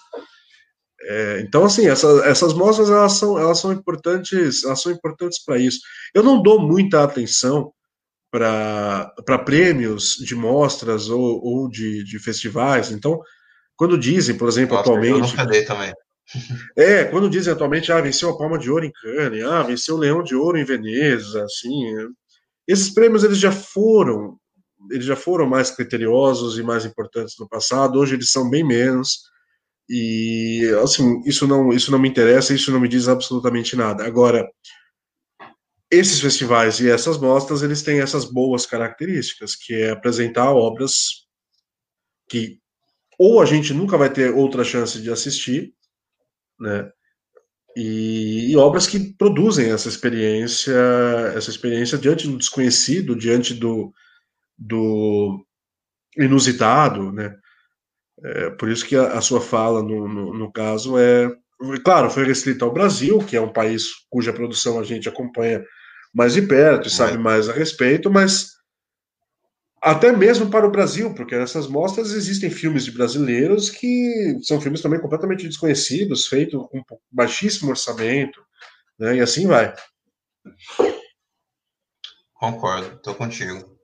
É, 1.02 1.42
então, 1.42 1.66
assim, 1.66 1.86
essa, 1.86 2.08
essas 2.26 2.54
mostras 2.54 2.90
elas 2.90 3.12
são, 3.12 3.38
elas 3.38 3.60
são 3.60 3.74
importantes, 3.74 4.64
elas 4.64 4.82
são 4.82 4.92
importantes 4.92 5.44
para 5.44 5.58
isso. 5.58 5.82
Eu 6.14 6.24
não 6.24 6.42
dou 6.42 6.62
muita 6.62 7.04
atenção 7.04 7.74
para 8.32 9.14
prêmios 9.46 10.16
de 10.16 10.34
mostras 10.34 11.10
ou, 11.10 11.44
ou 11.44 11.70
de, 11.70 12.06
de 12.06 12.20
festivais. 12.20 12.90
Então, 12.90 13.20
quando 13.78 13.98
dizem, 13.98 14.38
por 14.38 14.48
exemplo, 14.48 14.76
Nossa, 14.76 14.90
atualmente. 14.90 15.20
Eu 15.20 15.28
nunca 15.28 15.46
dei 15.46 15.64
também. 15.64 15.94
É, 16.78 17.06
quando 17.06 17.30
dizem 17.30 17.54
atualmente, 17.54 17.92
ah, 17.92 18.02
venceu 18.02 18.30
a 18.30 18.38
Palma 18.38 18.58
de 18.58 18.70
Ouro 18.70 18.86
em 18.86 18.92
Cannes, 18.92 19.44
ah, 19.44 19.64
venceu 19.64 19.96
o 19.96 19.98
Leão 19.98 20.24
de 20.24 20.36
Ouro 20.36 20.58
em 20.58 20.66
Veneza, 20.66 21.44
assim. 21.44 21.94
Esses 22.68 22.90
prêmios 22.90 23.24
eles 23.24 23.38
já 23.38 23.52
foram, 23.52 24.38
eles 24.92 25.06
já 25.06 25.16
foram 25.16 25.46
mais 25.46 25.72
criteriosos 25.72 26.58
e 26.58 26.64
mais 26.64 26.86
importantes 26.86 27.36
no 27.40 27.48
passado. 27.48 28.00
Hoje 28.00 28.16
eles 28.16 28.32
são 28.32 28.50
bem 28.50 28.64
menos. 28.64 29.22
E 29.88 30.64
assim, 30.84 31.22
isso 31.26 31.46
não, 31.46 31.72
isso 31.72 31.92
não 31.92 32.00
me 32.00 32.10
interessa, 32.10 32.54
isso 32.54 32.72
não 32.72 32.80
me 32.80 32.88
diz 32.88 33.08
absolutamente 33.08 33.76
nada. 33.76 34.04
Agora, 34.04 34.50
esses 35.92 36.20
festivais 36.20 36.80
e 36.80 36.90
essas 36.90 37.20
mostras, 37.20 37.62
eles 37.62 37.84
têm 37.84 38.00
essas 38.02 38.26
boas 38.26 38.66
características, 38.66 39.56
que 39.56 39.74
é 39.76 39.92
apresentar 39.92 40.52
obras 40.52 41.26
que 42.28 42.60
ou 43.18 43.42
a 43.42 43.46
gente 43.46 43.74
nunca 43.74 43.98
vai 43.98 44.12
ter 44.12 44.34
outra 44.34 44.64
chance 44.64 45.02
de 45.02 45.10
assistir, 45.12 45.74
né? 46.60 46.90
E, 47.78 48.52
e, 48.52 48.56
obras 48.56 48.88
que 48.88 49.14
produzem 49.18 49.70
essa 49.70 49.90
experiência, 49.90 50.74
essa 51.36 51.50
experiência 51.50 51.98
diante 51.98 52.26
do 52.26 52.38
desconhecido, 52.38 53.18
diante 53.18 53.54
do, 53.54 53.94
do 54.58 55.46
inusitado, 56.18 57.12
né? 57.12 57.36
É, 58.24 58.50
por 58.52 58.70
isso 58.70 58.86
que 58.86 58.96
a, 58.96 59.18
a 59.18 59.22
sua 59.22 59.42
fala, 59.42 59.84
no, 59.84 60.08
no, 60.08 60.34
no, 60.34 60.52
caso, 60.52 60.98
é. 60.98 61.30
Claro, 61.84 62.10
foi 62.10 62.24
restrita 62.24 62.64
ao 62.64 62.74
Brasil, 62.74 63.20
que 63.20 63.36
é 63.36 63.42
um 63.42 63.52
país 63.52 63.88
cuja 64.10 64.34
produção 64.34 64.80
a 64.80 64.84
gente 64.84 65.10
acompanha 65.10 65.64
mais 66.14 66.34
de 66.34 66.42
perto 66.42 66.88
e 66.88 66.92
sabe 66.92 67.18
mais 67.18 67.50
a 67.50 67.54
respeito, 67.54 68.10
mas 68.10 68.55
até 69.86 70.12
mesmo 70.12 70.49
para 70.49 70.66
o 70.66 70.72
Brasil, 70.72 71.14
porque 71.14 71.38
nessas 71.38 71.68
mostras 71.68 72.12
existem 72.12 72.49
filmes 72.49 72.86
de 72.86 72.91
brasileiros 72.91 73.70
que 73.70 74.40
são 74.41 74.60
filmes 74.60 74.82
também 74.82 74.99
completamente 74.99 75.48
desconhecidos, 75.48 76.26
feitos 76.26 76.60
com 76.72 76.84
baixíssimo 77.12 77.70
orçamento, 77.70 78.44
né, 78.98 79.18
e 79.18 79.22
assim 79.22 79.45
vai. 79.45 79.72
Concordo, 82.34 82.95
estou 82.95 83.14
contigo. 83.14 83.78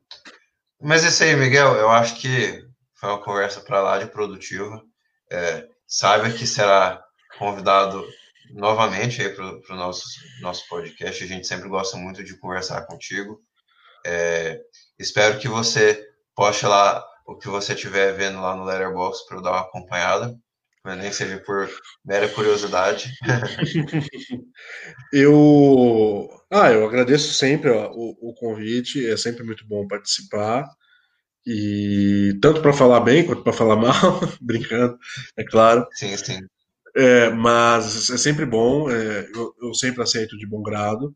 Mas 0.81 1.03
isso 1.03 1.23
aí, 1.23 1.35
Miguel, 1.35 1.75
eu 1.75 1.91
acho 1.91 2.19
que 2.19 2.65
foi 2.95 3.09
uma 3.09 3.23
conversa 3.23 3.61
para 3.61 3.79
lá 3.81 3.99
de 3.99 4.07
produtiva. 4.07 4.83
É, 5.31 5.67
saiba 5.85 6.31
que 6.31 6.47
será 6.47 6.99
convidado 7.37 8.03
novamente 8.49 9.29
para 9.29 9.75
o 9.75 9.77
nosso, 9.77 10.03
nosso 10.41 10.67
podcast. 10.67 11.23
A 11.23 11.27
gente 11.27 11.45
sempre 11.45 11.69
gosta 11.69 11.95
muito 11.95 12.23
de 12.23 12.35
conversar 12.39 12.87
contigo. 12.87 13.39
É, 14.05 14.59
espero 14.99 15.39
que 15.39 15.47
você 15.47 16.07
poste 16.35 16.65
lá 16.65 17.05
o 17.25 17.37
que 17.37 17.47
você 17.47 17.73
estiver 17.73 18.13
vendo 18.13 18.41
lá 18.41 18.55
no 18.55 18.63
Letterboxd 18.63 19.25
para 19.27 19.37
eu 19.37 19.41
dar 19.41 19.51
uma 19.51 19.61
acompanhada, 19.61 20.35
mas 20.83 20.97
nem 20.97 21.11
seja 21.11 21.37
por 21.39 21.69
mera 22.03 22.27
curiosidade. 22.29 23.11
eu, 25.13 26.29
ah, 26.51 26.71
eu 26.71 26.85
agradeço 26.85 27.33
sempre 27.33 27.69
ó, 27.69 27.91
o, 27.93 28.29
o 28.29 28.33
convite, 28.33 29.05
é 29.07 29.15
sempre 29.15 29.43
muito 29.43 29.65
bom 29.67 29.87
participar. 29.87 30.65
E 31.45 32.37
tanto 32.41 32.61
para 32.61 32.73
falar 32.73 32.99
bem 32.99 33.25
quanto 33.25 33.43
para 33.43 33.53
falar 33.53 33.75
mal, 33.77 34.19
brincando, 34.39 34.97
é 35.37 35.43
claro. 35.43 35.87
Sim, 35.93 36.15
sim. 36.17 36.39
É, 36.95 37.29
mas 37.29 38.09
é 38.09 38.17
sempre 38.17 38.45
bom, 38.45 38.89
é, 38.89 39.27
eu, 39.33 39.53
eu, 39.61 39.73
sempre 39.73 40.03
aceito 40.03 40.37
de 40.37 40.45
bom 40.45 40.61
grado. 40.61 41.15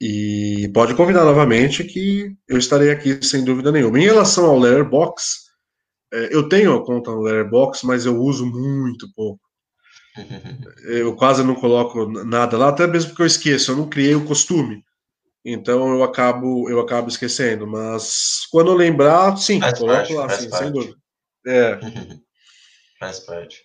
E 0.00 0.70
pode 0.72 0.94
convidar 0.94 1.24
novamente 1.24 1.82
que 1.82 2.36
eu 2.46 2.56
estarei 2.56 2.90
aqui 2.90 3.24
sem 3.24 3.44
dúvida 3.44 3.72
nenhuma. 3.72 3.98
Em 3.98 4.04
relação 4.04 4.46
ao 4.46 4.58
Letterbox, 4.58 5.48
é, 6.12 6.34
eu 6.34 6.48
tenho 6.48 6.74
a 6.74 6.84
conta 6.84 7.10
no 7.10 7.20
Letterbox, 7.20 7.82
mas 7.82 8.06
eu 8.06 8.16
uso 8.16 8.46
muito 8.46 9.12
pouco. 9.14 9.40
Eu 10.84 11.14
quase 11.14 11.44
não 11.44 11.54
coloco 11.54 12.06
nada 12.24 12.56
lá, 12.58 12.70
até 12.70 12.86
mesmo 12.86 13.10
porque 13.10 13.22
eu 13.22 13.26
esqueço, 13.26 13.70
eu 13.70 13.76
não 13.76 13.88
criei 13.88 14.16
o 14.16 14.24
costume. 14.24 14.82
Então 15.44 15.94
eu 15.94 16.02
acabo 16.02 16.68
eu 16.68 16.80
acabo 16.80 17.08
esquecendo, 17.08 17.68
mas 17.68 18.44
quando 18.50 18.72
eu 18.72 18.74
lembrar, 18.74 19.36
sim, 19.36 19.60
faz 19.60 19.78
coloco 19.78 19.96
parte, 19.98 20.14
lá, 20.14 20.28
sim, 20.30 20.50
parte. 20.50 20.64
sem 20.64 20.72
dúvida. 20.72 20.96
É. 21.46 21.78
faz 22.98 23.20
parte. 23.20 23.62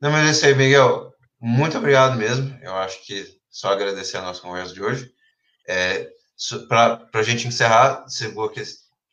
Não, 0.00 0.10
mas 0.10 0.28
é 0.28 0.30
isso 0.32 0.46
aí, 0.46 0.54
Miguel. 0.54 1.12
Muito 1.40 1.78
obrigado 1.78 2.16
mesmo. 2.18 2.56
Eu 2.62 2.74
acho 2.74 3.04
que 3.06 3.24
só 3.50 3.68
agradecer 3.68 4.18
a 4.18 4.22
nossa 4.22 4.42
conversa 4.42 4.74
de 4.74 4.82
hoje. 4.82 5.10
É, 5.68 6.08
Para 6.68 7.06
a 7.12 7.22
gente 7.22 7.46
encerrar, 7.46 8.04
que 8.54 8.62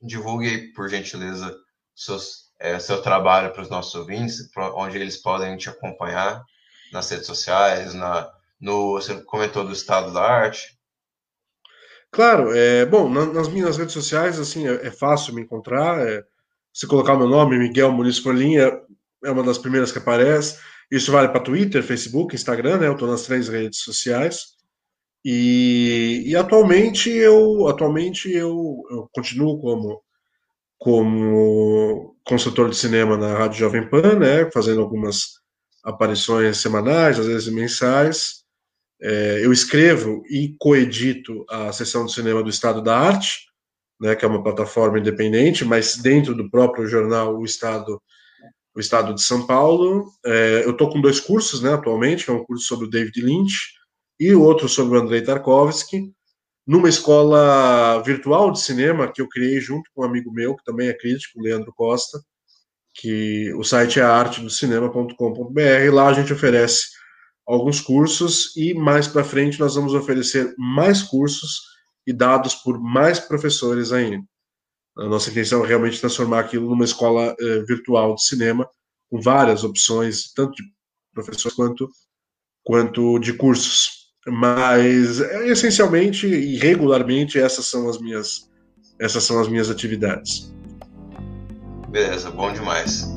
divulgue 0.02 0.48
aí, 0.48 0.74
por 0.74 0.90
gentileza, 0.90 1.56
seus, 1.96 2.52
é, 2.60 2.80
seu 2.80 3.02
trabalho 3.02 3.52
para 3.52 3.62
os 3.62 3.70
nossos 3.70 3.94
ouvintes, 3.96 4.50
onde 4.76 4.98
eles 4.98 5.18
podem 5.18 5.58
te 5.58 5.70
acompanhar 5.70 6.44
nas 6.92 7.10
redes 7.10 7.26
sociais, 7.26 7.94
na, 7.94 8.30
no, 8.60 8.94
você 8.94 9.22
comentou 9.24 9.66
do 9.66 9.74
estado 9.74 10.14
da 10.14 10.22
arte. 10.22 10.78
Claro, 12.12 12.56
é, 12.56 12.86
bom, 12.86 13.10
nas 13.10 13.50
minhas 13.50 13.76
redes 13.76 13.94
sociais, 13.94 14.40
assim, 14.40 14.68
é, 14.68 14.88
é 14.88 14.92
fácil 14.92 15.34
me 15.34 15.42
encontrar, 15.42 16.00
é, 16.08 16.24
se 16.72 16.88
colocar 16.88 17.16
meu 17.18 17.28
nome, 17.28 17.58
Miguel 17.58 17.92
Muniz 17.92 18.20
Forlin, 18.20 18.58
é, 18.58 18.82
é 19.26 19.32
uma 19.32 19.44
das 19.44 19.58
primeiras 19.58 19.92
que 19.92 19.98
aparece. 19.98 20.58
Isso 20.90 21.12
vale 21.12 21.30
para 21.30 21.42
Twitter, 21.42 21.84
Facebook, 21.84 22.36
Instagram, 22.36 22.78
né? 22.78 22.88
Eu 22.88 22.94
estou 22.94 23.10
nas 23.10 23.24
três 23.24 23.50
redes 23.50 23.80
sociais. 23.80 24.55
E, 25.28 26.22
e, 26.28 26.36
atualmente 26.36 27.10
eu 27.10 27.68
atualmente 27.68 28.32
eu, 28.32 28.84
eu, 28.92 29.10
continuo 29.12 29.60
como 29.60 30.00
como 30.78 32.16
consultor 32.24 32.70
de 32.70 32.76
cinema 32.76 33.18
na 33.18 33.36
Rádio 33.36 33.58
Jovem 33.58 33.90
Pan, 33.90 34.20
né, 34.20 34.52
fazendo 34.52 34.82
algumas 34.82 35.40
aparições 35.84 36.58
semanais, 36.58 37.20
às 37.20 37.26
vezes 37.26 37.52
mensais. 37.52 38.44
É, 39.02 39.44
eu 39.44 39.52
escrevo 39.52 40.22
e 40.30 40.56
coedito 40.60 41.44
a 41.50 41.72
sessão 41.74 42.06
de 42.06 42.14
cinema 42.14 42.44
do 42.44 42.50
Estado 42.50 42.82
da 42.84 42.96
Arte, 42.96 43.48
né, 44.00 44.16
que 44.16 44.26
é 44.26 44.28
uma 44.28 44.44
plataforma 44.44 45.00
independente, 45.00 45.66
mas 45.66 45.98
dentro 45.98 46.36
do 46.36 46.50
próprio 46.52 46.88
jornal 46.88 47.36
O 47.38 47.46
Estado 47.46 48.00
o 48.76 48.80
Estado 48.80 49.16
de 49.16 49.24
São 49.24 49.48
Paulo. 49.48 50.12
É, 50.26 50.64
eu 50.66 50.72
estou 50.72 50.90
com 50.90 51.02
dois 51.02 51.20
cursos, 51.20 51.62
né, 51.64 51.74
atualmente, 51.74 52.30
é 52.30 52.34
um 52.34 52.44
curso 52.44 52.66
sobre 52.66 52.86
o 52.86 52.90
David 52.90 53.22
Lynch 53.22 53.75
e 54.20 54.34
outro 54.34 54.70
sobre 54.70 54.98
o 54.98 55.02
Andrei 55.02 55.22
Tarkovsky, 55.22 56.14
numa 56.66 56.90
escola 56.90 58.02
virtual 58.04 58.52
de 58.52 58.62
cinema 58.62 59.12
que 59.12 59.22
eu 59.22 59.30
criei 59.30 59.60
junto 59.60 59.90
com 59.94 60.02
um 60.02 60.06
amigo 60.06 60.32
meu, 60.32 60.56
que 60.56 60.64
também 60.64 60.88
é 60.88 60.94
crítico, 60.94 61.42
Leandro 61.42 61.74
Costa, 61.74 62.20
que 62.94 63.54
o 63.54 63.64
site 63.64 64.00
é 64.00 64.04
artedocinem.com.br. 64.04 65.94
Lá 65.94 66.08
a 66.08 66.14
gente 66.14 66.34
oferece 66.34 66.86
alguns 67.46 67.80
cursos 67.80 68.56
e 68.56 68.74
mais 68.74 69.08
para 69.08 69.24
frente 69.24 69.60
nós 69.60 69.76
vamos 69.76 69.94
oferecer 69.94 70.56
mais 70.58 71.04
cursos 71.04 71.62
e 72.08 72.14
dados 72.14 72.56
por 72.56 72.80
mais 72.80 73.20
professores 73.20 73.92
ainda. 73.92 74.26
A 74.98 75.06
nossa 75.10 75.30
intenção 75.30 75.64
é 75.64 75.68
realmente 75.68 76.00
transformar 76.00 76.40
aquilo 76.40 76.70
numa 76.70 76.86
escola 76.86 77.36
eh, 77.38 77.60
virtual 77.68 78.16
de 78.16 78.26
cinema, 78.26 78.68
com 79.10 79.20
várias 79.20 79.64
opções, 79.64 80.32
tanto 80.34 80.54
de 80.56 80.64
professores 81.14 81.56
quanto, 81.56 81.90
quanto 82.64 83.20
de 83.20 83.34
cursos. 83.34 84.05
Mas 84.28 85.22
é, 85.22 85.48
essencialmente 85.50 86.28
e 86.28 86.58
regularmente 86.58 87.40
essas 87.40 87.68
são 87.68 87.88
as 87.90 88.00
minhas 88.00 88.50
essas 89.00 89.24
são 89.24 89.40
as 89.40 89.48
minhas 89.48 89.70
atividades. 89.70 90.54
Beleza, 91.90 92.32
bom 92.32 92.52
demais. 92.52 93.08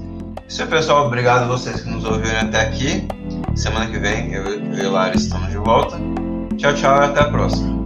Isso 0.49 0.63
aí, 0.63 0.69
pessoal. 0.69 1.07
Obrigado 1.07 1.45
a 1.45 1.47
vocês 1.47 1.81
que 1.83 1.89
nos 1.89 2.05
ouviram 2.05 2.41
até 2.41 2.61
aqui. 2.63 3.07
Semana 3.55 3.91
que 3.91 3.99
vem 3.99 4.33
eu, 4.33 4.45
eu 4.45 4.75
e 4.75 4.83
Lara 4.87 5.17
estamos 5.17 5.51
de 5.51 5.57
volta. 5.59 5.97
Tchau, 6.57 6.75
tchau 6.75 7.03
e 7.03 7.05
até 7.05 7.21
a 7.21 7.31
próxima. 7.31 7.78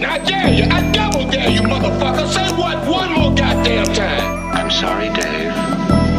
You, 0.00 0.06
I 0.06 0.18
dare 0.18 0.52
you, 0.52 0.64
I 0.64 0.90
double 0.92 1.30
dare 1.30 1.50
you, 1.50 1.60
motherfucker. 1.60 2.26
Say 2.28 2.54
what 2.56 2.86
one 2.88 3.12
more 3.12 3.34
goddamn 3.34 3.86
time. 3.86 4.54
I'm 4.54 4.70
sorry, 4.70 5.08
Dave. 5.08 5.52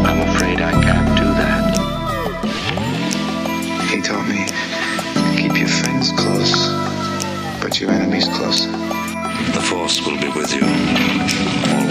I'm 0.06 0.22
afraid 0.30 0.62
I 0.62 0.72
can't 0.84 1.18
do 1.18 1.26
that. 1.42 1.76
He 3.90 4.02
told 4.02 4.28
me, 4.28 4.46
keep 5.38 5.58
your 5.58 5.68
friends 5.68 6.12
close, 6.12 6.70
but 7.62 7.80
your 7.80 7.92
enemies 7.92 8.28
closer. 8.30 8.72
The 8.72 9.62
Force 9.62 10.06
will 10.06 10.20
be 10.20 10.30
with 10.30 10.54
you. 10.54 11.85